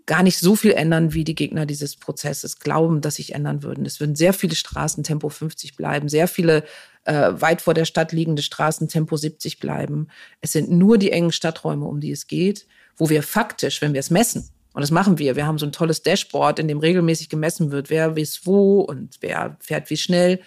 gar 0.05 0.23
nicht 0.23 0.37
so 0.37 0.55
viel 0.55 0.71
ändern, 0.71 1.13
wie 1.13 1.23
die 1.23 1.35
Gegner 1.35 1.65
dieses 1.65 1.95
Prozesses 1.95 2.59
glauben, 2.59 3.01
dass 3.01 3.15
sich 3.15 3.33
ändern 3.33 3.63
würden. 3.63 3.85
Es 3.85 3.99
würden 3.99 4.15
sehr 4.15 4.33
viele 4.33 4.55
Straßen 4.55 5.03
Tempo 5.03 5.29
50 5.29 5.75
bleiben, 5.75 6.09
sehr 6.09 6.27
viele 6.27 6.63
äh, 7.05 7.31
weit 7.33 7.61
vor 7.61 7.73
der 7.73 7.85
Stadt 7.85 8.11
liegende 8.11 8.41
Straßen 8.41 8.87
Tempo 8.87 9.15
70 9.15 9.59
bleiben. 9.59 10.07
Es 10.41 10.51
sind 10.51 10.69
nur 10.71 10.97
die 10.97 11.11
engen 11.11 11.31
Stadträume, 11.31 11.85
um 11.85 11.99
die 11.99 12.11
es 12.11 12.27
geht, 12.27 12.67
wo 12.97 13.09
wir 13.09 13.23
faktisch, 13.23 13.81
wenn 13.81 13.93
wir 13.93 13.99
es 13.99 14.09
messen, 14.09 14.49
und 14.73 14.81
das 14.81 14.91
machen 14.91 15.19
wir. 15.19 15.35
Wir 15.35 15.45
haben 15.45 15.59
so 15.59 15.65
ein 15.65 15.71
tolles 15.71 16.01
Dashboard, 16.01 16.59
in 16.59 16.67
dem 16.67 16.79
regelmäßig 16.79 17.29
gemessen 17.29 17.71
wird, 17.71 17.89
wer 17.89 18.17
ist 18.17 18.45
wo 18.45 18.81
und 18.81 19.17
wer 19.21 19.55
fährt 19.59 19.89
wie 19.89 19.97
schnell. 19.97 20.41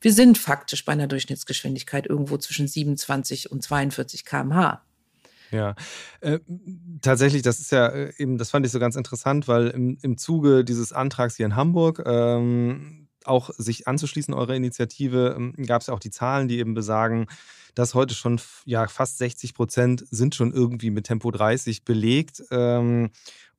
Wir 0.00 0.12
sind 0.12 0.38
faktisch 0.38 0.84
bei 0.84 0.92
einer 0.92 1.06
Durchschnittsgeschwindigkeit 1.06 2.06
irgendwo 2.06 2.38
zwischen 2.38 2.66
27 2.66 3.52
und 3.52 3.62
42 3.62 4.24
km/h. 4.24 4.82
Ja, 5.50 5.74
äh, 6.20 6.40
tatsächlich, 7.00 7.42
das 7.42 7.58
ist 7.58 7.72
ja 7.72 7.86
äh, 7.88 8.12
eben, 8.18 8.36
das 8.36 8.50
fand 8.50 8.66
ich 8.66 8.72
so 8.72 8.78
ganz 8.78 8.96
interessant, 8.96 9.48
weil 9.48 9.68
im, 9.68 9.96
im 10.02 10.18
Zuge 10.18 10.64
dieses 10.64 10.92
Antrags 10.92 11.36
hier 11.36 11.46
in 11.46 11.56
Hamburg 11.56 12.02
ähm, 12.04 13.08
auch 13.24 13.50
sich 13.56 13.86
anzuschließen, 13.88 14.34
eurer 14.34 14.54
Initiative, 14.54 15.34
ähm, 15.36 15.54
gab 15.66 15.80
es 15.80 15.86
ja 15.88 15.94
auch 15.94 16.00
die 16.00 16.10
Zahlen, 16.10 16.48
die 16.48 16.58
eben 16.58 16.74
besagen, 16.74 17.26
dass 17.74 17.94
heute 17.94 18.14
schon 18.14 18.40
ja, 18.64 18.88
fast 18.88 19.18
60 19.18 19.54
Prozent 19.54 20.04
sind 20.10 20.34
schon 20.34 20.52
irgendwie 20.52 20.90
mit 20.90 21.06
Tempo 21.06 21.30
30 21.30 21.84
belegt. 21.84 22.42
Ähm, 22.50 23.10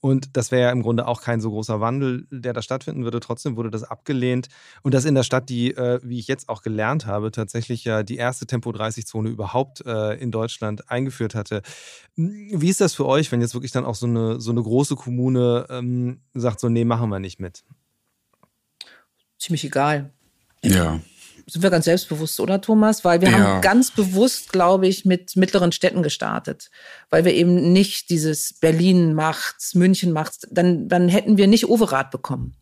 und 0.02 0.38
das 0.38 0.52
wäre 0.52 0.64
ja 0.64 0.72
im 0.72 0.82
Grunde 0.82 1.08
auch 1.08 1.22
kein 1.22 1.42
so 1.42 1.50
großer 1.50 1.82
Wandel, 1.82 2.26
der 2.32 2.54
da 2.54 2.62
stattfinden 2.62 3.04
würde. 3.04 3.20
Trotzdem 3.20 3.58
wurde 3.58 3.70
das 3.70 3.84
abgelehnt. 3.84 4.48
Und 4.82 4.94
das 4.94 5.06
in 5.06 5.16
der 5.16 5.24
Stadt, 5.24 5.50
die, 5.50 5.76
äh, 5.76 6.00
wie 6.04 6.20
ich 6.20 6.28
jetzt 6.28 6.48
auch 6.48 6.62
gelernt 6.62 7.06
habe, 7.06 7.32
tatsächlich 7.32 7.84
ja 7.84 8.04
die 8.04 8.16
erste 8.16 8.46
Tempo-30-Zone 8.46 9.30
überhaupt 9.30 9.86
äh, 9.86 10.14
in 10.14 10.32
Deutschland 10.32 10.90
eingeführt 10.90 11.36
hatte. 11.36 11.62
Wie 12.16 12.70
ist 12.70 12.80
das 12.82 12.94
für 12.94 13.06
euch, 13.06 13.32
wenn 13.32 13.42
jetzt 13.42 13.54
wirklich 13.54 13.74
dann 13.74 13.86
auch 13.86 13.96
so 13.96 14.08
eine, 14.08 14.40
so 14.40 14.52
eine 14.52 14.64
große 14.64 14.96
Kommune 14.96 15.66
ähm, 15.70 16.22
sagt, 16.34 16.62
so, 16.62 16.70
nee, 16.70 16.86
machen 16.86 17.10
wir 17.10 17.20
nicht 17.20 17.40
mit? 17.40 17.64
Ziemlich 19.38 19.66
egal. 19.66 20.12
Ja 20.64 21.00
sind 21.50 21.64
wir 21.64 21.70
ganz 21.70 21.86
selbstbewusst, 21.86 22.40
oder 22.40 22.62
Thomas? 22.62 23.04
Weil 23.04 23.22
wir 23.22 23.30
ja. 23.30 23.38
haben 23.38 23.62
ganz 23.62 23.92
bewusst, 23.92 24.52
glaube 24.52 24.88
ich, 24.88 25.06
mit 25.06 25.36
mittleren 25.36 25.72
Städten 25.72 26.04
gestartet. 26.04 26.70
Weil 27.10 27.26
wir 27.26 27.34
eben 27.34 27.72
nicht 27.74 28.10
dieses 28.10 28.54
Berlin 28.54 29.14
macht's, 29.14 29.76
München 29.76 30.12
macht's, 30.12 30.42
dann, 30.52 30.88
dann 30.88 31.10
hätten 31.10 31.38
wir 31.38 31.48
nicht 31.48 31.68
Overath 31.68 32.12
bekommen. 32.12 32.56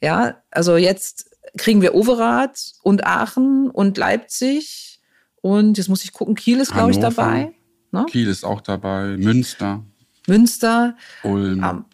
Ja, 0.00 0.42
also 0.50 0.76
jetzt 0.76 1.30
kriegen 1.56 1.82
wir 1.82 1.94
Overath 1.94 2.72
und 2.82 3.04
Aachen 3.06 3.70
und 3.70 3.96
Leipzig 3.96 5.00
und 5.40 5.76
jetzt 5.76 5.88
muss 5.88 6.04
ich 6.04 6.12
gucken, 6.12 6.34
Kiel 6.34 6.60
ist, 6.60 6.72
glaube 6.72 6.92
ich, 6.92 6.98
dabei. 6.98 7.52
Ne? 7.90 8.06
Kiel 8.08 8.28
ist 8.28 8.44
auch 8.44 8.60
dabei, 8.60 9.16
Münster. 9.18 9.84
Münster. 10.26 10.96
Ulm. 11.24 11.62
Ähm, 11.62 11.84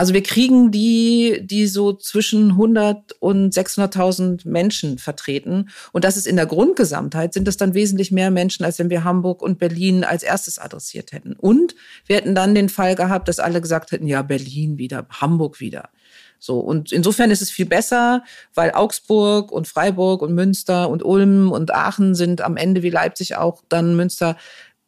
also 0.00 0.14
wir 0.14 0.22
kriegen 0.22 0.70
die, 0.70 1.42
die 1.42 1.66
so 1.66 1.92
zwischen 1.92 2.52
100 2.52 3.12
und 3.20 3.52
600.000 3.52 4.48
Menschen 4.48 4.96
vertreten. 4.96 5.68
Und 5.92 6.04
das 6.04 6.16
ist 6.16 6.26
in 6.26 6.36
der 6.36 6.46
Grundgesamtheit, 6.46 7.34
sind 7.34 7.46
das 7.46 7.58
dann 7.58 7.74
wesentlich 7.74 8.10
mehr 8.10 8.30
Menschen, 8.30 8.64
als 8.64 8.78
wenn 8.78 8.88
wir 8.88 9.04
Hamburg 9.04 9.42
und 9.42 9.58
Berlin 9.58 10.02
als 10.02 10.22
erstes 10.22 10.58
adressiert 10.58 11.12
hätten. 11.12 11.34
Und 11.34 11.74
wir 12.06 12.16
hätten 12.16 12.34
dann 12.34 12.54
den 12.54 12.70
Fall 12.70 12.94
gehabt, 12.94 13.28
dass 13.28 13.40
alle 13.40 13.60
gesagt 13.60 13.92
hätten, 13.92 14.06
ja, 14.06 14.22
Berlin 14.22 14.78
wieder, 14.78 15.06
Hamburg 15.10 15.60
wieder. 15.60 15.90
So. 16.38 16.58
Und 16.60 16.92
insofern 16.92 17.30
ist 17.30 17.42
es 17.42 17.50
viel 17.50 17.66
besser, 17.66 18.24
weil 18.54 18.70
Augsburg 18.70 19.52
und 19.52 19.68
Freiburg 19.68 20.22
und 20.22 20.34
Münster 20.34 20.88
und 20.88 21.04
Ulm 21.04 21.52
und 21.52 21.74
Aachen 21.74 22.14
sind 22.14 22.40
am 22.40 22.56
Ende 22.56 22.82
wie 22.82 22.88
Leipzig 22.88 23.36
auch 23.36 23.62
dann 23.68 23.96
Münster 23.96 24.38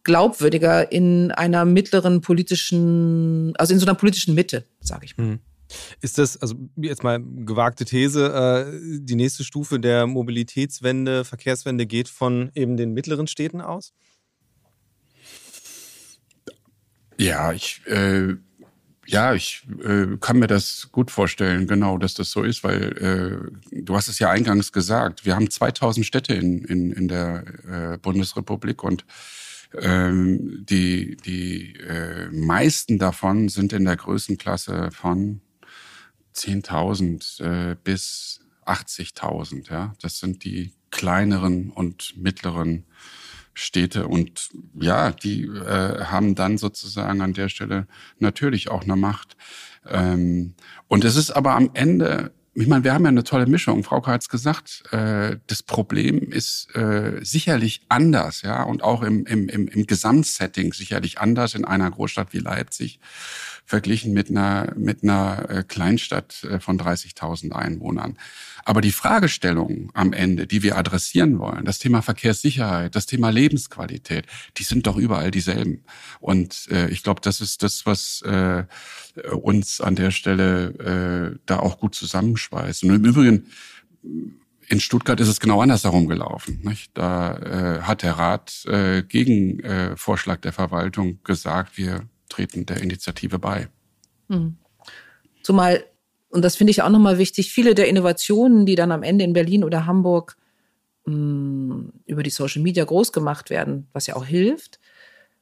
glaubwürdiger 0.05 0.91
in 0.91 1.31
einer 1.31 1.65
mittleren 1.65 2.21
politischen, 2.21 3.55
also 3.57 3.73
in 3.73 3.81
so 3.81 3.87
einer 3.87 3.95
politischen 3.95 4.35
Mitte, 4.35 4.65
sage 4.81 5.05
ich 5.05 5.17
mal. 5.17 5.25
Mhm. 5.25 5.39
Ist 6.01 6.19
das, 6.19 6.37
also 6.37 6.55
jetzt 6.77 7.03
mal 7.03 7.23
gewagte 7.23 7.85
These, 7.85 8.27
äh, 8.27 8.99
die 9.01 9.15
nächste 9.15 9.45
Stufe 9.45 9.81
der 9.81 10.07
Mobilitätswende, 10.07 11.25
Verkehrswende 11.25 11.87
geht 11.87 12.09
von 12.09 12.51
eben 12.55 12.77
den 12.77 12.93
mittleren 12.93 13.27
Städten 13.27 13.61
aus? 13.61 13.93
Ja, 17.19 17.53
ich, 17.53 17.81
äh, 17.87 18.35
ja, 19.07 19.35
ich 19.35 19.67
äh, 19.85 20.17
kann 20.21 20.39
mir 20.39 20.47
das 20.47 20.89
gut 20.93 21.11
vorstellen, 21.11 21.67
genau, 21.67 21.99
dass 21.99 22.15
das 22.15 22.31
so 22.31 22.43
ist, 22.43 22.65
weil 22.65 23.53
äh, 23.73 23.83
du 23.83 23.95
hast 23.95 24.09
es 24.09 24.19
ja 24.19 24.31
eingangs 24.31 24.73
gesagt, 24.73 25.25
wir 25.25 25.35
haben 25.35 25.51
2000 25.51 26.05
Städte 26.05 26.35
in, 26.35 26.65
in, 26.65 26.91
in 26.91 27.09
der 27.09 27.45
äh, 27.69 27.99
Bundesrepublik 27.99 28.83
und 28.83 29.05
ähm, 29.81 30.65
die 30.69 31.17
die 31.17 31.75
äh, 31.77 32.29
meisten 32.31 32.99
davon 32.99 33.49
sind 33.49 33.73
in 33.73 33.85
der 33.85 33.97
Größenklasse 33.97 34.91
von 34.93 35.41
10.000 36.35 37.43
äh, 37.73 37.77
bis 37.83 38.41
80.000. 38.67 39.71
Ja, 39.71 39.95
das 40.01 40.19
sind 40.19 40.45
die 40.45 40.73
kleineren 40.91 41.71
und 41.71 42.15
mittleren 42.17 42.85
Städte 43.55 44.09
und 44.09 44.49
ja, 44.81 45.11
die 45.11 45.45
äh, 45.45 46.05
haben 46.05 46.35
dann 46.35 46.57
sozusagen 46.57 47.21
an 47.21 47.35
der 47.35 47.49
Stelle 47.49 47.87
natürlich 48.19 48.71
auch 48.71 48.83
eine 48.83 48.97
Macht. 48.97 49.37
Ähm, 49.87 50.55
und 50.89 51.05
es 51.05 51.17
ist 51.17 51.31
aber 51.33 51.55
am 51.55 51.71
Ende 51.75 52.33
ich 52.55 52.67
meine, 52.67 52.85
wir 52.85 52.93
haben 52.93 53.05
ja 53.05 53.09
eine 53.09 53.25
tolle 53.25 53.47
Mischung. 53.47 53.83
Frau 53.83 54.05
hat 54.07 54.23
es 54.23 54.29
gesagt, 54.29 54.85
äh, 54.93 55.37
das 55.47 55.63
Problem 55.63 56.31
ist 56.31 56.75
äh, 56.77 57.21
sicherlich 57.23 57.83
anders, 57.89 58.43
ja, 58.43 58.63
und 58.63 58.83
auch 58.83 59.03
im, 59.03 59.25
im, 59.25 59.49
im, 59.49 59.69
im 59.69 59.87
Gesamtsetting 59.87 60.75
sicherlich 60.75 61.19
anders 61.19 61.55
in 61.55 61.65
einer 61.65 61.91
Großstadt 61.91 62.33
wie 62.33 62.39
Leipzig 62.39 63.01
verglichen 63.65 64.13
mit 64.13 64.29
einer, 64.29 64.73
mit 64.77 65.03
einer 65.03 65.49
äh, 65.49 65.63
Kleinstadt 65.63 66.45
äh, 66.45 66.61
von 66.61 66.79
30.000 66.79 67.53
Einwohnern. 67.53 68.19
Aber 68.65 68.81
die 68.81 68.93
Fragestellungen 68.93 69.91
am 69.95 70.13
Ende, 70.13 70.47
die 70.47 70.63
wir 70.63 70.77
adressieren 70.77 71.39
wollen, 71.39 71.65
das 71.65 71.79
Thema 71.79 72.03
Verkehrssicherheit, 72.03 72.95
das 72.95 73.07
Thema 73.07 73.31
Lebensqualität, 73.31 74.27
die 74.57 74.63
sind 74.63 74.87
doch 74.87 74.97
überall 74.97 75.31
dieselben. 75.31 75.85
Und 76.21 76.69
äh, 76.71 76.89
ich 76.89 77.03
glaube, 77.03 77.21
das 77.21 77.41
ist 77.41 77.63
das, 77.63 77.87
was 77.87 78.23
äh, 78.23 78.65
uns 79.31 79.81
an 79.81 79.97
der 79.97 80.11
Stelle 80.11 81.35
äh, 81.35 81.39
da 81.47 81.59
auch 81.59 81.79
gut 81.79 81.95
zusammenschweißt. 81.95 82.85
Und 82.85 82.91
im 82.91 83.05
Übrigen, 83.05 83.47
in 84.69 84.81
Stuttgart 84.81 85.21
ist 85.21 85.29
es 85.29 85.41
genau 85.41 85.61
andersherum 85.61 86.07
gelaufen. 86.09 86.61
Nicht? 86.63 86.97
Da 86.97 87.37
äh, 87.37 87.83
hat 87.83 88.03
der 88.03 88.13
Rat 88.13 88.65
äh, 88.67 89.03
gegen 89.03 89.61
äh, 89.61 89.97
Vorschlag 89.97 90.41
der 90.41 90.53
Verwaltung 90.53 91.23
gesagt, 91.25 91.77
wir 91.77 92.09
treten 92.29 92.65
der 92.67 92.81
Initiative 92.81 93.39
bei. 93.39 93.69
Hm. 94.29 94.57
Zumal, 95.43 95.85
und 96.33 96.43
das 96.43 96.57
finde 96.57 96.71
ich 96.71 96.83
auch 96.83 96.89
nochmal 96.89 97.19
wichtig, 97.19 97.53
viele 97.53 97.75
der 97.75 97.89
Innovationen, 97.89 98.65
die 98.65 98.75
dann 98.75 98.91
am 98.91 99.03
Ende 99.03 99.25
in 99.25 99.35
Berlin 99.35 99.65
oder 99.65 99.85
Hamburg 99.85 100.37
mh, 101.05 101.13
hm, 101.15 101.93
über 102.07 102.23
die 102.23 102.31
Social 102.31 102.63
Media 102.63 102.85
groß 102.85 103.13
gemacht 103.13 103.51
werden, 103.51 103.87
was 103.93 104.07
ja 104.07 104.17
auch 104.17 104.25
hilft, 104.25 104.81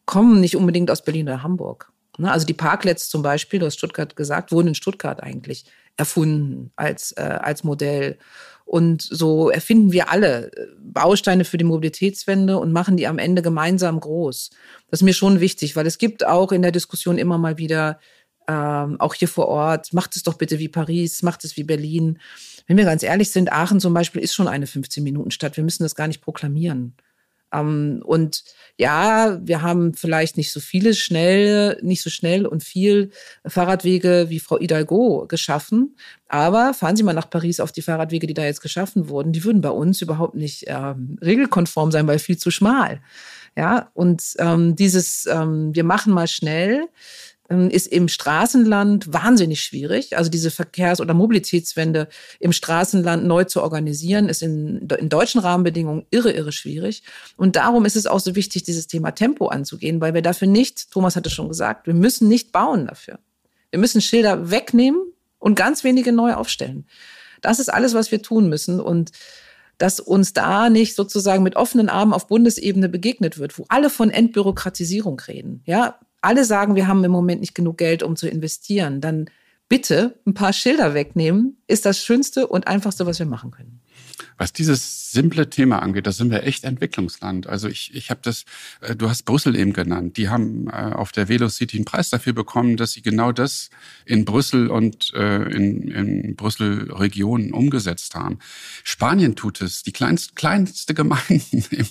kommen 0.05 0.41
nicht 0.41 0.57
unbedingt 0.57 0.91
aus 0.91 1.05
Berlin 1.05 1.28
oder 1.28 1.45
Hamburg. 1.45 1.93
Ne? 2.18 2.30
Also 2.30 2.45
die 2.45 2.55
Parklets 2.55 3.09
zum 3.09 3.22
Beispiel, 3.22 3.61
du 3.61 3.66
hast 3.66 3.76
Stuttgart 3.76 4.16
gesagt, 4.16 4.51
wurden 4.51 4.68
in 4.68 4.74
Stuttgart 4.74 5.22
eigentlich 5.22 5.64
erfunden 5.97 6.72
als, 6.74 7.12
äh, 7.12 7.20
als 7.20 7.62
Modell. 7.62 8.18
Und 8.64 9.03
so 9.03 9.49
erfinden 9.49 9.93
wir 9.93 10.11
alle 10.11 10.53
äh, 10.53 10.66
Bausteine 10.80 11.45
für 11.45 11.59
die 11.59 11.64
Mobilitätswende 11.64 12.59
und 12.59 12.72
machen 12.72 12.97
die 12.97 13.07
am 13.07 13.18
Ende 13.18 13.43
gemeinsam 13.43 14.01
groß. 14.01 14.51
Das 14.91 15.01
ist 15.01 15.05
mir 15.05 15.14
schon 15.14 15.38
wichtig, 15.38 15.76
weil 15.76 15.86
es 15.86 15.99
gibt 15.99 16.26
auch 16.26 16.51
in 16.51 16.62
der 16.62 16.72
Diskussion 16.72 17.16
immer 17.16 17.38
mal 17.38 17.59
wieder, 17.59 18.01
ähm, 18.51 19.01
auch 19.01 19.14
hier 19.14 19.28
vor 19.28 19.46
Ort, 19.46 19.92
macht 19.92 20.16
es 20.16 20.24
doch 20.24 20.34
bitte 20.34 20.59
wie 20.59 20.68
Paris, 20.68 21.22
macht 21.22 21.44
es 21.44 21.57
wie 21.57 21.62
Berlin. 21.62 22.18
Wenn 22.66 22.76
wir 22.76 22.84
ganz 22.84 23.05
ehrlich 23.05 23.30
sind, 23.30 23.53
Aachen 23.53 23.78
zum 23.78 23.94
Beispiel 23.94 24.20
ist 24.22 24.34
schon 24.34 24.48
eine 24.48 24.66
15-Minuten-Stadt. 24.66 25.57
Wir 25.57 25.62
müssen 25.62 25.84
das 25.84 25.94
gar 25.94 26.09
nicht 26.09 26.20
proklamieren. 26.20 26.94
Ähm, 27.53 28.03
und 28.05 28.42
ja, 28.76 29.38
wir 29.42 29.62
haben 29.62 29.94
vielleicht 29.94 30.36
nicht 30.36 30.51
so 30.51 30.59
viele 30.59 30.94
schnell, 30.94 31.78
nicht 31.82 32.03
so 32.03 32.11
schnell 32.11 32.44
und 32.44 32.64
viel 32.64 33.11
Fahrradwege 33.46 34.26
wie 34.30 34.40
Frau 34.40 34.59
Hidalgo 34.59 35.26
geschaffen. 35.28 35.96
Aber 36.26 36.74
fahren 36.74 36.96
Sie 36.96 37.05
mal 37.05 37.12
nach 37.12 37.30
Paris 37.30 37.61
auf 37.61 37.70
die 37.70 37.82
Fahrradwege, 37.82 38.26
die 38.26 38.34
da 38.34 38.44
jetzt 38.44 38.62
geschaffen 38.62 39.09
wurden. 39.09 39.32
Die 39.32 39.44
würden 39.44 39.61
bei 39.61 39.70
uns 39.70 40.03
überhaupt 40.03 40.34
nicht 40.34 40.64
ähm, 40.66 41.18
regelkonform 41.22 41.92
sein, 41.92 42.09
weil 42.09 42.18
viel 42.18 42.38
zu 42.38 42.51
schmal. 42.51 43.01
Ja, 43.57 43.90
und 43.94 44.22
ähm, 44.38 44.76
dieses, 44.76 45.26
ähm, 45.26 45.74
wir 45.74 45.84
machen 45.84 46.12
mal 46.12 46.28
schnell, 46.28 46.88
ist 47.51 47.88
im 47.88 48.07
Straßenland 48.09 49.12
wahnsinnig 49.12 49.61
schwierig. 49.61 50.16
Also 50.16 50.30
diese 50.30 50.51
Verkehrs- 50.51 51.01
oder 51.01 51.14
Mobilitätswende 51.14 52.09
im 52.38 52.53
Straßenland 52.53 53.24
neu 53.24 53.44
zu 53.44 53.62
organisieren, 53.62 54.28
ist 54.28 54.42
in, 54.42 54.88
in 54.88 55.09
deutschen 55.09 55.40
Rahmenbedingungen 55.40 56.07
irre, 56.11 56.30
irre 56.30 56.53
schwierig. 56.53 57.03
Und 57.36 57.57
darum 57.57 57.84
ist 57.84 57.96
es 57.96 58.07
auch 58.07 58.20
so 58.20 58.36
wichtig, 58.36 58.62
dieses 58.62 58.86
Thema 58.86 59.11
Tempo 59.11 59.48
anzugehen, 59.48 60.01
weil 60.01 60.14
wir 60.14 60.22
dafür 60.22 60.46
nicht, 60.46 60.92
Thomas 60.92 61.16
hatte 61.16 61.30
schon 61.30 61.48
gesagt, 61.48 61.86
wir 61.86 61.94
müssen 61.94 62.28
nicht 62.28 62.53
bauen 62.53 62.86
dafür. 62.86 63.18
Wir 63.70 63.80
müssen 63.80 64.01
Schilder 64.01 64.51
wegnehmen 64.51 65.01
und 65.38 65.57
ganz 65.57 65.82
wenige 65.82 66.12
neu 66.12 66.34
aufstellen. 66.34 66.86
Das 67.40 67.59
ist 67.59 67.72
alles, 67.72 67.94
was 67.94 68.12
wir 68.12 68.22
tun 68.22 68.48
müssen. 68.48 68.78
Und 68.78 69.11
dass 69.80 69.98
uns 69.98 70.34
da 70.34 70.68
nicht 70.68 70.94
sozusagen 70.94 71.42
mit 71.42 71.57
offenen 71.57 71.88
Armen 71.88 72.12
auf 72.12 72.26
Bundesebene 72.26 72.90
begegnet 72.90 73.38
wird, 73.38 73.59
wo 73.59 73.64
alle 73.68 73.88
von 73.88 74.11
Entbürokratisierung 74.11 75.18
reden. 75.20 75.62
Ja, 75.64 75.98
alle 76.21 76.45
sagen, 76.45 76.75
wir 76.75 76.87
haben 76.87 77.05
im 77.05 77.12
Moment 77.12 77.41
nicht 77.41 77.55
genug 77.55 77.79
Geld, 77.79 78.03
um 78.03 78.16
zu 78.16 78.29
investieren. 78.29 79.01
Dann 79.01 79.27
bitte 79.68 80.18
ein 80.27 80.35
paar 80.35 80.53
Schilder 80.53 80.95
wegnehmen, 80.95 81.57
ist 81.66 81.87
das 81.87 82.03
Schönste 82.03 82.47
und 82.47 82.66
Einfachste, 82.66 83.07
was 83.07 83.18
wir 83.18 83.27
machen 83.27 83.51
können. 83.53 83.81
Was 84.37 84.53
dieses 84.53 85.12
simple 85.12 85.51
Thema 85.51 85.81
angeht, 85.81 86.07
da 86.07 86.12
sind 86.12 86.31
wir 86.31 86.45
echt 86.45 86.64
Entwicklungsland. 86.64 87.47
Also 87.47 87.68
ich, 87.68 87.95
ich 87.95 88.11
habe 88.11 88.21
das, 88.23 88.45
äh, 88.81 88.97
du 88.97 89.09
hast 89.09 89.25
Brüssel 89.25 89.55
eben 89.57 89.73
genannt. 89.73 90.16
Die 90.16 90.29
haben 90.29 90.68
äh, 90.68 90.93
auf 90.95 91.12
der 91.12 91.29
Velocity 91.29 91.77
einen 91.77 91.85
Preis 91.85 92.11
dafür 92.11 92.33
bekommen, 92.33 92.77
dass 92.77 92.93
sie 92.93 93.03
genau 93.03 93.33
das 93.33 93.71
in 94.05 94.25
Brüssel 94.25 94.68
und 94.68 95.12
äh, 95.14 95.43
in, 95.43 95.89
in 95.89 96.37
Brüssel 96.37 96.91
Regionen 96.91 97.53
umgesetzt 97.53 98.14
haben. 98.14 98.39
Spanien 98.83 99.37
tut 99.37 99.61
es, 99.61 99.83
die 99.83 99.93
kleinst, 99.93 100.37
kleinste 100.37 100.95
Gemeinden 100.95 101.64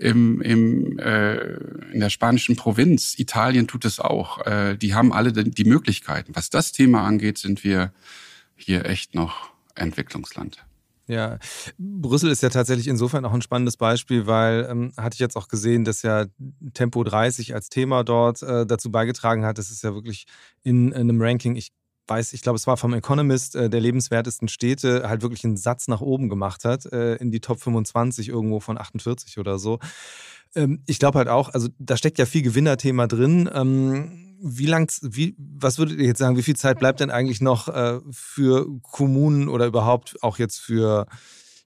im, 0.00 0.40
im, 0.40 0.98
äh, 0.98 1.36
in 1.92 2.00
der 2.00 2.10
spanischen 2.10 2.56
Provinz. 2.56 3.18
Italien 3.18 3.68
tut 3.68 3.84
es 3.84 4.00
auch. 4.00 4.44
Äh, 4.46 4.76
die 4.76 4.94
haben 4.94 5.12
alle 5.12 5.32
die 5.32 5.64
Möglichkeiten. 5.64 6.34
Was 6.34 6.50
das 6.50 6.72
Thema 6.72 7.04
angeht, 7.04 7.38
sind 7.38 7.64
wir 7.64 7.92
hier 8.56 8.86
echt 8.86 9.14
noch 9.14 9.50
Entwicklungsland. 9.74 10.64
Ja, 11.06 11.38
Brüssel 11.76 12.30
ist 12.30 12.42
ja 12.42 12.50
tatsächlich 12.50 12.86
insofern 12.86 13.24
auch 13.24 13.32
ein 13.32 13.42
spannendes 13.42 13.76
Beispiel, 13.76 14.28
weil 14.28 14.68
ähm, 14.70 14.92
hatte 14.96 15.14
ich 15.14 15.18
jetzt 15.18 15.36
auch 15.36 15.48
gesehen, 15.48 15.84
dass 15.84 16.02
ja 16.02 16.26
Tempo 16.72 17.02
30 17.02 17.52
als 17.52 17.68
Thema 17.68 18.04
dort 18.04 18.42
äh, 18.42 18.64
dazu 18.64 18.92
beigetragen 18.92 19.44
hat. 19.44 19.58
Das 19.58 19.72
ist 19.72 19.82
ja 19.82 19.92
wirklich 19.92 20.26
in, 20.62 20.92
in 20.92 20.94
einem 20.94 21.20
Ranking, 21.20 21.56
ich 21.56 21.72
weiß, 22.10 22.32
ich 22.32 22.42
glaube, 22.42 22.56
es 22.56 22.66
war 22.66 22.76
vom 22.76 22.92
Economist, 22.92 23.54
äh, 23.54 23.70
der 23.70 23.80
lebenswertesten 23.80 24.48
Städte, 24.48 25.08
halt 25.08 25.22
wirklich 25.22 25.44
einen 25.44 25.56
Satz 25.56 25.88
nach 25.88 26.00
oben 26.00 26.28
gemacht 26.28 26.64
hat, 26.64 26.86
äh, 26.86 27.14
in 27.16 27.30
die 27.30 27.40
Top 27.40 27.60
25 27.60 28.28
irgendwo 28.28 28.60
von 28.60 28.76
48 28.76 29.38
oder 29.38 29.58
so. 29.58 29.78
Ähm, 30.54 30.82
ich 30.86 30.98
glaube 30.98 31.18
halt 31.18 31.28
auch, 31.28 31.48
also 31.50 31.68
da 31.78 31.96
steckt 31.96 32.18
ja 32.18 32.26
viel 32.26 32.42
Gewinnerthema 32.42 33.06
drin. 33.06 33.48
Ähm, 33.52 34.36
wie 34.42 34.66
lang, 34.66 34.90
wie, 35.02 35.36
was 35.38 35.78
würdet 35.78 35.98
ihr 35.98 36.06
jetzt 36.06 36.18
sagen, 36.18 36.36
wie 36.36 36.42
viel 36.42 36.56
Zeit 36.56 36.78
bleibt 36.78 37.00
denn 37.00 37.10
eigentlich 37.10 37.40
noch 37.40 37.68
äh, 37.68 38.00
für 38.10 38.66
Kommunen 38.82 39.48
oder 39.48 39.66
überhaupt 39.66 40.16
auch 40.22 40.38
jetzt 40.38 40.58
für, 40.58 41.06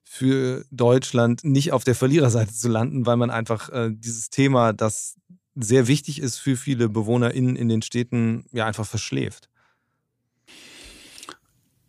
für 0.03 0.65
Deutschland 0.71 1.43
nicht 1.43 1.71
auf 1.71 1.83
der 1.83 1.95
Verliererseite 1.95 2.53
zu 2.53 2.67
landen, 2.67 3.05
weil 3.05 3.17
man 3.17 3.31
einfach 3.31 3.69
äh, 3.69 3.91
dieses 3.91 4.29
Thema, 4.29 4.73
das 4.73 5.15
sehr 5.55 5.87
wichtig 5.87 6.19
ist 6.19 6.37
für 6.37 6.57
viele 6.57 6.89
BewohnerInnen 6.89 7.55
in 7.55 7.69
den 7.69 7.81
Städten, 7.81 8.45
ja 8.51 8.65
einfach 8.65 8.85
verschläft? 8.85 9.49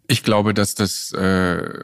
Ich 0.08 0.22
glaube, 0.22 0.54
dass 0.54 0.74
das 0.74 1.12
äh, 1.12 1.82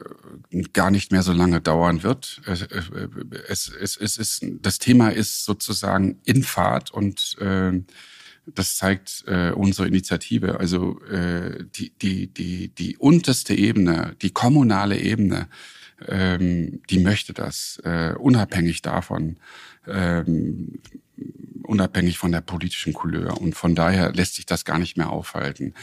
gar 0.71 0.91
nicht 0.91 1.11
mehr 1.11 1.23
so 1.23 1.33
lange 1.33 1.59
dauern 1.59 2.03
wird. 2.03 2.41
Es, 2.45 2.61
es, 2.61 3.67
es, 3.67 3.97
es 3.97 4.17
ist, 4.17 4.45
das 4.61 4.79
Thema 4.79 5.09
ist 5.09 5.43
sozusagen 5.43 6.21
in 6.23 6.43
Fahrt 6.43 6.91
und 6.91 7.35
äh, 7.39 7.81
das 8.45 8.77
zeigt 8.77 9.23
äh, 9.27 9.51
unsere 9.51 9.87
Initiative. 9.87 10.59
Also 10.59 11.01
äh, 11.05 11.65
die, 11.75 11.91
die, 12.01 12.27
die, 12.27 12.69
die 12.69 12.97
unterste 12.97 13.53
Ebene, 13.55 14.15
die 14.21 14.31
kommunale 14.31 14.99
Ebene, 14.99 15.47
ähm, 16.07 16.81
die 16.89 16.99
möchte 16.99 17.33
das, 17.33 17.81
äh, 17.83 18.13
unabhängig 18.17 18.81
davon, 18.81 19.37
ähm, 19.87 20.79
unabhängig 21.63 22.17
von 22.17 22.31
der 22.31 22.41
politischen 22.41 22.93
Couleur. 22.93 23.39
Und 23.39 23.55
von 23.55 23.75
daher 23.75 24.11
lässt 24.13 24.35
sich 24.35 24.45
das 24.45 24.65
gar 24.65 24.79
nicht 24.79 24.97
mehr 24.97 25.09
aufhalten. 25.09 25.73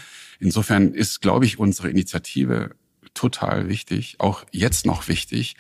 Insofern 0.40 0.94
ist, 0.94 1.20
glaube 1.20 1.44
ich, 1.44 1.58
unsere 1.58 1.90
Initiative 1.90 2.70
total 3.14 3.68
wichtig, 3.68 4.16
auch 4.18 4.44
jetzt 4.50 4.86
noch 4.86 5.08
wichtig. 5.08 5.56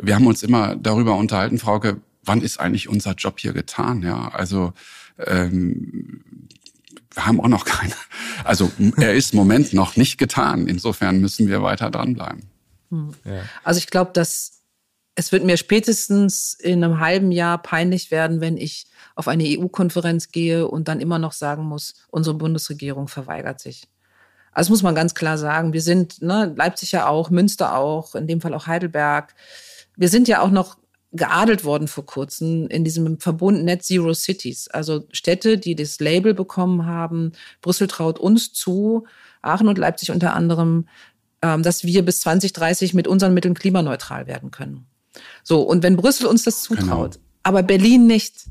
Wir 0.00 0.14
haben 0.14 0.26
uns 0.26 0.42
immer 0.42 0.76
darüber 0.76 1.16
unterhalten, 1.16 1.58
Frauke, 1.58 2.00
wann 2.22 2.40
ist 2.40 2.58
eigentlich 2.58 2.88
unser 2.88 3.12
Job 3.14 3.38
hier 3.38 3.52
getan? 3.52 4.02
Ja, 4.02 4.28
also 4.28 4.72
ähm, 5.18 6.22
wir 7.12 7.26
haben 7.26 7.40
auch 7.40 7.48
noch 7.48 7.64
keine. 7.64 7.94
Also 8.44 8.70
er 8.96 9.14
ist 9.14 9.32
im 9.32 9.38
Moment 9.38 9.72
noch 9.72 9.96
nicht 9.96 10.18
getan. 10.18 10.66
Insofern 10.66 11.20
müssen 11.20 11.48
wir 11.48 11.62
weiter 11.62 11.90
dranbleiben. 11.90 12.42
Hm. 12.90 13.14
Also 13.62 13.78
ich 13.78 13.88
glaube, 13.88 14.12
dass 14.12 14.62
es 15.16 15.30
wird 15.30 15.44
mir 15.44 15.56
spätestens 15.56 16.54
in 16.54 16.82
einem 16.82 16.98
halben 16.98 17.30
Jahr 17.30 17.58
peinlich 17.58 18.10
werden, 18.10 18.40
wenn 18.40 18.56
ich 18.56 18.86
auf 19.14 19.28
eine 19.28 19.44
EU-Konferenz 19.44 20.32
gehe 20.32 20.66
und 20.66 20.88
dann 20.88 21.00
immer 21.00 21.20
noch 21.20 21.32
sagen 21.32 21.64
muss, 21.64 21.94
unsere 22.10 22.34
Bundesregierung 22.34 23.06
verweigert 23.06 23.60
sich. 23.60 23.84
Also 24.54 24.72
muss 24.72 24.82
man 24.82 24.94
ganz 24.94 25.14
klar 25.14 25.36
sagen, 25.36 25.72
wir 25.72 25.82
sind, 25.82 26.22
ne, 26.22 26.54
Leipzig 26.56 26.92
ja 26.92 27.08
auch, 27.08 27.30
Münster 27.30 27.76
auch, 27.76 28.14
in 28.14 28.26
dem 28.26 28.40
Fall 28.40 28.54
auch 28.54 28.66
Heidelberg. 28.66 29.34
Wir 29.96 30.08
sind 30.08 30.28
ja 30.28 30.40
auch 30.40 30.50
noch 30.50 30.76
geadelt 31.12 31.64
worden 31.64 31.86
vor 31.86 32.06
kurzem 32.06 32.66
in 32.68 32.84
diesem 32.84 33.20
Verbund 33.20 33.64
Net 33.64 33.84
Zero 33.84 34.14
Cities. 34.14 34.68
Also 34.68 35.04
Städte, 35.12 35.58
die 35.58 35.76
das 35.76 36.00
Label 36.00 36.34
bekommen 36.34 36.86
haben. 36.86 37.32
Brüssel 37.60 37.86
traut 37.86 38.18
uns 38.18 38.52
zu, 38.52 39.06
Aachen 39.42 39.68
und 39.68 39.78
Leipzig 39.78 40.10
unter 40.10 40.34
anderem, 40.34 40.88
ähm, 41.42 41.62
dass 41.62 41.84
wir 41.84 42.04
bis 42.04 42.20
2030 42.20 42.94
mit 42.94 43.06
unseren 43.06 43.34
Mitteln 43.34 43.54
klimaneutral 43.54 44.26
werden 44.26 44.50
können. 44.50 44.86
So, 45.44 45.62
und 45.62 45.82
wenn 45.82 45.96
Brüssel 45.96 46.26
uns 46.26 46.42
das 46.42 46.62
zutraut, 46.62 47.14
genau. 47.14 47.24
aber 47.42 47.62
Berlin 47.62 48.06
nicht, 48.06 48.46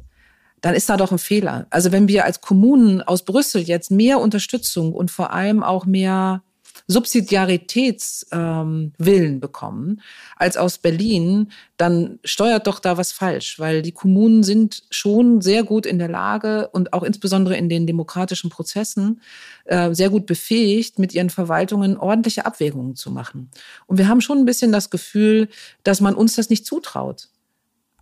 dann 0.64 0.76
ist 0.76 0.90
da 0.90 0.96
doch 0.96 1.12
ein 1.12 1.20
Fehler. 1.20 1.68
Also 1.72 1.92
wenn 1.92 2.08
wir 2.08 2.24
als 2.24 2.40
Kommunen 2.40 3.02
aus 3.02 3.26
Brüssel 3.26 3.62
jetzt 3.62 3.92
mehr 3.92 4.22
Unterstützung 4.22 4.94
und 4.94 5.12
vor 5.12 5.34
allem 5.34 5.62
auch 5.62 5.86
mehr 5.86 6.42
Subsidiaritätswillen 6.88 8.94
ähm, 9.02 9.40
bekommen 9.42 10.02
als 10.38 10.56
aus 10.56 10.78
Berlin, 10.78 11.52
dann 11.76 12.20
steuert 12.24 12.68
doch 12.68 12.80
da 12.80 12.98
was 12.98 13.12
falsch, 13.12 13.60
weil 13.60 13.82
die 13.82 13.92
Kommunen 13.92 14.44
sind 14.44 14.84
schon 14.90 15.42
sehr 15.42 15.64
gut 15.64 15.86
in 15.86 16.00
der 16.00 16.08
Lage 16.08 16.70
und 16.70 16.94
auch 16.94 17.04
insbesondere 17.04 17.58
in 17.58 17.68
den 17.68 17.86
demokratischen 17.86 18.50
Prozessen 18.50 19.20
äh, 19.66 19.94
sehr 19.94 20.10
gut 20.10 20.26
befähigt, 20.26 20.98
mit 20.98 21.14
ihren 21.14 21.30
Verwaltungen 21.30 21.98
ordentliche 21.98 22.46
Abwägungen 22.46 22.96
zu 22.96 23.12
machen. 23.12 23.52
Und 23.86 23.98
wir 23.98 24.08
haben 24.08 24.22
schon 24.22 24.40
ein 24.40 24.46
bisschen 24.46 24.72
das 24.72 24.90
Gefühl, 24.90 25.50
dass 25.84 26.00
man 26.00 26.16
uns 26.16 26.36
das 26.36 26.50
nicht 26.50 26.66
zutraut, 26.66 27.28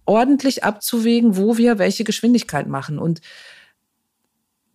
ordentlich 0.06 0.64
abzuwägen, 0.64 1.38
wo 1.38 1.58
wir 1.58 1.78
welche 1.78 2.04
Geschwindigkeit 2.04 2.68
machen. 2.68 3.00
Und 3.00 3.22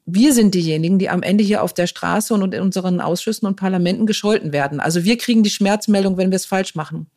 wir 0.06 0.32
sind 0.32 0.54
diejenigen, 0.54 0.98
die 1.00 1.10
am 1.10 1.22
Ende 1.22 1.42
hier 1.42 1.62
auf 1.62 1.74
der 1.74 1.88
Straße 1.88 2.32
und 2.32 2.54
in 2.54 2.62
unseren 2.62 3.00
Ausschüssen 3.00 3.46
und 3.46 3.56
Parlamenten 3.56 4.06
gescholten 4.06 4.52
werden. 4.52 4.78
Also 4.78 5.02
wir 5.02 5.18
kriegen 5.18 5.42
die 5.42 5.50
Schmerzmeldung, 5.50 6.16
wenn 6.16 6.30
wir 6.30 6.36
es 6.36 6.46
falsch 6.46 6.76
machen. 6.76 7.10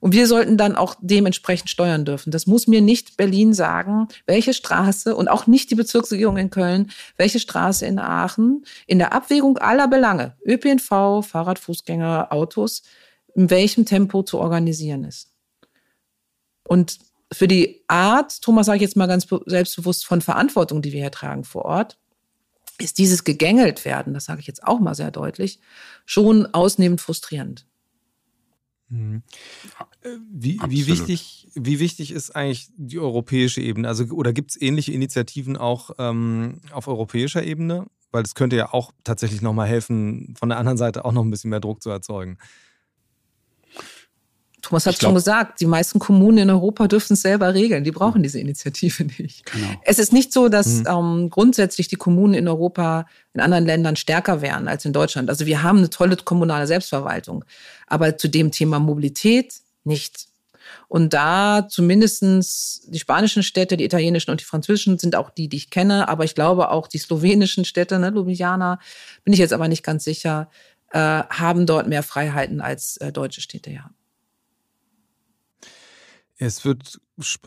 Und 0.00 0.14
wir 0.14 0.26
sollten 0.26 0.56
dann 0.56 0.74
auch 0.74 0.96
dementsprechend 1.02 1.68
steuern 1.68 2.06
dürfen. 2.06 2.30
Das 2.30 2.46
muss 2.46 2.66
mir 2.66 2.80
nicht 2.80 3.18
Berlin 3.18 3.52
sagen, 3.52 4.08
welche 4.24 4.54
Straße 4.54 5.14
und 5.14 5.28
auch 5.28 5.46
nicht 5.46 5.70
die 5.70 5.74
Bezirksregierung 5.74 6.38
in 6.38 6.48
Köln, 6.48 6.90
welche 7.18 7.38
Straße 7.38 7.84
in 7.84 7.98
Aachen 7.98 8.64
in 8.86 8.98
der 8.98 9.12
Abwägung 9.12 9.58
aller 9.58 9.88
Belange, 9.88 10.34
ÖPNV, 10.46 11.22
Fahrrad, 11.22 11.58
Fußgänger, 11.58 12.28
Autos, 12.32 12.82
in 13.34 13.50
welchem 13.50 13.84
Tempo 13.84 14.22
zu 14.22 14.38
organisieren 14.38 15.04
ist. 15.04 15.30
Und 16.64 16.98
für 17.32 17.48
die 17.48 17.82
Art, 17.86 18.42
Thomas 18.42 18.66
sage 18.66 18.76
ich 18.76 18.82
jetzt 18.82 18.96
mal 18.96 19.06
ganz 19.06 19.26
selbstbewusst, 19.46 20.06
von 20.06 20.20
Verantwortung, 20.20 20.82
die 20.82 20.92
wir 20.92 21.00
hier 21.00 21.10
tragen 21.10 21.44
vor 21.44 21.64
Ort, 21.64 21.98
ist 22.78 22.98
dieses 22.98 23.24
gegängelt 23.24 23.84
werden, 23.84 24.14
das 24.14 24.24
sage 24.24 24.40
ich 24.40 24.46
jetzt 24.46 24.64
auch 24.64 24.80
mal 24.80 24.94
sehr 24.94 25.10
deutlich, 25.10 25.60
schon 26.06 26.46
ausnehmend 26.46 27.00
frustrierend. 27.00 27.66
Mhm. 28.88 29.22
Wie, 30.32 30.58
wie, 30.66 30.86
wichtig, 30.88 31.48
wie 31.54 31.78
wichtig 31.78 32.10
ist 32.10 32.34
eigentlich 32.34 32.70
die 32.76 32.98
europäische 32.98 33.60
Ebene? 33.60 33.86
Also, 33.86 34.04
oder 34.06 34.32
gibt 34.32 34.50
es 34.50 34.60
ähnliche 34.60 34.92
Initiativen 34.92 35.56
auch 35.56 35.90
ähm, 35.98 36.60
auf 36.72 36.88
europäischer 36.88 37.44
Ebene? 37.44 37.86
Weil 38.10 38.24
das 38.24 38.34
könnte 38.34 38.56
ja 38.56 38.72
auch 38.72 38.92
tatsächlich 39.04 39.42
nochmal 39.42 39.68
helfen, 39.68 40.34
von 40.36 40.48
der 40.48 40.58
anderen 40.58 40.78
Seite 40.78 41.04
auch 41.04 41.12
noch 41.12 41.22
ein 41.22 41.30
bisschen 41.30 41.50
mehr 41.50 41.60
Druck 41.60 41.80
zu 41.82 41.90
erzeugen. 41.90 42.38
Thomas 44.70 44.86
hat 44.86 45.00
schon 45.00 45.14
gesagt, 45.14 45.60
die 45.60 45.66
meisten 45.66 45.98
Kommunen 45.98 46.38
in 46.38 46.50
Europa 46.50 46.86
dürfen 46.86 47.14
es 47.14 47.22
selber 47.22 47.54
regeln. 47.54 47.82
Die 47.82 47.90
brauchen 47.90 48.22
diese 48.22 48.38
Initiative 48.38 49.02
nicht. 49.18 49.44
Genau. 49.50 49.66
Es 49.84 49.98
ist 49.98 50.12
nicht 50.12 50.32
so, 50.32 50.48
dass 50.48 50.68
mhm. 50.68 50.86
ähm, 50.86 51.30
grundsätzlich 51.30 51.88
die 51.88 51.96
Kommunen 51.96 52.34
in 52.34 52.46
Europa 52.46 53.06
in 53.34 53.40
anderen 53.40 53.66
Ländern 53.66 53.96
stärker 53.96 54.42
wären 54.42 54.68
als 54.68 54.84
in 54.84 54.92
Deutschland. 54.92 55.28
Also 55.28 55.44
wir 55.44 55.64
haben 55.64 55.78
eine 55.78 55.90
tolle 55.90 56.14
kommunale 56.16 56.68
Selbstverwaltung. 56.68 57.44
Aber 57.88 58.16
zu 58.16 58.28
dem 58.28 58.52
Thema 58.52 58.78
Mobilität 58.78 59.54
nicht. 59.82 60.28
Und 60.86 61.14
da 61.14 61.66
zumindestens 61.68 62.82
die 62.86 63.00
spanischen 63.00 63.42
Städte, 63.42 63.76
die 63.76 63.84
italienischen 63.84 64.30
und 64.30 64.40
die 64.40 64.44
französischen 64.44 65.00
sind 65.00 65.16
auch 65.16 65.30
die, 65.30 65.48
die 65.48 65.56
ich 65.56 65.70
kenne. 65.70 66.08
Aber 66.08 66.22
ich 66.22 66.36
glaube 66.36 66.70
auch 66.70 66.86
die 66.86 66.98
slowenischen 66.98 67.64
Städte, 67.64 67.98
ne, 67.98 68.10
Ljubljana, 68.10 68.78
bin 69.24 69.32
ich 69.32 69.40
jetzt 69.40 69.52
aber 69.52 69.66
nicht 69.66 69.82
ganz 69.82 70.04
sicher, 70.04 70.48
äh, 70.92 70.98
haben 70.98 71.66
dort 71.66 71.88
mehr 71.88 72.04
Freiheiten 72.04 72.60
als 72.60 72.98
äh, 72.98 73.10
deutsche 73.10 73.40
Städte, 73.40 73.72
ja. 73.72 73.90
Es 76.42 76.64
wird 76.64 76.98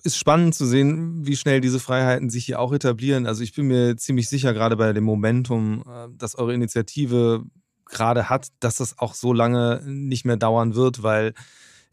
ist 0.04 0.18
spannend 0.18 0.54
zu 0.54 0.68
sehen, 0.68 1.26
wie 1.26 1.36
schnell 1.36 1.62
diese 1.62 1.80
Freiheiten 1.80 2.30
sich 2.30 2.46
hier 2.46 2.60
auch 2.60 2.72
etablieren. 2.72 3.26
Also 3.26 3.42
ich 3.42 3.54
bin 3.54 3.66
mir 3.66 3.98
ziemlich 3.98 4.30
sicher, 4.30 4.54
gerade 4.54 4.78
bei 4.78 4.94
dem 4.94 5.04
Momentum, 5.04 5.84
äh, 5.88 6.10
dass 6.16 6.36
eure 6.36 6.54
Initiative 6.54 7.44
gerade 7.86 8.30
hat, 8.30 8.50
dass 8.60 8.78
das 8.78 9.00
auch 9.00 9.16
so 9.16 9.34
lange 9.34 9.82
nicht 9.86 10.26
mehr 10.26 10.38
dauern 10.38 10.76
wird, 10.76 11.02
weil 11.02 11.34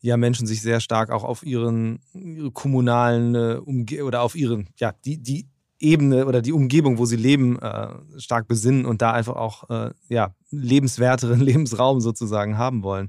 ja 0.03 0.19
Menschen 0.19 0.47
sich 0.47 0.61
sehr 0.61 0.81
stark 0.81 1.11
auch 1.11 1.25
auf 1.25 1.43
ihren 1.43 2.01
ihre 2.13 2.51
kommunalen 2.51 3.35
äh, 3.35 3.61
Umge 3.65 4.05
oder 4.05 4.21
auf 4.21 4.35
ihren, 4.35 4.69
ja, 4.77 4.93
die, 5.05 5.19
die 5.19 5.49
Ebene 5.79 6.27
oder 6.27 6.43
die 6.43 6.53
Umgebung, 6.53 6.99
wo 6.99 7.07
sie 7.07 7.17
leben, 7.17 7.59
äh, 7.59 7.89
stark 8.19 8.47
besinnen 8.47 8.85
und 8.85 9.01
da 9.01 9.13
einfach 9.13 9.37
auch 9.37 9.71
äh, 9.71 9.93
ja, 10.09 10.35
lebenswerteren 10.51 11.41
Lebensraum 11.51 12.03
sozusagen 12.03 12.59
haben 12.59 12.83
wollen. 12.83 13.09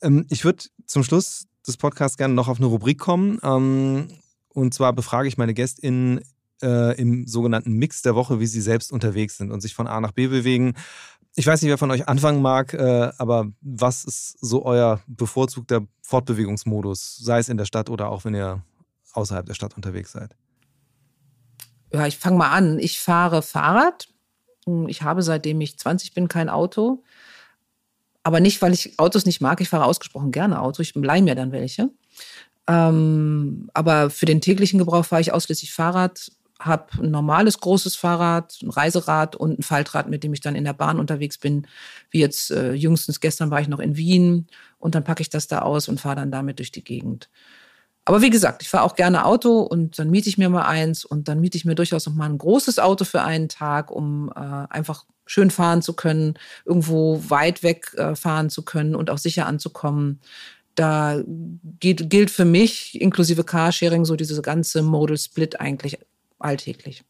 Ähm, 0.00 0.24
ich 0.30 0.44
würde 0.44 0.64
zum 0.86 1.02
Schluss 1.02 1.48
des 1.68 1.76
Podcasts 1.76 2.16
gerne 2.16 2.34
noch 2.34 2.48
auf 2.48 2.58
eine 2.58 2.66
Rubrik 2.66 2.98
kommen. 2.98 3.38
Ähm, 3.42 4.08
und 4.48 4.74
zwar 4.74 4.92
befrage 4.92 5.28
ich 5.28 5.38
meine 5.38 5.54
GästInnen 5.54 6.20
äh, 6.62 6.98
im 7.00 7.26
sogenannten 7.26 7.72
Mix 7.72 8.02
der 8.02 8.14
Woche, 8.14 8.40
wie 8.40 8.46
sie 8.46 8.60
selbst 8.60 8.92
unterwegs 8.92 9.36
sind 9.36 9.52
und 9.52 9.60
sich 9.60 9.74
von 9.74 9.86
A 9.86 10.00
nach 10.00 10.12
B 10.12 10.26
bewegen. 10.26 10.74
Ich 11.36 11.46
weiß 11.46 11.62
nicht, 11.62 11.70
wer 11.70 11.78
von 11.78 11.90
euch 11.90 12.08
anfangen 12.08 12.42
mag, 12.42 12.74
äh, 12.74 13.12
aber 13.18 13.46
was 13.60 14.04
ist 14.04 14.36
so 14.40 14.64
euer 14.64 15.00
bevorzugter 15.06 15.82
Fortbewegungsmodus, 16.02 17.18
sei 17.18 17.38
es 17.38 17.48
in 17.48 17.58
der 17.58 17.64
Stadt 17.64 17.90
oder 17.90 18.10
auch 18.10 18.24
wenn 18.24 18.34
ihr 18.34 18.62
außerhalb 19.12 19.46
der 19.46 19.54
Stadt 19.54 19.76
unterwegs 19.76 20.12
seid? 20.12 20.34
Ja, 21.92 22.06
ich 22.06 22.18
fange 22.18 22.38
mal 22.38 22.50
an. 22.50 22.78
Ich 22.78 23.00
fahre 23.00 23.42
Fahrrad. 23.42 24.08
Ich 24.88 25.02
habe 25.02 25.22
seitdem 25.22 25.60
ich 25.60 25.78
20 25.78 26.12
bin 26.12 26.28
kein 26.28 26.48
Auto. 26.48 27.02
Aber 28.28 28.40
nicht, 28.40 28.60
weil 28.60 28.74
ich 28.74 28.98
Autos 28.98 29.24
nicht 29.24 29.40
mag. 29.40 29.58
Ich 29.62 29.70
fahre 29.70 29.86
ausgesprochen 29.86 30.32
gerne 30.32 30.60
Auto. 30.60 30.82
Ich 30.82 30.94
leih 30.94 31.22
mir 31.22 31.34
dann 31.34 31.50
welche. 31.50 31.88
Ähm, 32.66 33.70
aber 33.72 34.10
für 34.10 34.26
den 34.26 34.42
täglichen 34.42 34.78
Gebrauch 34.78 35.06
fahre 35.06 35.22
ich 35.22 35.32
ausschließlich 35.32 35.72
Fahrrad, 35.72 36.30
habe 36.60 36.88
ein 37.02 37.10
normales 37.10 37.58
großes 37.58 37.96
Fahrrad, 37.96 38.58
ein 38.62 38.68
Reiserad 38.68 39.34
und 39.34 39.58
ein 39.58 39.62
Faltrad, 39.62 40.10
mit 40.10 40.24
dem 40.24 40.34
ich 40.34 40.42
dann 40.42 40.56
in 40.56 40.64
der 40.64 40.74
Bahn 40.74 41.00
unterwegs 41.00 41.38
bin. 41.38 41.66
Wie 42.10 42.20
jetzt 42.20 42.50
äh, 42.50 42.74
jüngstens 42.74 43.20
gestern 43.20 43.50
war 43.50 43.62
ich 43.62 43.68
noch 43.68 43.80
in 43.80 43.96
Wien 43.96 44.46
und 44.78 44.94
dann 44.94 45.04
packe 45.04 45.22
ich 45.22 45.30
das 45.30 45.46
da 45.46 45.60
aus 45.60 45.88
und 45.88 45.98
fahre 45.98 46.16
dann 46.16 46.30
damit 46.30 46.58
durch 46.58 46.70
die 46.70 46.84
Gegend. 46.84 47.30
Aber 48.04 48.20
wie 48.20 48.28
gesagt, 48.28 48.60
ich 48.60 48.68
fahre 48.68 48.84
auch 48.84 48.94
gerne 48.94 49.24
Auto 49.24 49.60
und 49.60 49.98
dann 49.98 50.10
miete 50.10 50.28
ich 50.28 50.36
mir 50.36 50.50
mal 50.50 50.66
eins 50.66 51.06
und 51.06 51.28
dann 51.28 51.40
miete 51.40 51.56
ich 51.56 51.64
mir 51.64 51.76
durchaus 51.76 52.04
noch 52.04 52.14
mal 52.14 52.28
ein 52.28 52.36
großes 52.36 52.78
Auto 52.78 53.06
für 53.06 53.22
einen 53.22 53.48
Tag, 53.48 53.90
um 53.90 54.30
äh, 54.36 54.66
einfach 54.68 55.06
schön 55.28 55.50
fahren 55.50 55.82
zu 55.82 55.92
können, 55.92 56.34
irgendwo 56.64 57.22
weit 57.28 57.62
weg 57.62 57.92
äh, 57.94 58.16
fahren 58.16 58.50
zu 58.50 58.62
können 58.62 58.96
und 58.96 59.10
auch 59.10 59.18
sicher 59.18 59.46
anzukommen. 59.46 60.20
Da 60.74 61.22
geht, 61.80 62.08
gilt 62.10 62.30
für 62.30 62.44
mich 62.44 63.00
inklusive 63.00 63.44
Carsharing 63.44 64.04
so 64.04 64.16
diese 64.16 64.40
ganze 64.42 64.82
Modal 64.82 65.18
Split 65.18 65.60
eigentlich 65.60 65.98
alltäglich. 66.38 67.04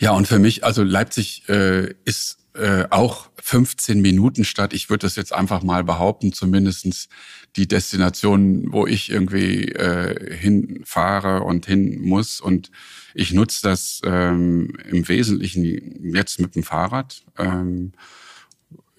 Ja, 0.00 0.12
und 0.12 0.26
für 0.26 0.38
mich, 0.38 0.64
also 0.64 0.82
Leipzig 0.82 1.48
äh, 1.48 1.94
ist 2.04 2.38
äh, 2.56 2.86
auch 2.90 3.28
15 3.42 4.00
Minuten 4.00 4.44
Stadt. 4.44 4.72
Ich 4.72 4.90
würde 4.90 5.06
das 5.06 5.16
jetzt 5.16 5.32
einfach 5.32 5.62
mal 5.62 5.84
behaupten, 5.84 6.32
zumindestens 6.32 7.08
die 7.56 7.68
Destination, 7.68 8.72
wo 8.72 8.86
ich 8.86 9.10
irgendwie 9.10 9.68
äh, 9.68 10.36
hinfahre 10.36 11.42
und 11.42 11.66
hin 11.66 12.00
muss. 12.00 12.40
Und 12.40 12.70
ich 13.14 13.32
nutze 13.32 13.62
das 13.62 14.00
ähm, 14.04 14.76
im 14.88 15.08
Wesentlichen 15.08 16.14
jetzt 16.14 16.40
mit 16.40 16.54
dem 16.54 16.62
Fahrrad. 16.62 17.22
Ähm, 17.38 17.92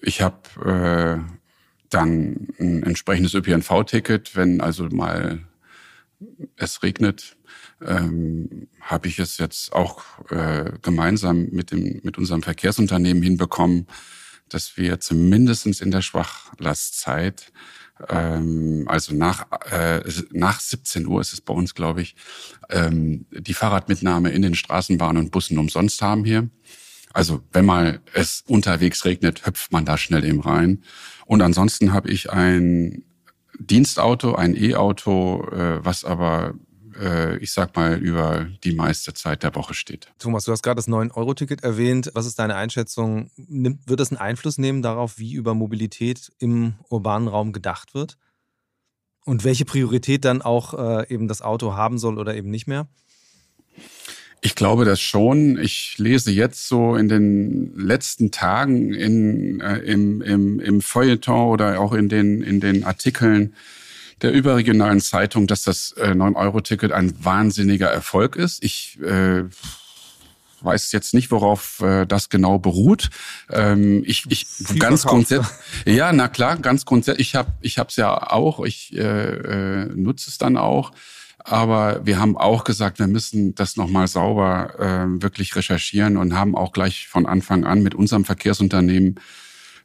ich 0.00 0.22
habe 0.22 0.38
äh, 0.64 1.32
dann 1.90 2.48
ein 2.58 2.82
entsprechendes 2.82 3.34
ÖPNV-Ticket, 3.34 4.36
wenn 4.36 4.60
also 4.60 4.88
mal 4.88 5.40
es 6.56 6.82
regnet, 6.82 7.36
ähm, 7.84 8.68
habe 8.80 9.08
ich 9.08 9.18
es 9.18 9.38
jetzt 9.38 9.72
auch 9.72 10.02
äh, 10.30 10.72
gemeinsam 10.82 11.48
mit 11.50 11.70
dem 11.70 12.00
mit 12.02 12.18
unserem 12.18 12.42
Verkehrsunternehmen 12.42 13.22
hinbekommen, 13.22 13.86
dass 14.48 14.76
wir 14.76 15.00
zumindestens 15.00 15.80
in 15.80 15.90
der 15.90 16.02
Schwachlastzeit, 16.02 17.52
ähm, 18.08 18.84
also 18.88 19.14
nach 19.14 19.46
äh, 19.70 20.02
nach 20.32 20.60
17 20.60 21.06
Uhr 21.06 21.20
ist 21.20 21.32
es 21.32 21.40
bei 21.40 21.54
uns, 21.54 21.74
glaube 21.74 22.02
ich, 22.02 22.16
ähm, 22.70 23.26
die 23.30 23.54
Fahrradmitnahme 23.54 24.30
in 24.30 24.42
den 24.42 24.54
Straßenbahnen 24.54 25.24
und 25.24 25.30
Bussen 25.30 25.58
umsonst 25.58 26.02
haben 26.02 26.24
hier. 26.24 26.48
Also 27.12 27.42
wenn 27.52 27.64
mal 27.64 28.00
es 28.12 28.44
unterwegs 28.46 29.04
regnet, 29.04 29.46
hüpft 29.46 29.72
man 29.72 29.84
da 29.84 29.96
schnell 29.96 30.24
eben 30.24 30.40
rein. 30.40 30.82
Und 31.26 31.42
ansonsten 31.42 31.92
habe 31.92 32.10
ich 32.10 32.30
ein 32.30 33.04
Dienstauto, 33.58 34.34
ein 34.34 34.54
E-Auto, 34.54 35.44
äh, 35.50 35.84
was 35.84 36.04
aber 36.04 36.54
äh, 36.98 37.38
ich 37.38 37.52
sag 37.52 37.74
mal, 37.76 37.98
über 37.98 38.46
die 38.64 38.72
meiste 38.72 39.14
Zeit 39.14 39.42
der 39.42 39.54
Woche 39.54 39.74
steht. 39.74 40.08
Thomas, 40.18 40.44
du 40.44 40.52
hast 40.52 40.62
gerade 40.62 40.76
das 40.76 40.88
9-Euro-Ticket 40.88 41.62
erwähnt. 41.62 42.10
Was 42.14 42.26
ist 42.26 42.38
deine 42.38 42.56
Einschätzung? 42.56 43.30
wird 43.36 44.00
das 44.00 44.10
einen 44.10 44.18
Einfluss 44.18 44.58
nehmen 44.58 44.82
darauf, 44.82 45.18
wie 45.18 45.34
über 45.34 45.54
Mobilität 45.54 46.32
im 46.38 46.74
urbanen 46.88 47.28
Raum 47.28 47.52
gedacht 47.52 47.94
wird? 47.94 48.18
Und 49.24 49.44
welche 49.44 49.64
Priorität 49.64 50.24
dann 50.24 50.42
auch 50.42 50.74
äh, 50.74 51.12
eben 51.12 51.28
das 51.28 51.42
Auto 51.42 51.74
haben 51.74 51.98
soll 51.98 52.18
oder 52.18 52.34
eben 52.34 52.50
nicht 52.50 52.66
mehr? 52.66 52.88
Ich 54.40 54.54
glaube 54.54 54.84
das 54.84 55.00
schon. 55.00 55.58
Ich 55.58 55.96
lese 55.98 56.30
jetzt 56.30 56.68
so 56.68 56.94
in 56.94 57.08
den 57.08 57.74
letzten 57.76 58.30
Tagen 58.30 58.94
in, 58.94 59.60
äh, 59.60 59.78
im, 59.78 60.22
im, 60.22 60.60
im 60.60 60.80
Feuilleton 60.80 61.48
oder 61.48 61.80
auch 61.80 61.92
in 61.92 62.08
den, 62.08 62.42
in 62.42 62.60
den 62.60 62.84
Artikeln 62.84 63.54
der 64.22 64.32
überregionalen 64.32 65.00
Zeitung, 65.00 65.46
dass 65.46 65.62
das 65.62 65.92
äh, 65.92 66.10
9-Euro-Ticket 66.10 66.92
ein 66.92 67.12
wahnsinniger 67.24 67.88
Erfolg 67.88 68.36
ist. 68.36 68.62
Ich 68.64 68.98
äh, 69.00 69.44
weiß 70.60 70.92
jetzt 70.92 71.14
nicht, 71.14 71.30
worauf 71.30 71.80
äh, 71.80 72.06
das 72.06 72.28
genau 72.28 72.58
beruht. 72.58 73.10
Ähm, 73.50 74.02
ich 74.04 74.24
ich 74.28 74.46
Viel 74.46 74.78
ganz 74.78 75.04
grundsätzlich, 75.04 75.48
ja, 75.86 76.12
na 76.12 76.28
klar, 76.28 76.56
ganz 76.56 76.84
grundsätzlich. 76.84 77.28
Ich 77.28 77.34
habe 77.34 77.52
ich 77.60 77.78
habe 77.78 77.90
es 77.90 77.96
ja 77.96 78.30
auch. 78.32 78.64
Ich 78.64 78.96
äh, 78.96 79.02
äh, 79.02 79.84
nutze 79.94 80.30
es 80.30 80.38
dann 80.38 80.56
auch. 80.56 80.92
Aber 81.38 82.04
wir 82.04 82.18
haben 82.18 82.36
auch 82.36 82.64
gesagt, 82.64 82.98
wir 82.98 83.06
müssen 83.06 83.54
das 83.54 83.76
nochmal 83.76 84.06
sauber 84.06 84.74
äh, 84.78 85.22
wirklich 85.22 85.56
recherchieren 85.56 86.16
und 86.16 86.34
haben 86.34 86.54
auch 86.54 86.72
gleich 86.72 87.08
von 87.08 87.24
Anfang 87.24 87.64
an 87.64 87.82
mit 87.82 87.94
unserem 87.94 88.24
Verkehrsunternehmen 88.24 89.18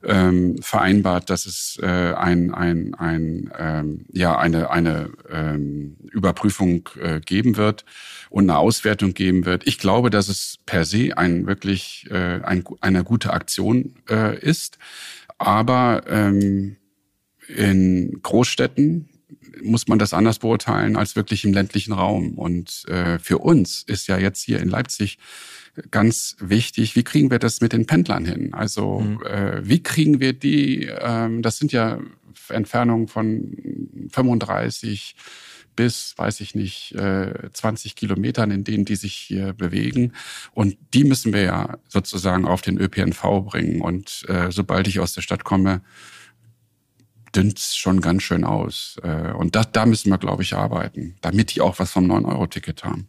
ähm, 0.04 0.58
vereinbart, 0.62 1.30
dass 1.30 1.46
es 1.46 1.80
äh, 1.82 1.86
ein, 1.86 2.54
ein, 2.54 2.94
ein, 2.96 3.52
ähm, 3.58 4.06
ja, 4.12 4.38
eine, 4.38 4.70
eine 4.70 5.12
ähm, 5.30 5.98
Überprüfung 6.12 6.90
äh, 7.02 7.20
geben 7.20 7.58
wird 7.58 7.86
und 8.30 8.50
eine 8.50 8.60
Auswertung 8.60 9.14
geben 9.14 9.46
wird. 9.46 9.66
Ich 9.68 9.78
glaube, 9.78 10.10
dass 10.10 10.28
es 10.28 10.60
per 10.66 10.86
se 10.86 11.18
ein 11.18 11.48
wirklich 11.48 12.08
äh, 12.12 12.42
ein, 12.44 12.64
eine 12.82 13.04
gute 13.04 13.34
Aktion 13.34 13.96
äh, 14.10 14.38
ist. 14.40 14.78
Aber 15.38 16.04
ähm, 16.08 16.78
in 17.48 18.20
Großstädten 18.22 19.10
muss 19.62 19.88
man 19.88 20.00
das 20.00 20.14
anders 20.14 20.40
beurteilen 20.40 20.96
als 20.96 21.16
wirklich 21.16 21.46
im 21.46 21.54
ländlichen 21.54 21.94
Raum. 21.94 22.38
Und 22.38 22.86
äh, 22.88 23.20
für 23.20 23.40
uns 23.40 23.84
ist 23.84 24.08
ja 24.08 24.18
jetzt 24.18 24.42
hier 24.42 24.60
in 24.60 24.70
Leipzig 24.70 25.18
ganz 25.92 26.36
wichtig, 26.40 26.96
wie 26.96 27.04
kriegen 27.04 27.32
wir 27.32 27.40
das 27.40 27.62
mit 27.62 27.74
den 27.74 27.86
Pendlern 27.86 28.26
hin? 28.26 28.54
Also 28.54 29.00
mhm. 29.00 29.24
äh, 29.24 29.68
wie 29.68 29.82
kriegen 29.82 30.20
wir 30.20 30.34
die, 30.34 30.86
ähm, 30.86 31.42
das 31.42 31.58
sind 31.58 31.72
ja 31.72 32.00
Entfernungen 32.50 33.08
von 33.08 34.10
35 34.12 35.16
bis, 35.76 36.14
weiß 36.18 36.42
ich 36.42 36.56
nicht, 36.56 36.94
äh, 36.94 37.50
20 37.52 37.96
Kilometern, 37.96 38.52
in 38.52 38.64
denen 38.64 38.86
die 38.86 38.96
sich 38.96 39.16
hier 39.16 39.54
bewegen. 39.54 40.14
Und 40.54 40.78
die 40.94 41.04
müssen 41.04 41.34
wir 41.34 41.42
ja 41.42 41.78
sozusagen 41.88 42.46
auf 42.46 42.62
den 42.62 42.78
ÖPNV 42.78 43.22
bringen. 43.46 43.82
Und 43.82 44.26
äh, 44.28 44.52
sobald 44.52 44.88
ich 44.88 45.00
aus 45.00 45.14
der 45.14 45.22
Stadt 45.22 45.44
komme, 45.44 45.82
dünnt 47.36 47.58
es 47.58 47.76
schon 47.76 48.02
ganz 48.02 48.24
schön 48.24 48.44
aus. 48.44 48.98
Äh, 49.04 49.32
und 49.32 49.56
da, 49.56 49.64
da 49.64 49.86
müssen 49.86 50.12
wir, 50.12 50.18
glaube 50.18 50.44
ich, 50.44 50.54
arbeiten, 50.54 51.16
damit 51.22 51.56
die 51.56 51.62
auch 51.62 51.80
was 51.80 51.92
vom 51.92 52.10
9-Euro-Ticket 52.10 52.84
haben. 52.84 53.08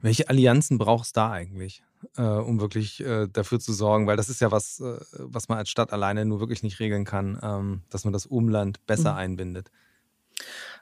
Welche 0.00 0.28
Allianzen 0.28 0.78
braucht 0.78 1.06
es 1.06 1.12
da 1.12 1.30
eigentlich, 1.30 1.82
äh, 2.16 2.22
um 2.22 2.60
wirklich 2.60 3.00
äh, 3.00 3.28
dafür 3.32 3.60
zu 3.60 3.72
sorgen? 3.72 4.06
Weil 4.06 4.16
das 4.16 4.28
ist 4.28 4.40
ja 4.40 4.50
was, 4.50 4.80
äh, 4.80 4.98
was 5.18 5.48
man 5.48 5.58
als 5.58 5.70
Stadt 5.70 5.92
alleine 5.92 6.24
nur 6.24 6.40
wirklich 6.40 6.62
nicht 6.62 6.80
regeln 6.80 7.04
kann, 7.04 7.38
ähm, 7.42 7.82
dass 7.90 8.04
man 8.04 8.12
das 8.12 8.26
Umland 8.26 8.84
besser 8.86 9.12
mhm. 9.12 9.18
einbindet. 9.18 9.70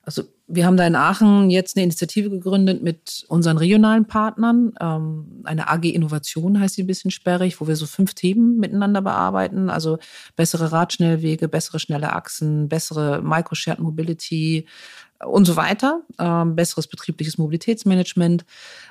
Also 0.02 0.22
wir 0.46 0.64
haben 0.64 0.76
da 0.78 0.86
in 0.86 0.96
Aachen 0.96 1.50
jetzt 1.50 1.76
eine 1.76 1.84
Initiative 1.84 2.30
gegründet 2.30 2.82
mit 2.82 3.24
unseren 3.28 3.58
regionalen 3.58 4.06
Partnern. 4.06 4.72
Ähm, 4.80 5.42
eine 5.44 5.68
AG 5.68 5.84
Innovation 5.84 6.58
heißt 6.58 6.76
sie 6.76 6.84
ein 6.84 6.86
bisschen 6.86 7.10
sperrig, 7.10 7.60
wo 7.60 7.68
wir 7.68 7.76
so 7.76 7.86
fünf 7.86 8.14
Themen 8.14 8.56
miteinander 8.58 9.02
bearbeiten. 9.02 9.68
Also 9.68 9.98
bessere 10.36 10.72
Radschnellwege, 10.72 11.48
bessere 11.48 11.78
schnelle 11.78 12.14
Achsen, 12.14 12.68
bessere 12.68 13.20
Micro-Shared 13.22 13.78
Mobility, 13.78 14.66
und 15.24 15.44
so 15.44 15.56
weiter, 15.56 16.00
ähm, 16.18 16.56
besseres 16.56 16.86
betriebliches 16.86 17.36
Mobilitätsmanagement. 17.38 18.44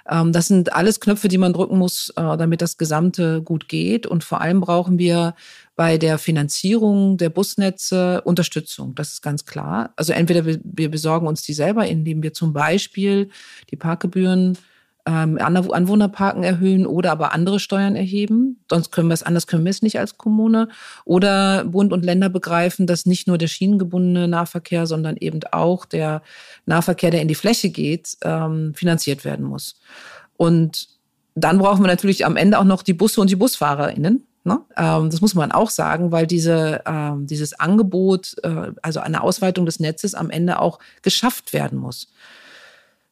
Ähm, 0.09 0.32
das 0.32 0.47
sind 0.47 0.73
alles 0.73 0.99
Knöpfe, 0.99 1.27
die 1.27 1.38
man 1.38 1.53
drücken 1.53 1.77
muss, 1.77 2.09
äh, 2.15 2.38
damit 2.38 2.61
das 2.61 2.77
Gesamte 2.77 3.41
gut 3.41 3.67
geht. 3.67 4.05
Und 4.05 4.23
vor 4.23 4.41
allem 4.41 4.61
brauchen 4.61 4.99
wir 4.99 5.36
bei 5.75 5.97
der 5.97 6.17
Finanzierung 6.17 7.17
der 7.17 7.30
Busnetze 7.30 8.21
Unterstützung. 8.21 8.95
Das 8.95 9.13
ist 9.13 9.21
ganz 9.21 9.45
klar. 9.45 9.93
Also 9.95 10.13
entweder 10.13 10.45
wir, 10.45 10.59
wir 10.63 10.91
besorgen 10.91 11.27
uns 11.27 11.41
die 11.41 11.53
selber, 11.53 11.88
indem 11.88 12.21
wir 12.21 12.34
zum 12.34 12.53
Beispiel 12.53 13.30
die 13.71 13.75
Parkgebühren 13.75 14.57
ähm, 15.10 15.39
Anwohnerparken 15.39 16.43
erhöhen 16.43 16.86
oder 16.86 17.12
aber 17.12 17.34
andere 17.34 17.60
Steuern 17.60 17.95
erheben. 17.95 18.60
Sonst 18.70 18.91
können 18.91 19.07
wir 19.07 19.16
es, 19.16 19.24
anders 19.24 19.47
können 19.47 19.66
wir 19.66 19.72
es 19.72 19.82
nicht 19.82 19.97
als 19.99 20.18
Kommune. 20.18 20.68
Oder 21.03 21.66
Bund 21.66 21.91
und 21.91 22.05
Länder 22.05 22.30
begreifen, 22.30 22.86
dass 22.86 23.07
nicht 23.07 23.28
nur 23.28 23.39
der 23.39 23.47
schienengebundene 23.47 24.28
Nahverkehr, 24.28 24.86
sondern 24.86 25.18
eben 25.18 25.39
auch 25.51 25.86
der 25.86 26.22
Nahverkehr, 26.66 27.10
der 27.10 27.22
in 27.22 27.28
die 27.28 27.36
Fläche 27.36 27.70
geht, 27.70 28.18
ähm, 28.24 28.74
finanziert 28.76 29.26
werden 29.26 29.45
muss. 29.45 29.80
Und 30.38 30.89
dann 31.34 31.57
brauchen 31.57 31.84
wir 31.84 31.88
natürlich 31.88 32.26
am 32.26 32.38
Ende 32.38 32.60
auch 32.60 32.64
noch 32.64 32.84
die 32.84 32.93
Busse 32.93 33.20
und 33.20 33.30
die 33.32 33.36
BusfahrerInnen. 33.36 34.28
Ne? 34.43 34.60
Ähm, 34.78 35.10
das 35.10 35.22
muss 35.22 35.34
man 35.34 35.51
auch 35.51 35.72
sagen, 35.72 36.12
weil 36.12 36.28
diese, 36.28 36.84
ähm, 36.86 37.26
dieses 37.26 37.60
Angebot, 37.60 38.36
äh, 38.43 38.72
also 38.84 38.99
eine 38.99 39.24
Ausweitung 39.24 39.66
des 39.66 39.80
Netzes 39.80 40.14
am 40.14 40.30
Ende 40.30 40.60
auch 40.60 40.80
geschafft 41.01 41.53
werden 41.53 41.80
muss. 41.80 42.10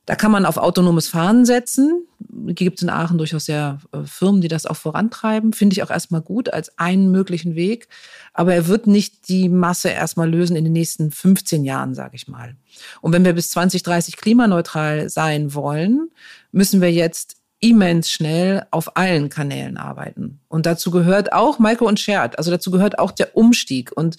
Da 0.07 0.15
kann 0.15 0.31
man 0.31 0.45
auf 0.45 0.55
autonomes 0.55 1.09
Fahren 1.09 1.45
setzen. 1.45 2.07
Gibt 2.47 2.79
es 2.79 2.83
in 2.83 2.89
Aachen 2.89 3.17
durchaus 3.17 3.43
sehr 3.43 3.79
äh, 3.91 4.03
Firmen, 4.05 4.39
die 4.39 4.47
das 4.47 4.65
auch 4.65 4.77
vorantreiben. 4.77 5.51
Finde 5.51 5.73
ich 5.73 5.83
auch 5.83 5.89
erstmal 5.89 6.21
gut 6.21 6.51
als 6.51 6.77
einen 6.79 7.11
möglichen 7.11 7.55
Weg. 7.55 7.89
Aber 8.33 8.53
er 8.53 8.67
wird 8.67 8.87
nicht 8.87 9.27
die 9.27 9.49
Masse 9.49 9.89
erstmal 9.89 10.29
lösen 10.29 10.55
in 10.55 10.63
den 10.63 10.71
nächsten 10.71 11.11
15 11.11 11.65
Jahren, 11.65 11.93
sage 11.93 12.15
ich 12.15 12.29
mal. 12.29 12.55
Und 13.01 13.11
wenn 13.11 13.25
wir 13.25 13.33
bis 13.33 13.49
2030 13.49 14.15
klimaneutral 14.15 15.09
sein 15.09 15.53
wollen, 15.53 16.09
müssen 16.53 16.79
wir 16.79 16.91
jetzt 16.91 17.35
immens 17.59 18.11
schnell 18.11 18.65
auf 18.71 18.97
allen 18.97 19.29
Kanälen 19.29 19.77
arbeiten. 19.77 20.39
Und 20.47 20.65
dazu 20.65 20.91
gehört 20.91 21.33
auch 21.33 21.59
Maiko 21.59 21.87
und 21.87 21.99
Shared. 21.99 22.37
Also 22.37 22.51
dazu 22.51 22.69
gehört 22.69 22.99
auch 22.99 23.11
der 23.11 23.35
Umstieg. 23.35 23.91
Und 23.95 24.17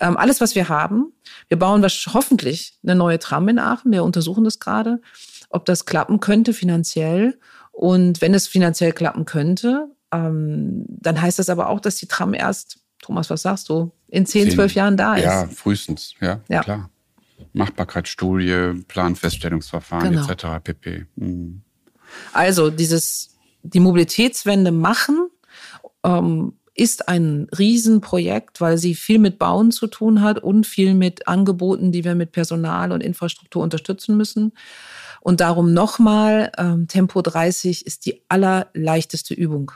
ähm, 0.00 0.16
alles, 0.16 0.40
was 0.40 0.54
wir 0.54 0.68
haben, 0.68 1.12
wir 1.48 1.58
bauen 1.58 1.84
hoffentlich 1.84 2.78
eine 2.82 2.94
neue 2.94 3.18
Tram 3.18 3.48
in 3.48 3.58
Aachen. 3.58 3.92
Wir 3.92 4.04
untersuchen 4.04 4.44
das 4.44 4.58
gerade, 4.58 5.00
ob 5.50 5.64
das 5.64 5.86
klappen 5.86 6.20
könnte 6.20 6.52
finanziell. 6.52 7.38
Und 7.72 8.20
wenn 8.20 8.34
es 8.34 8.46
finanziell 8.46 8.92
klappen 8.92 9.24
könnte, 9.24 9.88
ähm, 10.12 10.84
dann 10.88 11.20
heißt 11.20 11.38
das 11.38 11.48
aber 11.48 11.68
auch, 11.68 11.80
dass 11.80 11.96
die 11.96 12.06
Tram 12.06 12.34
erst, 12.34 12.80
Thomas, 13.00 13.30
was 13.30 13.42
sagst 13.42 13.68
du, 13.68 13.92
in 14.08 14.26
10, 14.26 14.52
12 14.52 14.74
Jahren 14.74 14.96
da 14.96 15.16
ist. 15.16 15.24
Ja, 15.24 15.46
frühestens, 15.46 16.14
ja, 16.20 16.40
ja. 16.48 16.62
klar. 16.62 16.90
Machbarkeitsstudie, 17.52 18.82
Planfeststellungsverfahren 18.88 20.12
genau. 20.12 20.28
etc. 20.28 20.62
pp. 20.62 21.06
Mhm. 21.16 21.62
Also 22.32 22.70
dieses, 22.70 23.36
die 23.62 23.80
Mobilitätswende 23.80 24.72
machen, 24.72 25.28
ähm, 26.04 26.54
ist 26.74 27.08
ein 27.08 27.48
Riesenprojekt, 27.58 28.60
weil 28.60 28.78
sie 28.78 28.94
viel 28.94 29.18
mit 29.18 29.38
Bauen 29.38 29.72
zu 29.72 29.88
tun 29.88 30.22
hat 30.22 30.38
und 30.38 30.66
viel 30.66 30.94
mit 30.94 31.26
Angeboten, 31.26 31.90
die 31.90 32.04
wir 32.04 32.14
mit 32.14 32.30
Personal 32.30 32.92
und 32.92 33.02
Infrastruktur 33.02 33.62
unterstützen 33.62 34.16
müssen. 34.16 34.52
Und 35.28 35.40
darum 35.40 35.74
nochmal, 35.74 36.50
ähm, 36.56 36.88
Tempo 36.88 37.20
30 37.20 37.84
ist 37.84 38.06
die 38.06 38.22
allerleichteste 38.30 39.34
Übung. 39.34 39.72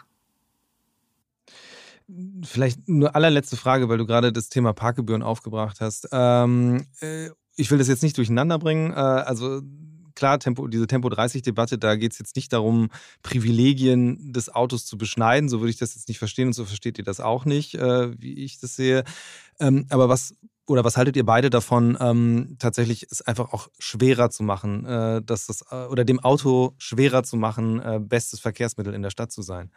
Vielleicht 2.42 2.88
nur 2.88 3.14
allerletzte 3.14 3.58
Frage, 3.58 3.90
weil 3.90 3.98
du 3.98 4.06
gerade 4.06 4.32
das 4.32 4.48
Thema 4.48 4.72
Parkgebühren 4.72 5.22
aufgebracht 5.22 5.82
hast. 5.82 6.08
Ähm, 6.10 6.86
äh, 7.02 7.28
ich 7.54 7.70
will 7.70 7.76
das 7.76 7.88
jetzt 7.88 8.02
nicht 8.02 8.16
durcheinander 8.16 8.58
bringen. 8.58 8.92
Äh, 8.92 8.94
also 8.94 9.60
klar, 10.14 10.38
Tempo, 10.38 10.68
diese 10.68 10.86
Tempo-30-Debatte, 10.86 11.76
da 11.76 11.96
geht 11.96 12.12
es 12.12 12.18
jetzt 12.18 12.34
nicht 12.34 12.50
darum, 12.54 12.88
Privilegien 13.22 14.32
des 14.32 14.48
Autos 14.48 14.86
zu 14.86 14.96
beschneiden. 14.96 15.50
So 15.50 15.60
würde 15.60 15.68
ich 15.70 15.76
das 15.76 15.94
jetzt 15.94 16.08
nicht 16.08 16.18
verstehen 16.18 16.46
und 16.46 16.54
so 16.54 16.64
versteht 16.64 16.96
ihr 16.96 17.04
das 17.04 17.20
auch 17.20 17.44
nicht, 17.44 17.74
äh, 17.74 18.18
wie 18.18 18.42
ich 18.42 18.58
das 18.58 18.74
sehe. 18.74 19.04
Ähm, 19.60 19.84
aber 19.90 20.08
was 20.08 20.34
oder 20.66 20.84
was 20.84 20.96
haltet 20.96 21.16
ihr 21.16 21.26
beide 21.26 21.50
davon, 21.50 21.98
ähm, 22.00 22.56
tatsächlich 22.58 23.06
es 23.10 23.22
einfach 23.22 23.52
auch 23.52 23.68
schwerer 23.78 24.30
zu 24.30 24.42
machen, 24.42 24.84
äh, 24.86 25.22
dass 25.22 25.46
das, 25.46 25.64
äh, 25.70 25.86
oder 25.86 26.04
dem 26.04 26.20
Auto 26.20 26.74
schwerer 26.78 27.24
zu 27.24 27.36
machen, 27.36 27.80
äh, 27.80 27.98
bestes 28.00 28.40
Verkehrsmittel 28.40 28.94
in 28.94 29.02
der 29.02 29.10
Stadt 29.10 29.32
zu 29.32 29.42
sein? 29.42 29.70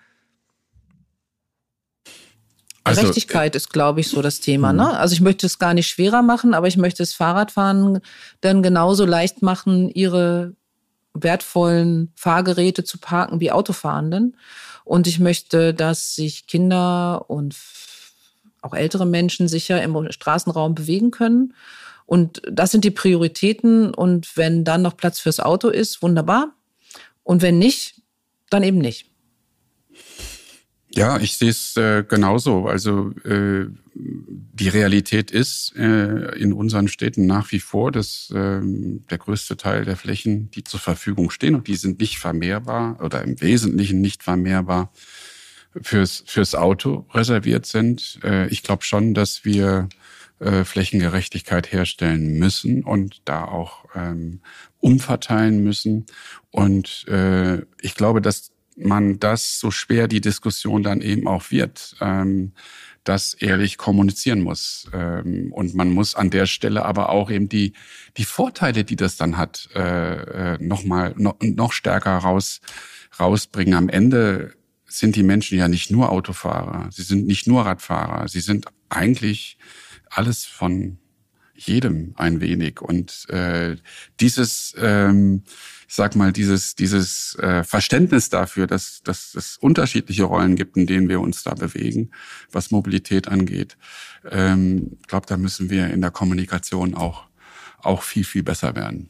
Also, 2.84 3.02
Gerechtigkeit 3.02 3.56
ist, 3.56 3.72
glaube 3.72 4.02
ich, 4.02 4.10
so 4.10 4.22
das 4.22 4.42
Thema. 4.42 4.72
Ne? 4.72 4.84
Mhm. 4.84 4.90
Also 4.90 5.14
ich 5.14 5.22
möchte 5.22 5.48
es 5.48 5.58
gar 5.58 5.74
nicht 5.74 5.88
schwerer 5.88 6.22
machen, 6.22 6.54
aber 6.54 6.68
ich 6.68 6.78
möchte 6.78 7.02
es 7.02 7.16
Fahrradfahren 7.16 8.00
dann 8.42 8.62
genauso 8.62 9.06
leicht 9.06 9.42
machen, 9.42 9.90
ihre 9.90 10.56
wertvollen 11.16 12.12
Fahrgeräte 12.16 12.84
zu 12.84 13.00
parken 13.00 13.40
wie 13.40 13.52
Autofahrenden. 13.52 14.38
Und 14.84 15.08
ich 15.08 15.20
möchte, 15.20 15.74
dass 15.74 16.14
sich 16.14 16.46
Kinder 16.46 17.28
und 17.28 17.56
auch 18.66 18.74
ältere 18.74 19.06
Menschen 19.06 19.48
sicher 19.48 19.82
im 19.82 20.12
Straßenraum 20.12 20.76
bewegen 20.76 21.12
können. 21.12 21.54
Und 22.06 22.42
das 22.52 22.72
sind 22.72 22.84
die 22.84 22.92
Prioritäten. 22.92 23.94
Und 23.94 24.36
wenn 24.36 24.64
dann 24.64 24.82
noch 24.82 24.98
Platz 24.98 25.20
fürs 25.20 25.40
Auto 25.40 25.70
ist, 25.70 26.02
wunderbar. 26.02 26.54
Und 27.24 27.42
wenn 27.42 27.58
nicht, 27.60 28.02
dann 28.50 28.64
eben 28.64 28.80
nicht. 28.80 29.10
Ja, 30.94 31.20
ich 31.20 31.38
sehe 31.38 31.50
es 31.50 31.76
äh, 31.76 32.04
genauso. 32.08 32.68
Also 32.68 33.12
äh, 33.26 33.66
die 33.94 34.70
Realität 34.70 35.30
ist 35.30 35.76
äh, 35.76 36.38
in 36.38 36.54
unseren 36.54 36.88
Städten 36.88 37.26
nach 37.26 37.52
wie 37.52 37.60
vor, 37.60 37.92
dass 37.92 38.32
äh, 38.32 38.62
der 38.64 39.18
größte 39.18 39.58
Teil 39.58 39.84
der 39.84 39.98
Flächen, 39.98 40.50
die 40.52 40.64
zur 40.64 40.80
Verfügung 40.80 41.32
stehen, 41.32 41.56
und 41.56 41.68
die 41.68 41.76
sind 41.76 42.00
nicht 42.00 42.18
vermehrbar 42.18 42.98
oder 43.04 43.24
im 43.24 43.42
Wesentlichen 43.42 44.00
nicht 44.00 44.24
vermehrbar, 44.24 44.92
fürs, 45.82 46.24
fürs 46.26 46.56
Auto 46.56 47.06
reserviert 47.14 47.66
sind. 47.66 48.20
Äh, 48.24 48.48
ich 48.48 48.64
glaube 48.64 48.84
schon, 48.84 49.14
dass 49.14 49.46
wir 49.46 49.90
äh, 50.40 50.64
Flächengerechtigkeit 50.64 51.72
herstellen 51.72 52.38
müssen 52.38 52.84
und 52.84 53.22
da 53.26 53.46
auch 53.46 53.86
ähm, 53.96 54.42
umverteilen 54.80 55.64
müssen. 55.64 56.06
Und 56.52 57.08
äh, 57.08 57.62
ich 57.82 57.96
glaube, 57.96 58.22
dass 58.22 58.52
man 58.78 59.20
das, 59.20 59.60
so 59.60 59.72
schwer 59.72 60.08
die 60.08 60.22
Diskussion 60.22 60.84
dann 60.84 61.02
eben 61.02 61.28
auch 61.28 61.52
wird, 61.52 61.96
ähm, 62.02 62.52
das 63.06 63.34
ehrlich 63.36 63.78
kommunizieren 63.78 64.42
muss. 64.42 64.90
Ähm, 64.92 65.54
und 65.54 65.76
man 65.76 65.92
muss 65.92 66.16
an 66.16 66.32
der 66.32 66.48
Stelle 66.48 66.84
aber 66.84 67.10
auch 67.10 67.32
eben 67.32 67.48
die, 67.48 67.74
die 68.18 68.26
Vorteile, 68.26 68.84
die 68.84 68.96
das 68.96 69.16
dann 69.16 69.38
hat, 69.38 69.70
äh, 69.76 70.54
äh 70.54 70.58
noch 70.60 70.84
mal 70.84 71.14
noch, 71.18 71.38
noch 71.40 71.72
stärker 71.72 72.18
raus, 72.18 72.62
rausbringen. 73.20 73.76
Am 73.76 73.90
Ende 73.90 74.54
sind 74.88 75.16
die 75.16 75.24
Menschen 75.24 75.58
ja 75.58 75.68
nicht 75.68 75.92
nur 75.92 76.12
Autofahrer, 76.12 76.90
sie 76.92 77.04
sind 77.04 77.28
nicht 77.28 77.48
nur 77.48 77.66
Radfahrer, 77.66 78.28
sie 78.28 78.42
sind 78.42 78.68
eigentlich 78.90 79.58
alles 80.10 80.46
von 80.46 80.98
jedem 81.54 82.14
ein 82.18 82.42
wenig. 82.42 82.82
Und 82.82 83.28
äh, 83.30 83.78
dieses 84.20 84.76
ähm, 84.78 85.44
ich 85.88 85.94
sag 85.96 86.16
mal, 86.16 86.32
dieses, 86.32 86.76
dieses 86.76 87.36
äh, 87.36 87.64
Verständnis 87.64 88.30
dafür, 88.30 88.68
dass, 88.68 89.02
dass 89.04 89.36
es 89.36 89.58
unterschiedliche 89.58 90.24
Rollen 90.24 90.56
gibt, 90.56 90.78
in 90.78 90.88
denen 90.88 91.10
wir 91.10 91.22
uns 91.22 91.44
da 91.44 91.54
bewegen, 91.54 92.12
was 92.52 92.72
Mobilität 92.72 93.28
angeht. 93.28 93.78
Ähm, 94.30 94.98
glaube, 95.08 95.28
da 95.28 95.38
müssen 95.38 95.70
wir 95.70 95.88
in 95.88 96.02
der 96.02 96.12
Kommunikation 96.12 96.96
auch, 96.96 97.28
auch 97.80 98.02
viel, 98.02 98.24
viel 98.24 98.44
besser 98.44 98.76
werden. 98.76 99.10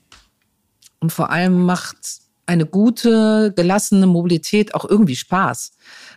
Und 1.00 1.14
vor 1.14 1.30
allem 1.30 1.66
macht 1.66 1.98
eine 2.46 2.66
gute, 2.66 3.54
gelassene 3.56 4.08
Mobilität 4.08 4.76
auch 4.76 4.86
irgendwie 4.86 5.16
Spaß. 5.16 5.72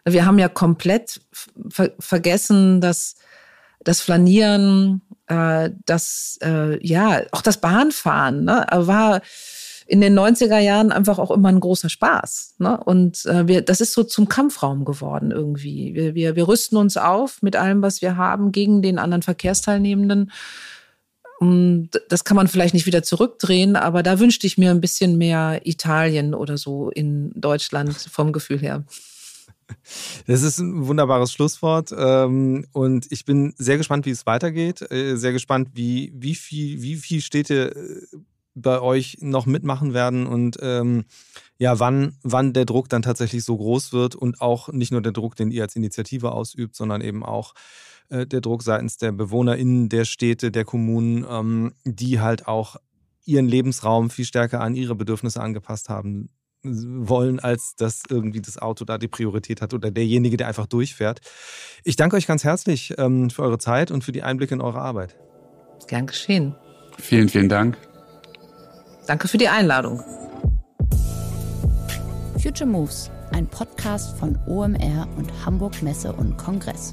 Wir 0.04 0.26
haben 0.26 0.38
ja 0.38 0.48
komplett 0.48 1.20
ver 1.70 1.92
vergessen, 1.98 2.80
dass 2.80 3.16
das 3.84 4.00
Flanieren, 4.00 5.02
äh, 5.26 5.70
das, 5.86 6.38
äh, 6.42 6.84
ja, 6.86 7.22
auch 7.32 7.42
das 7.42 7.60
Bahnfahren 7.60 8.44
ne, 8.44 8.66
war 8.70 9.22
in 9.86 10.02
den 10.02 10.18
90er 10.18 10.58
Jahren 10.58 10.92
einfach 10.92 11.18
auch 11.18 11.30
immer 11.30 11.48
ein 11.48 11.60
großer 11.60 11.88
Spaß. 11.88 12.56
Ne? 12.58 12.78
Und 12.84 13.24
äh, 13.24 13.48
wir, 13.48 13.62
das 13.62 13.80
ist 13.80 13.94
so 13.94 14.04
zum 14.04 14.28
Kampfraum 14.28 14.84
geworden 14.84 15.30
irgendwie. 15.30 15.94
Wir, 15.94 16.14
wir, 16.14 16.36
wir 16.36 16.46
rüsten 16.46 16.76
uns 16.76 16.98
auf 16.98 17.40
mit 17.40 17.56
allem, 17.56 17.80
was 17.80 18.02
wir 18.02 18.18
haben, 18.18 18.52
gegen 18.52 18.82
den 18.82 18.98
anderen 18.98 19.22
Verkehrsteilnehmenden. 19.22 20.30
Und 21.38 21.90
das 22.08 22.24
kann 22.24 22.36
man 22.36 22.48
vielleicht 22.48 22.74
nicht 22.74 22.86
wieder 22.86 23.04
zurückdrehen, 23.04 23.76
aber 23.76 24.02
da 24.02 24.18
wünschte 24.18 24.46
ich 24.46 24.58
mir 24.58 24.72
ein 24.72 24.80
bisschen 24.80 25.18
mehr 25.18 25.60
Italien 25.64 26.34
oder 26.34 26.58
so 26.58 26.90
in 26.90 27.30
Deutschland 27.34 27.94
vom 27.94 28.32
Gefühl 28.32 28.58
her. 28.58 28.84
Das 30.26 30.42
ist 30.42 30.58
ein 30.58 30.86
wunderbares 30.86 31.32
Schlusswort. 31.32 31.94
Ähm, 31.96 32.66
und 32.72 33.06
ich 33.10 33.24
bin 33.24 33.54
sehr 33.56 33.76
gespannt, 33.76 34.06
wie 34.06 34.10
es 34.10 34.26
weitergeht. 34.26 34.90
Äh, 34.90 35.16
sehr 35.16 35.32
gespannt, 35.32 35.70
wie, 35.74 36.12
wie 36.14 36.34
viel, 36.34 36.82
wie 36.82 36.96
viel 36.96 37.20
Städte 37.20 37.74
äh, 37.76 38.16
bei 38.54 38.80
euch 38.80 39.18
noch 39.20 39.46
mitmachen 39.46 39.94
werden 39.94 40.26
und 40.26 40.58
ähm, 40.60 41.04
ja, 41.58 41.78
wann, 41.78 42.16
wann 42.22 42.52
der 42.52 42.64
Druck 42.64 42.88
dann 42.88 43.02
tatsächlich 43.02 43.44
so 43.44 43.56
groß 43.56 43.92
wird 43.92 44.16
und 44.16 44.40
auch 44.40 44.68
nicht 44.68 44.90
nur 44.90 45.00
der 45.00 45.12
Druck, 45.12 45.36
den 45.36 45.52
ihr 45.52 45.62
als 45.62 45.76
Initiative 45.76 46.32
ausübt, 46.32 46.74
sondern 46.74 47.00
eben 47.00 47.24
auch 47.24 47.54
äh, 48.10 48.26
der 48.26 48.40
Druck 48.40 48.62
seitens 48.62 48.96
der 48.96 49.12
BewohnerInnen 49.12 49.88
der 49.88 50.04
Städte, 50.04 50.50
der 50.50 50.64
Kommunen, 50.64 51.26
ähm, 51.28 51.74
die 51.84 52.20
halt 52.20 52.46
auch 52.46 52.76
ihren 53.24 53.46
Lebensraum 53.46 54.10
viel 54.10 54.24
stärker 54.24 54.60
an 54.60 54.74
ihre 54.74 54.94
Bedürfnisse 54.94 55.40
angepasst 55.40 55.88
haben 55.88 56.30
wollen, 56.62 57.38
als 57.40 57.76
dass 57.76 58.02
irgendwie 58.08 58.40
das 58.40 58.58
Auto 58.58 58.84
da 58.84 58.98
die 58.98 59.08
Priorität 59.08 59.62
hat 59.62 59.74
oder 59.74 59.90
derjenige, 59.90 60.36
der 60.36 60.48
einfach 60.48 60.66
durchfährt. 60.66 61.20
Ich 61.84 61.96
danke 61.96 62.16
euch 62.16 62.26
ganz 62.26 62.44
herzlich 62.44 62.94
ähm, 62.98 63.30
für 63.30 63.42
eure 63.42 63.58
Zeit 63.58 63.90
und 63.90 64.02
für 64.02 64.12
die 64.12 64.22
Einblicke 64.22 64.54
in 64.54 64.60
eure 64.60 64.80
Arbeit. 64.80 65.16
Gern 65.86 66.06
geschehen. 66.06 66.54
Vielen, 66.98 67.28
vielen 67.28 67.48
Dank. 67.48 67.78
Danke 69.06 69.28
für 69.28 69.38
die 69.38 69.48
Einladung. 69.48 70.02
Future 72.42 72.68
Moves, 72.68 73.10
ein 73.32 73.46
Podcast 73.46 74.18
von 74.18 74.38
OMR 74.46 75.08
und 75.16 75.32
Hamburg 75.44 75.82
Messe 75.82 76.12
und 76.12 76.36
Kongress. 76.36 76.92